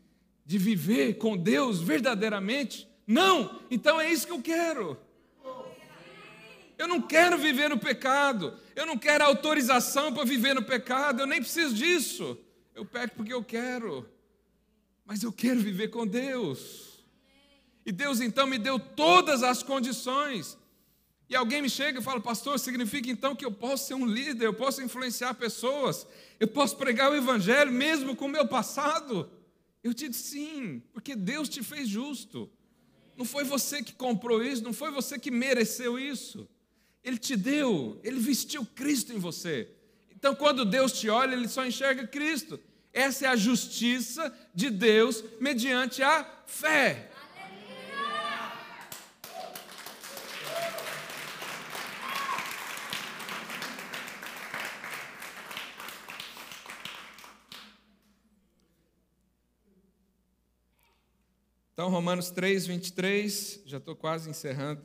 de 0.45 0.57
viver 0.57 1.17
com 1.17 1.37
Deus 1.37 1.79
verdadeiramente? 1.79 2.87
Não! 3.05 3.61
Então 3.69 3.99
é 3.99 4.11
isso 4.11 4.25
que 4.25 4.33
eu 4.33 4.41
quero. 4.41 4.97
Eu 6.77 6.87
não 6.87 7.01
quero 7.01 7.37
viver 7.37 7.69
no 7.69 7.77
pecado. 7.77 8.57
Eu 8.73 8.85
não 8.85 8.97
quero 8.97 9.25
autorização 9.25 10.13
para 10.13 10.23
viver 10.23 10.55
no 10.55 10.63
pecado. 10.63 11.21
Eu 11.21 11.27
nem 11.27 11.41
preciso 11.41 11.75
disso. 11.75 12.37
Eu 12.73 12.85
peco 12.85 13.17
porque 13.17 13.33
eu 13.33 13.43
quero. 13.43 14.09
Mas 15.09 15.23
eu 15.23 15.33
quero 15.33 15.59
viver 15.59 15.87
com 15.87 16.05
Deus. 16.05 17.03
E 17.83 17.91
Deus 17.91 18.21
então 18.21 18.45
me 18.45 18.59
deu 18.59 18.77
todas 18.77 19.41
as 19.41 19.63
condições. 19.63 20.55
E 21.27 21.35
alguém 21.35 21.63
me 21.63 21.69
chega 21.69 21.99
e 21.99 22.03
fala, 22.03 22.21
pastor, 22.21 22.59
significa 22.59 23.09
então 23.09 23.35
que 23.35 23.43
eu 23.43 23.51
posso 23.51 23.87
ser 23.87 23.95
um 23.95 24.05
líder, 24.05 24.45
eu 24.45 24.53
posso 24.53 24.83
influenciar 24.83 25.33
pessoas, 25.33 26.05
eu 26.39 26.47
posso 26.47 26.77
pregar 26.77 27.11
o 27.11 27.15
evangelho 27.15 27.71
mesmo 27.71 28.15
com 28.15 28.25
o 28.25 28.29
meu 28.29 28.47
passado? 28.47 29.27
Eu 29.83 29.95
digo 29.95 30.13
sim, 30.13 30.79
porque 30.93 31.15
Deus 31.15 31.49
te 31.49 31.63
fez 31.63 31.89
justo. 31.89 32.47
Não 33.17 33.25
foi 33.25 33.43
você 33.43 33.81
que 33.81 33.93
comprou 33.93 34.43
isso, 34.43 34.63
não 34.63 34.73
foi 34.73 34.91
você 34.91 35.17
que 35.17 35.31
mereceu 35.31 35.97
isso. 35.97 36.47
Ele 37.03 37.17
te 37.17 37.35
deu, 37.35 37.99
ele 38.03 38.19
vestiu 38.19 38.63
Cristo 38.63 39.11
em 39.11 39.17
você. 39.17 39.71
Então, 40.11 40.35
quando 40.35 40.63
Deus 40.63 40.91
te 40.93 41.09
olha, 41.09 41.33
ele 41.33 41.47
só 41.47 41.65
enxerga 41.65 42.05
Cristo. 42.05 42.59
Essa 42.93 43.25
é 43.25 43.29
a 43.29 43.35
justiça 43.35 44.33
de 44.53 44.69
Deus 44.69 45.23
mediante 45.39 46.01
a 46.01 46.23
fé. 46.45 47.09
Então, 61.79 61.89
Romanos 61.89 62.29
3, 62.29 62.67
23, 62.67 63.61
já 63.65 63.77
estou 63.77 63.95
quase 63.95 64.29
encerrando. 64.29 64.83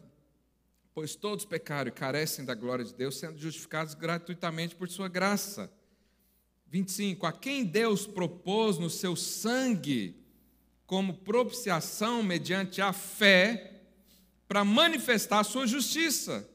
Pois 0.95 1.17
todos 1.17 1.45
pecaram 1.45 1.89
e 1.89 1.93
carecem 1.93 2.45
da 2.45 2.55
glória 2.55 2.85
de 2.85 2.95
Deus, 2.95 3.19
sendo 3.19 3.37
justificados 3.37 3.95
gratuitamente 3.95 4.77
por 4.77 4.89
sua 4.89 5.09
graça. 5.09 5.69
25. 6.67 7.27
A 7.27 7.33
quem 7.33 7.65
Deus 7.65 8.07
propôs 8.07 8.79
no 8.79 8.91
seu 8.91 9.15
sangue 9.15 10.17
como 10.87 11.15
propiciação 11.15 12.23
mediante 12.23 12.83
a 12.83 12.93
fé, 12.93 13.71
para 14.47 14.65
manifestar 14.65 15.41
a 15.41 15.45
sua 15.45 15.67
justiça, 15.67 16.49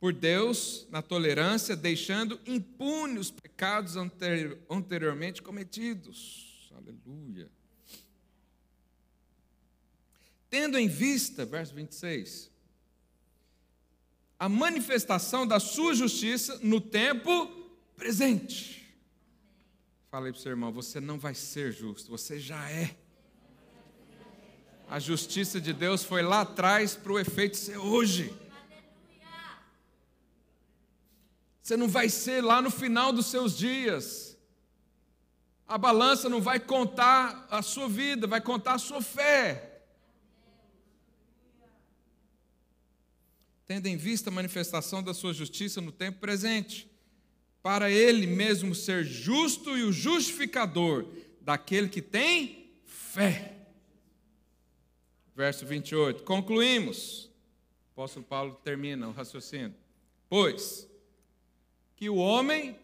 por 0.00 0.12
Deus, 0.12 0.86
na 0.90 1.02
tolerância, 1.02 1.76
deixando 1.76 2.40
impunes 2.46 3.26
os 3.26 3.30
pecados 3.30 3.94
anteriormente 3.96 5.40
cometidos. 5.42 6.70
Aleluia. 6.74 7.50
Tendo 10.48 10.78
em 10.78 10.88
vista, 10.88 11.44
verso 11.44 11.74
26, 11.74 12.50
a 14.38 14.48
manifestação 14.48 15.46
da 15.46 15.60
sua 15.60 15.94
justiça 15.94 16.58
no 16.62 16.80
tempo 16.80 17.46
presente. 17.94 18.79
Falei 20.10 20.32
para 20.32 20.38
o 20.38 20.42
seu 20.42 20.50
irmão, 20.50 20.72
você 20.72 21.00
não 21.00 21.18
vai 21.18 21.34
ser 21.34 21.72
justo, 21.72 22.10
você 22.10 22.40
já 22.40 22.68
é. 22.68 22.96
A 24.88 24.98
justiça 24.98 25.60
de 25.60 25.72
Deus 25.72 26.02
foi 26.02 26.20
lá 26.20 26.40
atrás 26.40 26.96
para 26.96 27.12
o 27.12 27.18
efeito 27.18 27.56
ser 27.56 27.76
hoje. 27.76 28.34
Você 31.62 31.76
não 31.76 31.86
vai 31.86 32.08
ser 32.08 32.42
lá 32.42 32.60
no 32.60 32.70
final 32.70 33.12
dos 33.12 33.26
seus 33.26 33.56
dias. 33.56 34.36
A 35.68 35.78
balança 35.78 36.28
não 36.28 36.42
vai 36.42 36.58
contar 36.58 37.46
a 37.48 37.62
sua 37.62 37.88
vida, 37.88 38.26
vai 38.26 38.40
contar 38.40 38.74
a 38.74 38.78
sua 38.78 39.00
fé. 39.00 39.70
tendo 43.70 43.86
em 43.86 43.96
vista 43.96 44.30
a 44.30 44.32
manifestação 44.32 45.00
da 45.00 45.14
sua 45.14 45.32
justiça 45.32 45.80
no 45.80 45.92
tempo 45.92 46.18
presente, 46.18 46.89
para 47.62 47.90
ele 47.90 48.26
mesmo 48.26 48.74
ser 48.74 49.04
justo 49.04 49.76
e 49.76 49.82
o 49.82 49.92
justificador 49.92 51.06
daquele 51.40 51.88
que 51.88 52.00
tem 52.00 52.72
fé. 52.84 53.56
Verso 55.34 55.66
28. 55.66 56.22
Concluímos. 56.24 57.26
O 57.90 57.92
apóstolo 57.92 58.24
Paulo 58.24 58.54
termina 58.64 59.08
o 59.08 59.12
raciocínio. 59.12 59.74
Pois 60.28 60.88
que 61.96 62.08
o 62.08 62.16
homem 62.16 62.78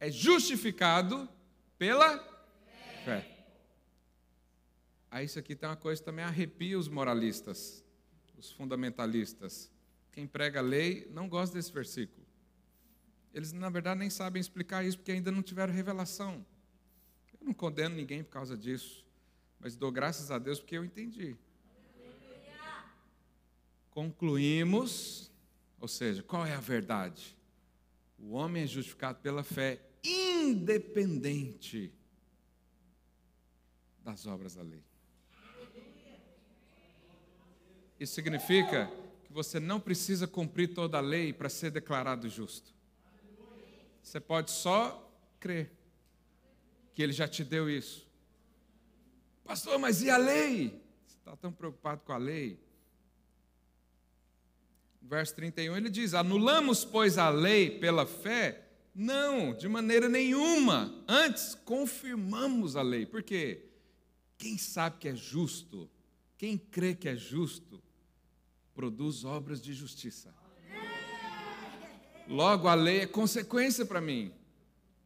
é 0.00 0.10
justificado 0.10 1.28
pela 1.78 2.18
fé. 3.04 3.24
Aí 5.10 5.24
isso 5.24 5.38
aqui 5.38 5.54
tem 5.54 5.68
uma 5.68 5.76
coisa 5.76 6.00
que 6.00 6.04
também 6.04 6.24
arrepia 6.24 6.76
os 6.76 6.88
moralistas, 6.88 7.84
os 8.36 8.50
fundamentalistas 8.50 9.70
quem 10.16 10.26
prega 10.26 10.60
a 10.60 10.62
lei 10.62 11.06
não 11.12 11.28
gosta 11.28 11.54
desse 11.54 11.70
versículo. 11.70 12.25
Eles, 13.36 13.52
na 13.52 13.68
verdade, 13.68 14.00
nem 14.00 14.08
sabem 14.08 14.40
explicar 14.40 14.82
isso 14.82 14.96
porque 14.96 15.12
ainda 15.12 15.30
não 15.30 15.42
tiveram 15.42 15.70
revelação. 15.70 16.42
Eu 17.38 17.46
não 17.48 17.52
condeno 17.52 17.94
ninguém 17.94 18.24
por 18.24 18.30
causa 18.30 18.56
disso, 18.56 19.04
mas 19.60 19.76
dou 19.76 19.92
graças 19.92 20.30
a 20.30 20.38
Deus 20.38 20.58
porque 20.58 20.78
eu 20.78 20.82
entendi. 20.82 21.36
Concluímos, 23.90 25.30
ou 25.78 25.86
seja, 25.86 26.22
qual 26.22 26.46
é 26.46 26.54
a 26.54 26.60
verdade? 26.60 27.36
O 28.18 28.32
homem 28.32 28.62
é 28.62 28.66
justificado 28.66 29.18
pela 29.20 29.44
fé, 29.44 29.82
independente 30.02 31.92
das 34.02 34.26
obras 34.26 34.54
da 34.54 34.62
lei. 34.62 34.82
Isso 38.00 38.14
significa 38.14 38.90
você 39.28 39.60
não 39.60 39.78
precisa 39.78 40.26
cumprir 40.26 40.72
toda 40.72 40.96
a 40.96 41.02
lei 41.02 41.34
para 41.34 41.50
ser 41.50 41.70
declarado 41.70 42.30
justo. 42.30 42.75
Você 44.06 44.20
pode 44.20 44.52
só 44.52 45.12
crer 45.40 45.72
que 46.94 47.02
Ele 47.02 47.12
já 47.12 47.26
te 47.26 47.42
deu 47.42 47.68
isso. 47.68 48.08
Pastor, 49.44 49.80
mas 49.80 50.00
e 50.00 50.08
a 50.08 50.16
lei? 50.16 50.80
Você 51.04 51.16
está 51.18 51.36
tão 51.36 51.50
preocupado 51.50 52.02
com 52.02 52.12
a 52.12 52.16
lei? 52.16 52.56
Verso 55.02 55.34
31 55.34 55.76
ele 55.76 55.90
diz: 55.90 56.14
Anulamos, 56.14 56.84
pois, 56.84 57.18
a 57.18 57.30
lei 57.30 57.80
pela 57.80 58.06
fé? 58.06 58.68
Não, 58.94 59.52
de 59.52 59.68
maneira 59.68 60.08
nenhuma. 60.08 61.04
Antes, 61.08 61.56
confirmamos 61.56 62.76
a 62.76 62.82
lei. 62.82 63.04
Por 63.04 63.24
quê? 63.24 63.70
Quem 64.38 64.56
sabe 64.56 64.98
que 64.98 65.08
é 65.08 65.16
justo, 65.16 65.90
quem 66.38 66.56
crê 66.56 66.94
que 66.94 67.08
é 67.08 67.16
justo, 67.16 67.82
produz 68.72 69.24
obras 69.24 69.60
de 69.60 69.74
justiça. 69.74 70.32
Logo, 72.28 72.68
a 72.68 72.74
lei 72.74 73.00
é 73.00 73.06
consequência 73.06 73.84
para 73.84 74.00
mim. 74.00 74.32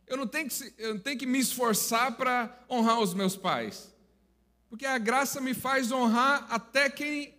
Eu 0.07 0.17
não, 0.17 0.27
tenho 0.27 0.49
que, 0.49 0.75
eu 0.79 0.95
não 0.95 1.01
tenho 1.01 1.19
que 1.19 1.27
me 1.27 1.39
esforçar 1.39 2.17
para 2.17 2.65
honrar 2.69 2.99
os 2.99 3.15
meus 3.15 3.37
pais, 3.37 3.95
porque 4.69 4.85
a 4.85 4.99
graça 4.99 5.41
me 5.41 5.55
faz 5.55 5.93
honrar 5.93 6.47
até 6.51 6.91
quem 6.91 7.35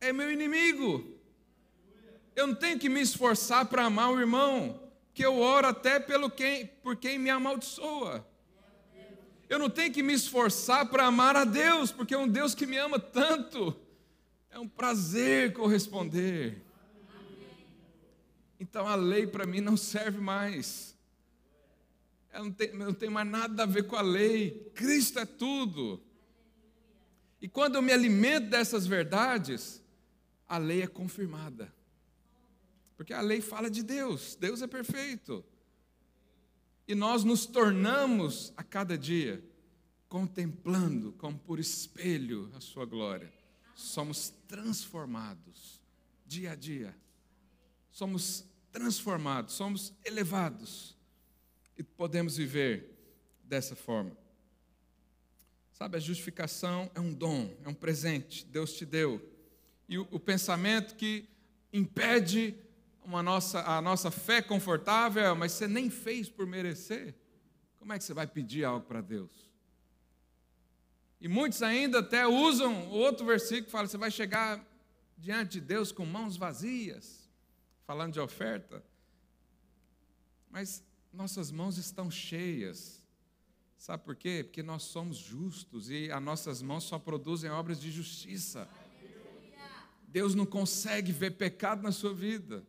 é 0.00 0.12
meu 0.12 0.30
inimigo. 0.30 1.04
Eu 2.36 2.46
não 2.46 2.54
tenho 2.54 2.78
que 2.78 2.88
me 2.88 3.00
esforçar 3.00 3.66
para 3.66 3.84
amar 3.84 4.12
o 4.12 4.20
irmão, 4.20 4.80
que 5.12 5.24
eu 5.24 5.38
oro 5.38 5.66
até 5.66 5.98
pelo 5.98 6.30
quem, 6.30 6.66
por 6.66 6.96
quem 6.96 7.18
me 7.18 7.28
amaldiçoa. 7.28 8.26
Eu 9.48 9.58
não 9.58 9.68
tenho 9.68 9.92
que 9.92 10.02
me 10.02 10.14
esforçar 10.14 10.86
para 10.86 11.06
amar 11.06 11.36
a 11.36 11.44
Deus, 11.44 11.92
porque 11.92 12.14
é 12.14 12.18
um 12.18 12.28
Deus 12.28 12.54
que 12.54 12.66
me 12.66 12.78
ama 12.78 12.98
tanto. 12.98 13.76
É 14.50 14.58
um 14.58 14.68
prazer 14.68 15.52
corresponder. 15.52 16.62
Então 18.62 18.86
a 18.86 18.94
lei 18.94 19.26
para 19.26 19.44
mim 19.44 19.60
não 19.60 19.76
serve 19.76 20.20
mais. 20.20 20.96
Ela 22.30 22.44
não 22.44 22.52
tem, 22.52 22.72
não 22.72 23.10
mais 23.10 23.28
nada 23.28 23.64
a 23.64 23.66
ver 23.66 23.88
com 23.88 23.96
a 23.96 24.00
lei. 24.00 24.70
Cristo 24.72 25.18
é 25.18 25.26
tudo. 25.26 26.00
E 27.40 27.48
quando 27.48 27.74
eu 27.74 27.82
me 27.82 27.90
alimento 27.90 28.50
dessas 28.50 28.86
verdades, 28.86 29.82
a 30.48 30.58
lei 30.58 30.80
é 30.80 30.86
confirmada. 30.86 31.74
Porque 32.96 33.12
a 33.12 33.20
lei 33.20 33.40
fala 33.40 33.68
de 33.68 33.82
Deus, 33.82 34.36
Deus 34.36 34.62
é 34.62 34.68
perfeito. 34.68 35.44
E 36.86 36.94
nós 36.94 37.24
nos 37.24 37.46
tornamos 37.46 38.52
a 38.56 38.62
cada 38.62 38.96
dia 38.96 39.44
contemplando 40.08 41.14
como 41.14 41.36
por 41.36 41.58
espelho 41.58 42.48
a 42.54 42.60
sua 42.60 42.84
glória. 42.84 43.32
Somos 43.74 44.32
transformados 44.46 45.82
dia 46.24 46.52
a 46.52 46.54
dia. 46.54 46.96
Somos 47.90 48.51
transformados, 48.72 49.54
somos 49.54 49.92
elevados 50.04 50.96
e 51.76 51.82
podemos 51.82 52.36
viver 52.36 52.90
dessa 53.44 53.76
forma. 53.76 54.16
Sabe, 55.72 55.96
a 55.96 56.00
justificação 56.00 56.90
é 56.94 57.00
um 57.00 57.12
dom, 57.12 57.54
é 57.64 57.68
um 57.68 57.74
presente, 57.74 58.44
Deus 58.46 58.72
te 58.72 58.86
deu. 58.86 59.20
E 59.88 59.98
o, 59.98 60.08
o 60.10 60.18
pensamento 60.18 60.94
que 60.94 61.28
impede 61.72 62.56
uma 63.04 63.22
nossa, 63.22 63.60
a 63.62 63.80
nossa 63.82 64.10
fé 64.10 64.40
confortável, 64.40 65.24
é, 65.24 65.34
mas 65.34 65.52
você 65.52 65.66
nem 65.66 65.90
fez 65.90 66.28
por 66.28 66.46
merecer, 66.46 67.14
como 67.78 67.92
é 67.92 67.98
que 67.98 68.04
você 68.04 68.14
vai 68.14 68.26
pedir 68.26 68.64
algo 68.64 68.86
para 68.86 69.00
Deus? 69.00 69.50
E 71.20 71.28
muitos 71.28 71.62
ainda 71.62 71.98
até 71.98 72.26
usam 72.26 72.88
outro 72.88 73.26
versículo 73.26 73.66
que 73.66 73.70
fala: 73.70 73.88
você 73.88 73.98
vai 73.98 74.10
chegar 74.10 74.64
diante 75.18 75.52
de 75.52 75.60
Deus 75.60 75.92
com 75.92 76.06
mãos 76.06 76.36
vazias 76.36 77.21
falando 77.84 78.12
de 78.12 78.20
oferta, 78.20 78.84
mas 80.50 80.84
nossas 81.12 81.50
mãos 81.50 81.78
estão 81.78 82.10
cheias. 82.10 83.02
Sabe 83.76 84.04
por 84.04 84.14
quê? 84.14 84.44
Porque 84.44 84.62
nós 84.62 84.84
somos 84.84 85.16
justos 85.16 85.90
e 85.90 86.10
as 86.10 86.22
nossas 86.22 86.62
mãos 86.62 86.84
só 86.84 86.98
produzem 86.98 87.50
obras 87.50 87.80
de 87.80 87.90
justiça. 87.90 88.68
Deus 90.06 90.34
não 90.34 90.46
consegue 90.46 91.10
ver 91.10 91.32
pecado 91.32 91.82
na 91.82 91.90
sua 91.90 92.14
vida. 92.14 92.64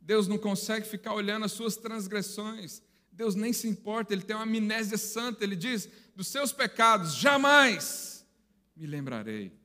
Deus 0.00 0.26
não 0.26 0.36
consegue 0.36 0.86
ficar 0.86 1.14
olhando 1.14 1.44
as 1.44 1.52
suas 1.52 1.76
transgressões. 1.76 2.82
Deus 3.12 3.34
nem 3.34 3.52
se 3.52 3.68
importa, 3.68 4.12
ele 4.12 4.22
tem 4.22 4.34
uma 4.34 4.42
amnésia 4.42 4.98
santa. 4.98 5.44
Ele 5.44 5.56
diz: 5.56 5.88
dos 6.16 6.26
seus 6.26 6.52
pecados 6.52 7.14
jamais 7.14 8.26
me 8.74 8.86
lembrarei. 8.86 9.58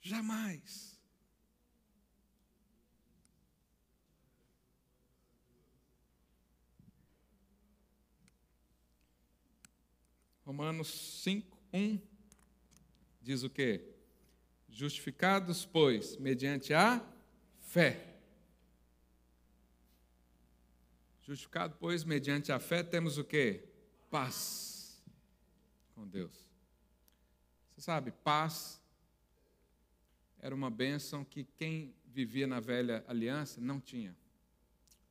Jamais. 0.00 0.93
Romanos 10.44 10.88
5, 11.22 11.58
1 11.72 11.98
diz 13.22 13.42
o 13.42 13.50
quê? 13.50 13.94
Justificados, 14.68 15.64
pois, 15.64 16.16
mediante 16.18 16.74
a 16.74 17.02
fé. 17.60 18.18
Justificado, 21.22 21.76
pois, 21.80 22.04
mediante 22.04 22.52
a 22.52 22.60
fé, 22.60 22.82
temos 22.82 23.16
o 23.16 23.24
quê? 23.24 23.64
Paz 24.10 25.02
com 25.94 26.06
Deus. 26.06 26.46
Você 27.70 27.80
sabe, 27.80 28.10
paz 28.10 28.78
era 30.38 30.54
uma 30.54 30.70
bênção 30.70 31.24
que 31.24 31.44
quem 31.56 31.94
vivia 32.04 32.46
na 32.46 32.60
velha 32.60 33.02
aliança 33.08 33.62
não 33.62 33.80
tinha. 33.80 34.14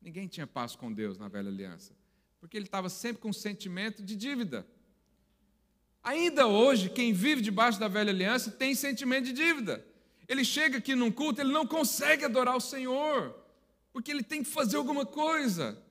Ninguém 0.00 0.28
tinha 0.28 0.46
paz 0.46 0.76
com 0.76 0.92
Deus 0.92 1.18
na 1.18 1.26
velha 1.26 1.48
aliança, 1.48 1.92
porque 2.38 2.56
ele 2.56 2.66
estava 2.66 2.88
sempre 2.88 3.20
com 3.20 3.30
um 3.30 3.32
sentimento 3.32 4.00
de 4.00 4.14
dívida. 4.14 4.64
Ainda 6.04 6.46
hoje, 6.46 6.90
quem 6.90 7.14
vive 7.14 7.40
debaixo 7.40 7.80
da 7.80 7.88
velha 7.88 8.10
aliança 8.10 8.50
tem 8.50 8.74
sentimento 8.74 9.24
de 9.24 9.32
dívida. 9.32 9.82
Ele 10.28 10.44
chega 10.44 10.76
aqui 10.76 10.94
num 10.94 11.10
culto, 11.10 11.40
ele 11.40 11.50
não 11.50 11.66
consegue 11.66 12.26
adorar 12.26 12.54
o 12.54 12.60
Senhor, 12.60 13.34
porque 13.90 14.10
ele 14.10 14.22
tem 14.22 14.42
que 14.42 14.50
fazer 14.50 14.76
alguma 14.76 15.06
coisa. 15.06 15.82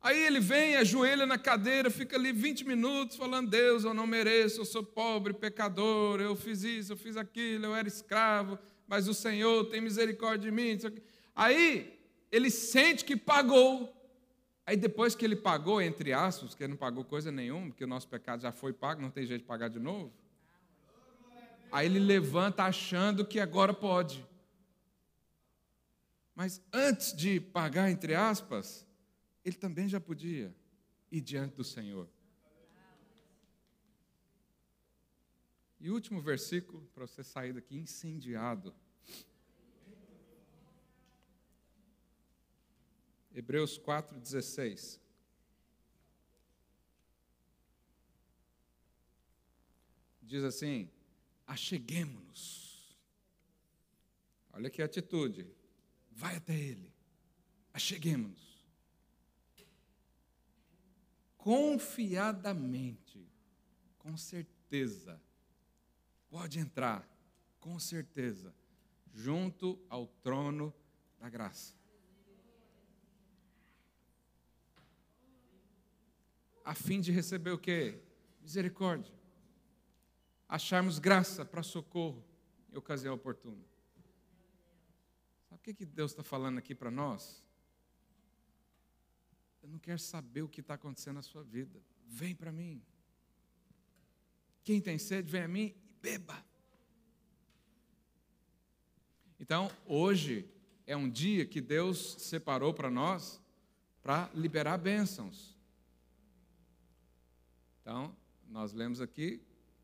Aí 0.00 0.20
ele 0.20 0.40
vem, 0.40 0.74
ajoelha 0.74 1.24
na 1.26 1.38
cadeira, 1.38 1.88
fica 1.88 2.16
ali 2.16 2.32
20 2.32 2.66
minutos 2.66 3.16
falando: 3.16 3.50
Deus, 3.50 3.84
eu 3.84 3.94
não 3.94 4.04
mereço, 4.04 4.60
eu 4.60 4.64
sou 4.64 4.82
pobre, 4.82 5.32
pecador, 5.32 6.20
eu 6.20 6.34
fiz 6.34 6.64
isso, 6.64 6.92
eu 6.92 6.96
fiz 6.96 7.16
aquilo, 7.16 7.66
eu 7.66 7.76
era 7.76 7.86
escravo, 7.86 8.58
mas 8.88 9.06
o 9.06 9.14
Senhor 9.14 9.66
tem 9.66 9.80
misericórdia 9.80 10.50
de 10.50 10.56
mim. 10.56 10.76
Aí 11.36 12.00
ele 12.32 12.50
sente 12.50 13.04
que 13.04 13.16
pagou, 13.16 13.94
Aí 14.64 14.76
depois 14.76 15.14
que 15.14 15.24
ele 15.24 15.34
pagou, 15.34 15.82
entre 15.82 16.12
aspas, 16.12 16.50
porque 16.50 16.64
ele 16.64 16.72
não 16.72 16.78
pagou 16.78 17.04
coisa 17.04 17.32
nenhuma, 17.32 17.68
porque 17.68 17.84
o 17.84 17.88
nosso 17.88 18.08
pecado 18.08 18.42
já 18.42 18.52
foi 18.52 18.72
pago, 18.72 19.02
não 19.02 19.10
tem 19.10 19.26
jeito 19.26 19.42
de 19.42 19.46
pagar 19.46 19.68
de 19.68 19.80
novo. 19.80 20.12
Aí 21.70 21.86
ele 21.86 21.98
levanta 21.98 22.64
achando 22.64 23.26
que 23.26 23.40
agora 23.40 23.74
pode. 23.74 24.24
Mas 26.34 26.62
antes 26.72 27.14
de 27.14 27.40
pagar, 27.40 27.90
entre 27.90 28.14
aspas, 28.14 28.86
ele 29.44 29.56
também 29.56 29.88
já 29.88 30.00
podia 30.00 30.54
ir 31.10 31.20
diante 31.20 31.56
do 31.56 31.64
Senhor. 31.64 32.08
E 35.80 35.90
último 35.90 36.20
versículo, 36.20 36.88
para 36.94 37.06
você 37.06 37.24
sair 37.24 37.52
daqui 37.52 37.76
incendiado. 37.76 38.72
Hebreus 43.34 43.78
4,16. 43.78 45.00
Diz 50.20 50.44
assim: 50.44 50.90
acheguemos-nos. 51.46 52.96
Olha 54.52 54.68
que 54.70 54.82
atitude. 54.82 55.50
Vai 56.10 56.36
até 56.36 56.54
Ele. 56.54 56.92
Acheguemos-nos. 57.72 58.52
Confiadamente, 61.38 63.26
com 63.98 64.16
certeza, 64.16 65.20
pode 66.30 66.60
entrar, 66.60 67.08
com 67.58 67.80
certeza, 67.80 68.54
junto 69.12 69.84
ao 69.88 70.06
trono 70.06 70.72
da 71.18 71.28
graça 71.28 71.81
a 76.64 76.74
fim 76.74 77.00
de 77.00 77.12
receber 77.12 77.50
o 77.50 77.58
quê? 77.58 77.98
Misericórdia. 78.40 79.12
Acharmos 80.48 80.98
graça 80.98 81.44
para 81.44 81.62
socorro 81.62 82.24
em 82.72 82.76
ocasião 82.76 83.14
oportuna. 83.14 83.64
Sabe 85.48 85.60
o 85.60 85.62
que, 85.62 85.74
que 85.74 85.86
Deus 85.86 86.12
está 86.12 86.22
falando 86.22 86.58
aqui 86.58 86.74
para 86.74 86.90
nós? 86.90 87.42
Eu 89.62 89.68
não 89.68 89.78
quero 89.78 89.98
saber 89.98 90.42
o 90.42 90.48
que 90.48 90.60
está 90.60 90.74
acontecendo 90.74 91.16
na 91.16 91.22
sua 91.22 91.42
vida. 91.42 91.80
Vem 92.06 92.34
para 92.34 92.50
mim. 92.50 92.82
Quem 94.64 94.80
tem 94.80 94.98
sede, 94.98 95.30
vem 95.30 95.42
a 95.42 95.48
mim 95.48 95.74
e 95.74 95.76
beba. 96.00 96.44
Então, 99.38 99.70
hoje 99.86 100.48
é 100.86 100.96
um 100.96 101.08
dia 101.08 101.44
que 101.44 101.60
Deus 101.60 102.16
separou 102.18 102.72
para 102.72 102.90
nós 102.90 103.40
para 104.02 104.30
liberar 104.34 104.78
bênçãos. 104.78 105.56
Então, 107.82 108.16
nós 108.48 108.72
lemos 108.72 109.00
aqui, 109.00 109.42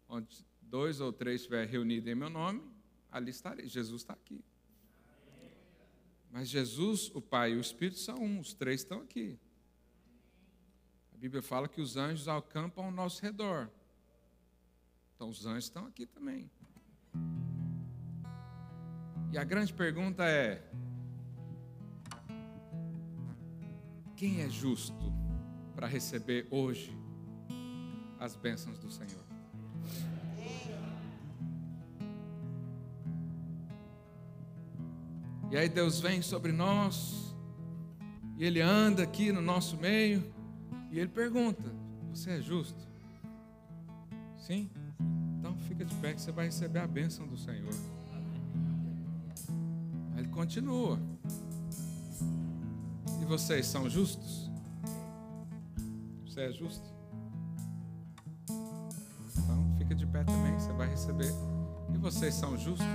onde 0.09 0.47
dois 0.63 1.01
ou 1.01 1.13
três 1.13 1.41
estiverem 1.41 1.69
reunidos 1.69 2.09
em 2.09 2.15
meu 2.15 2.31
nome, 2.31 2.63
ali 3.11 3.31
estarei. 3.31 3.67
Jesus 3.67 4.03
está 4.03 4.13
aqui. 4.13 4.43
Mas 6.31 6.49
Jesus, 6.49 7.11
o 7.15 7.21
Pai 7.21 7.53
e 7.53 7.57
o 7.57 7.61
Espírito 7.61 7.99
são 7.99 8.17
um, 8.17 8.39
os 8.39 8.55
três 8.55 8.83
estão 8.83 9.01
aqui. 9.01 9.39
A 11.13 11.17
Bíblia 11.17 11.43
fala 11.43 11.67
que 11.67 11.81
os 11.81 11.97
anjos 11.97 12.29
acampam 12.29 12.85
ao 12.85 12.93
nosso 12.93 13.21
redor. 13.21 13.69
Então, 15.17 15.29
os 15.29 15.45
anjos 15.45 15.65
estão 15.65 15.87
aqui 15.87 16.07
também. 16.07 16.49
E 19.33 19.37
a 19.37 19.45
grande 19.45 19.75
pergunta 19.75 20.25
é: 20.25 20.63
quem 24.17 24.43
é 24.43 24.49
justo 24.49 25.13
para 25.75 25.87
receber 25.87 26.47
hoje 26.51 26.98
as 28.19 28.35
bênçãos 28.37 28.79
do 28.79 28.91
Senhor. 28.91 29.25
E 35.51 35.57
aí 35.57 35.69
Deus 35.69 35.99
vem 35.99 36.21
sobre 36.21 36.53
nós, 36.53 37.35
e 38.37 38.45
Ele 38.45 38.61
anda 38.61 39.03
aqui 39.03 39.33
no 39.33 39.41
nosso 39.41 39.79
meio, 39.79 40.23
e 40.91 40.99
Ele 40.99 41.09
pergunta: 41.09 41.73
Você 42.11 42.33
é 42.33 42.41
justo? 42.41 42.87
Sim? 44.37 44.71
Então 45.39 45.57
fica 45.61 45.85
de 45.85 45.95
pé 45.97 46.12
que 46.12 46.21
você 46.21 46.33
vai 46.33 46.47
receber 46.47 46.81
a 46.81 46.87
bênção 46.87 47.27
do 47.27 47.37
Senhor. 47.37 47.73
Aí 50.14 50.19
Ele 50.19 50.29
continua. 50.29 50.99
E 53.23 53.25
vocês 53.25 53.66
são 53.66 53.89
justos? 53.89 54.51
Você 56.27 56.43
é 56.43 56.53
justo? 56.53 56.88
Receber. 61.09 61.35
E 61.95 61.99
vocês 61.99 62.35
são 62.35 62.57
justos? 62.57 62.87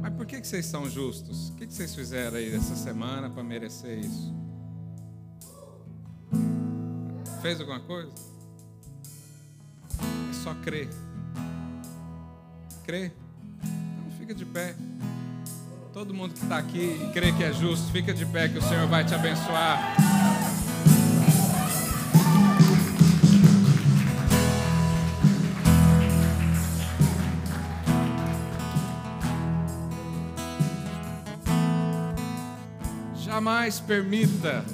Mas 0.00 0.12
por 0.14 0.26
que, 0.26 0.42
vocês 0.42 0.66
são 0.66 0.88
justos? 0.88 1.50
O 1.50 1.54
que, 1.54 1.66
que 1.66 1.74
vocês 1.74 1.94
fizeram 1.94 2.36
aí 2.36 2.54
essa 2.54 2.74
semana 2.74 3.30
para 3.30 3.42
merecer 3.42 3.98
isso? 3.98 4.34
Fez 7.42 7.60
alguma 7.60 7.80
coisa? 7.80 8.10
É 10.00 10.32
só 10.42 10.54
crer. 10.54 10.88
Crer. 12.84 13.12
Então 13.62 14.18
fica 14.18 14.34
de 14.34 14.44
pé. 14.44 14.74
Todo 15.92 16.12
mundo 16.12 16.34
que 16.34 16.42
está 16.42 16.58
aqui 16.58 17.00
e 17.02 17.12
crê 17.12 17.32
que 17.32 17.44
é 17.44 17.52
justo, 17.52 17.90
fica 17.92 18.12
de 18.12 18.26
pé 18.26 18.48
que 18.48 18.58
o 18.58 18.62
Senhor 18.62 18.88
vai 18.88 19.04
te 19.04 19.14
abençoar. 19.14 20.13
Jamais 33.34 33.80
permita 33.80 34.64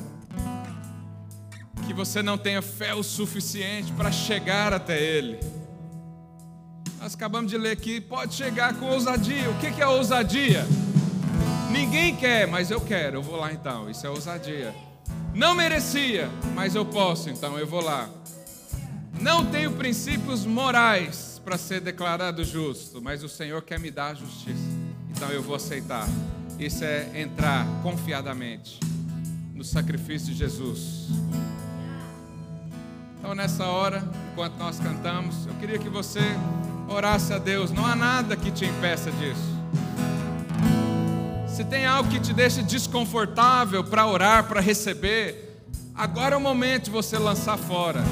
que 1.87 1.95
você 1.95 2.23
não 2.23 2.37
tenha 2.37 2.61
fé 2.61 2.95
o 2.95 3.03
suficiente 3.03 3.91
para 3.93 4.13
chegar 4.13 4.75
até 4.75 5.01
Ele. 5.01 5.41
Nós 7.01 7.15
acabamos 7.15 7.51
de 7.51 7.57
ler 7.57 7.71
aqui, 7.71 8.03
pode 8.03 8.35
chegar 8.35 8.75
com 8.75 8.85
ousadia. 8.85 9.49
O 9.49 9.59
que 9.59 9.81
é 9.81 9.87
ousadia? 9.87 10.67
Ninguém 11.71 12.15
quer, 12.15 12.47
mas 12.47 12.71
eu 12.71 12.83
quero, 12.83 13.17
eu 13.17 13.23
vou 13.23 13.37
lá 13.37 13.51
então. 13.51 13.89
Isso 13.89 14.07
é 14.07 14.11
ousadia. 14.11 14.75
Não 15.35 15.55
merecia, 15.55 16.29
mas 16.55 16.75
eu 16.75 16.85
posso, 16.85 17.31
então 17.31 17.59
eu 17.59 17.67
vou 17.67 17.81
lá. 17.81 18.11
Não 19.19 19.47
tenho 19.47 19.73
princípios 19.73 20.45
morais 20.45 21.41
para 21.43 21.57
ser 21.57 21.81
declarado 21.81 22.45
justo, 22.45 23.01
mas 23.01 23.25
o 23.25 23.29
Senhor 23.29 23.63
quer 23.63 23.81
me 23.81 23.91
dar 23.91 24.09
a 24.09 24.15
justiça. 24.15 24.69
Então 25.09 25.31
eu 25.31 25.43
vou 25.43 25.57
aceitar. 25.57 26.07
Isso 26.61 26.85
é 26.85 27.09
entrar 27.15 27.67
confiadamente 27.83 28.79
no 29.55 29.65
sacrifício 29.65 30.27
de 30.27 30.35
Jesus. 30.35 31.09
Então, 33.19 33.35
nessa 33.35 33.65
hora, 33.65 34.07
enquanto 34.31 34.59
nós 34.59 34.79
cantamos, 34.79 35.47
eu 35.47 35.55
queria 35.55 35.79
que 35.79 35.89
você 35.89 36.21
orasse 36.87 37.33
a 37.33 37.39
Deus. 37.39 37.71
Não 37.71 37.87
há 37.87 37.97
nada 37.97 38.37
que 38.37 38.51
te 38.51 38.67
impeça 38.67 39.11
disso. 39.13 39.41
Se 41.49 41.65
tem 41.65 41.87
algo 41.87 42.11
que 42.11 42.21
te 42.21 42.35
deixa 42.35 42.63
desconfortável 42.63 43.83
para 43.83 44.07
orar, 44.07 44.45
para 44.45 44.61
receber, 44.61 45.65
agora 45.95 46.35
é 46.35 46.39
o 46.39 46.43
momento 46.43 46.85
de 46.85 46.91
você 46.91 47.17
lançar 47.17 47.57
fora 47.57 48.03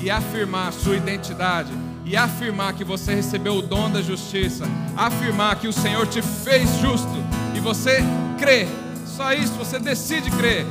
e 0.00 0.08
afirmar 0.08 0.68
a 0.68 0.72
sua 0.72 0.94
identidade 0.94 1.72
e 2.04 2.16
afirmar 2.16 2.72
que 2.74 2.84
você 2.84 3.16
recebeu 3.16 3.56
o 3.56 3.62
dom 3.62 3.90
da 3.90 4.00
justiça, 4.00 4.64
afirmar 4.96 5.58
que 5.58 5.66
o 5.66 5.72
Senhor 5.72 6.06
te 6.06 6.22
fez 6.22 6.70
justo 6.78 7.25
você 7.66 8.00
crê. 8.38 8.68
Só 9.04 9.32
isso, 9.32 9.54
você 9.54 9.80
decide 9.80 10.30
crer. 10.30 10.64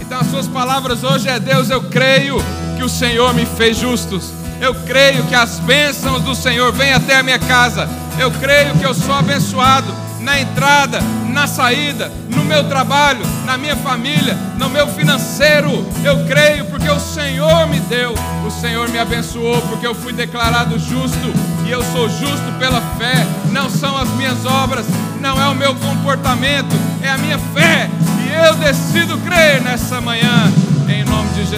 Então 0.00 0.18
as 0.18 0.26
suas 0.28 0.48
palavras 0.48 1.04
hoje 1.04 1.28
é 1.28 1.38
Deus, 1.38 1.68
eu 1.68 1.82
creio 1.82 2.36
que 2.78 2.82
o 2.82 2.88
Senhor 2.88 3.34
me 3.34 3.44
fez 3.44 3.76
justos. 3.76 4.32
Eu 4.58 4.74
creio 4.86 5.22
que 5.24 5.34
as 5.34 5.58
bênçãos 5.60 6.22
do 6.22 6.34
Senhor 6.34 6.72
vêm 6.72 6.94
até 6.94 7.16
a 7.16 7.22
minha 7.22 7.38
casa. 7.38 7.86
Eu 8.18 8.30
creio 8.30 8.74
que 8.78 8.86
eu 8.86 8.94
sou 8.94 9.14
abençoado 9.14 9.94
na 10.20 10.40
entrada, 10.40 10.98
na 11.28 11.46
saída, 11.46 12.10
no 12.44 12.48
meu 12.48 12.64
trabalho, 12.64 13.24
na 13.46 13.56
minha 13.56 13.74
família, 13.74 14.36
no 14.58 14.68
meu 14.68 14.86
financeiro. 14.86 15.70
Eu 16.04 16.26
creio 16.26 16.66
porque 16.66 16.88
o 16.90 17.00
Senhor 17.00 17.66
me 17.66 17.80
deu, 17.80 18.14
o 18.46 18.50
Senhor 18.50 18.86
me 18.90 18.98
abençoou, 18.98 19.62
porque 19.62 19.86
eu 19.86 19.94
fui 19.94 20.12
declarado 20.12 20.78
justo 20.78 21.32
e 21.66 21.70
eu 21.70 21.82
sou 21.84 22.06
justo 22.08 22.52
pela 22.58 22.82
fé. 22.98 23.26
Não 23.50 23.70
são 23.70 23.96
as 23.96 24.10
minhas 24.10 24.44
obras, 24.44 24.84
não 25.20 25.40
é 25.40 25.48
o 25.48 25.54
meu 25.54 25.74
comportamento, 25.74 26.76
é 27.02 27.08
a 27.08 27.16
minha 27.16 27.38
fé. 27.38 27.88
E 28.22 28.46
eu 28.46 28.54
decido 28.56 29.16
crer 29.18 29.62
nessa 29.62 29.98
manhã, 30.02 30.52
em 30.86 31.02
nome 31.02 31.30
de 31.30 31.46
Jesus. 31.46 31.54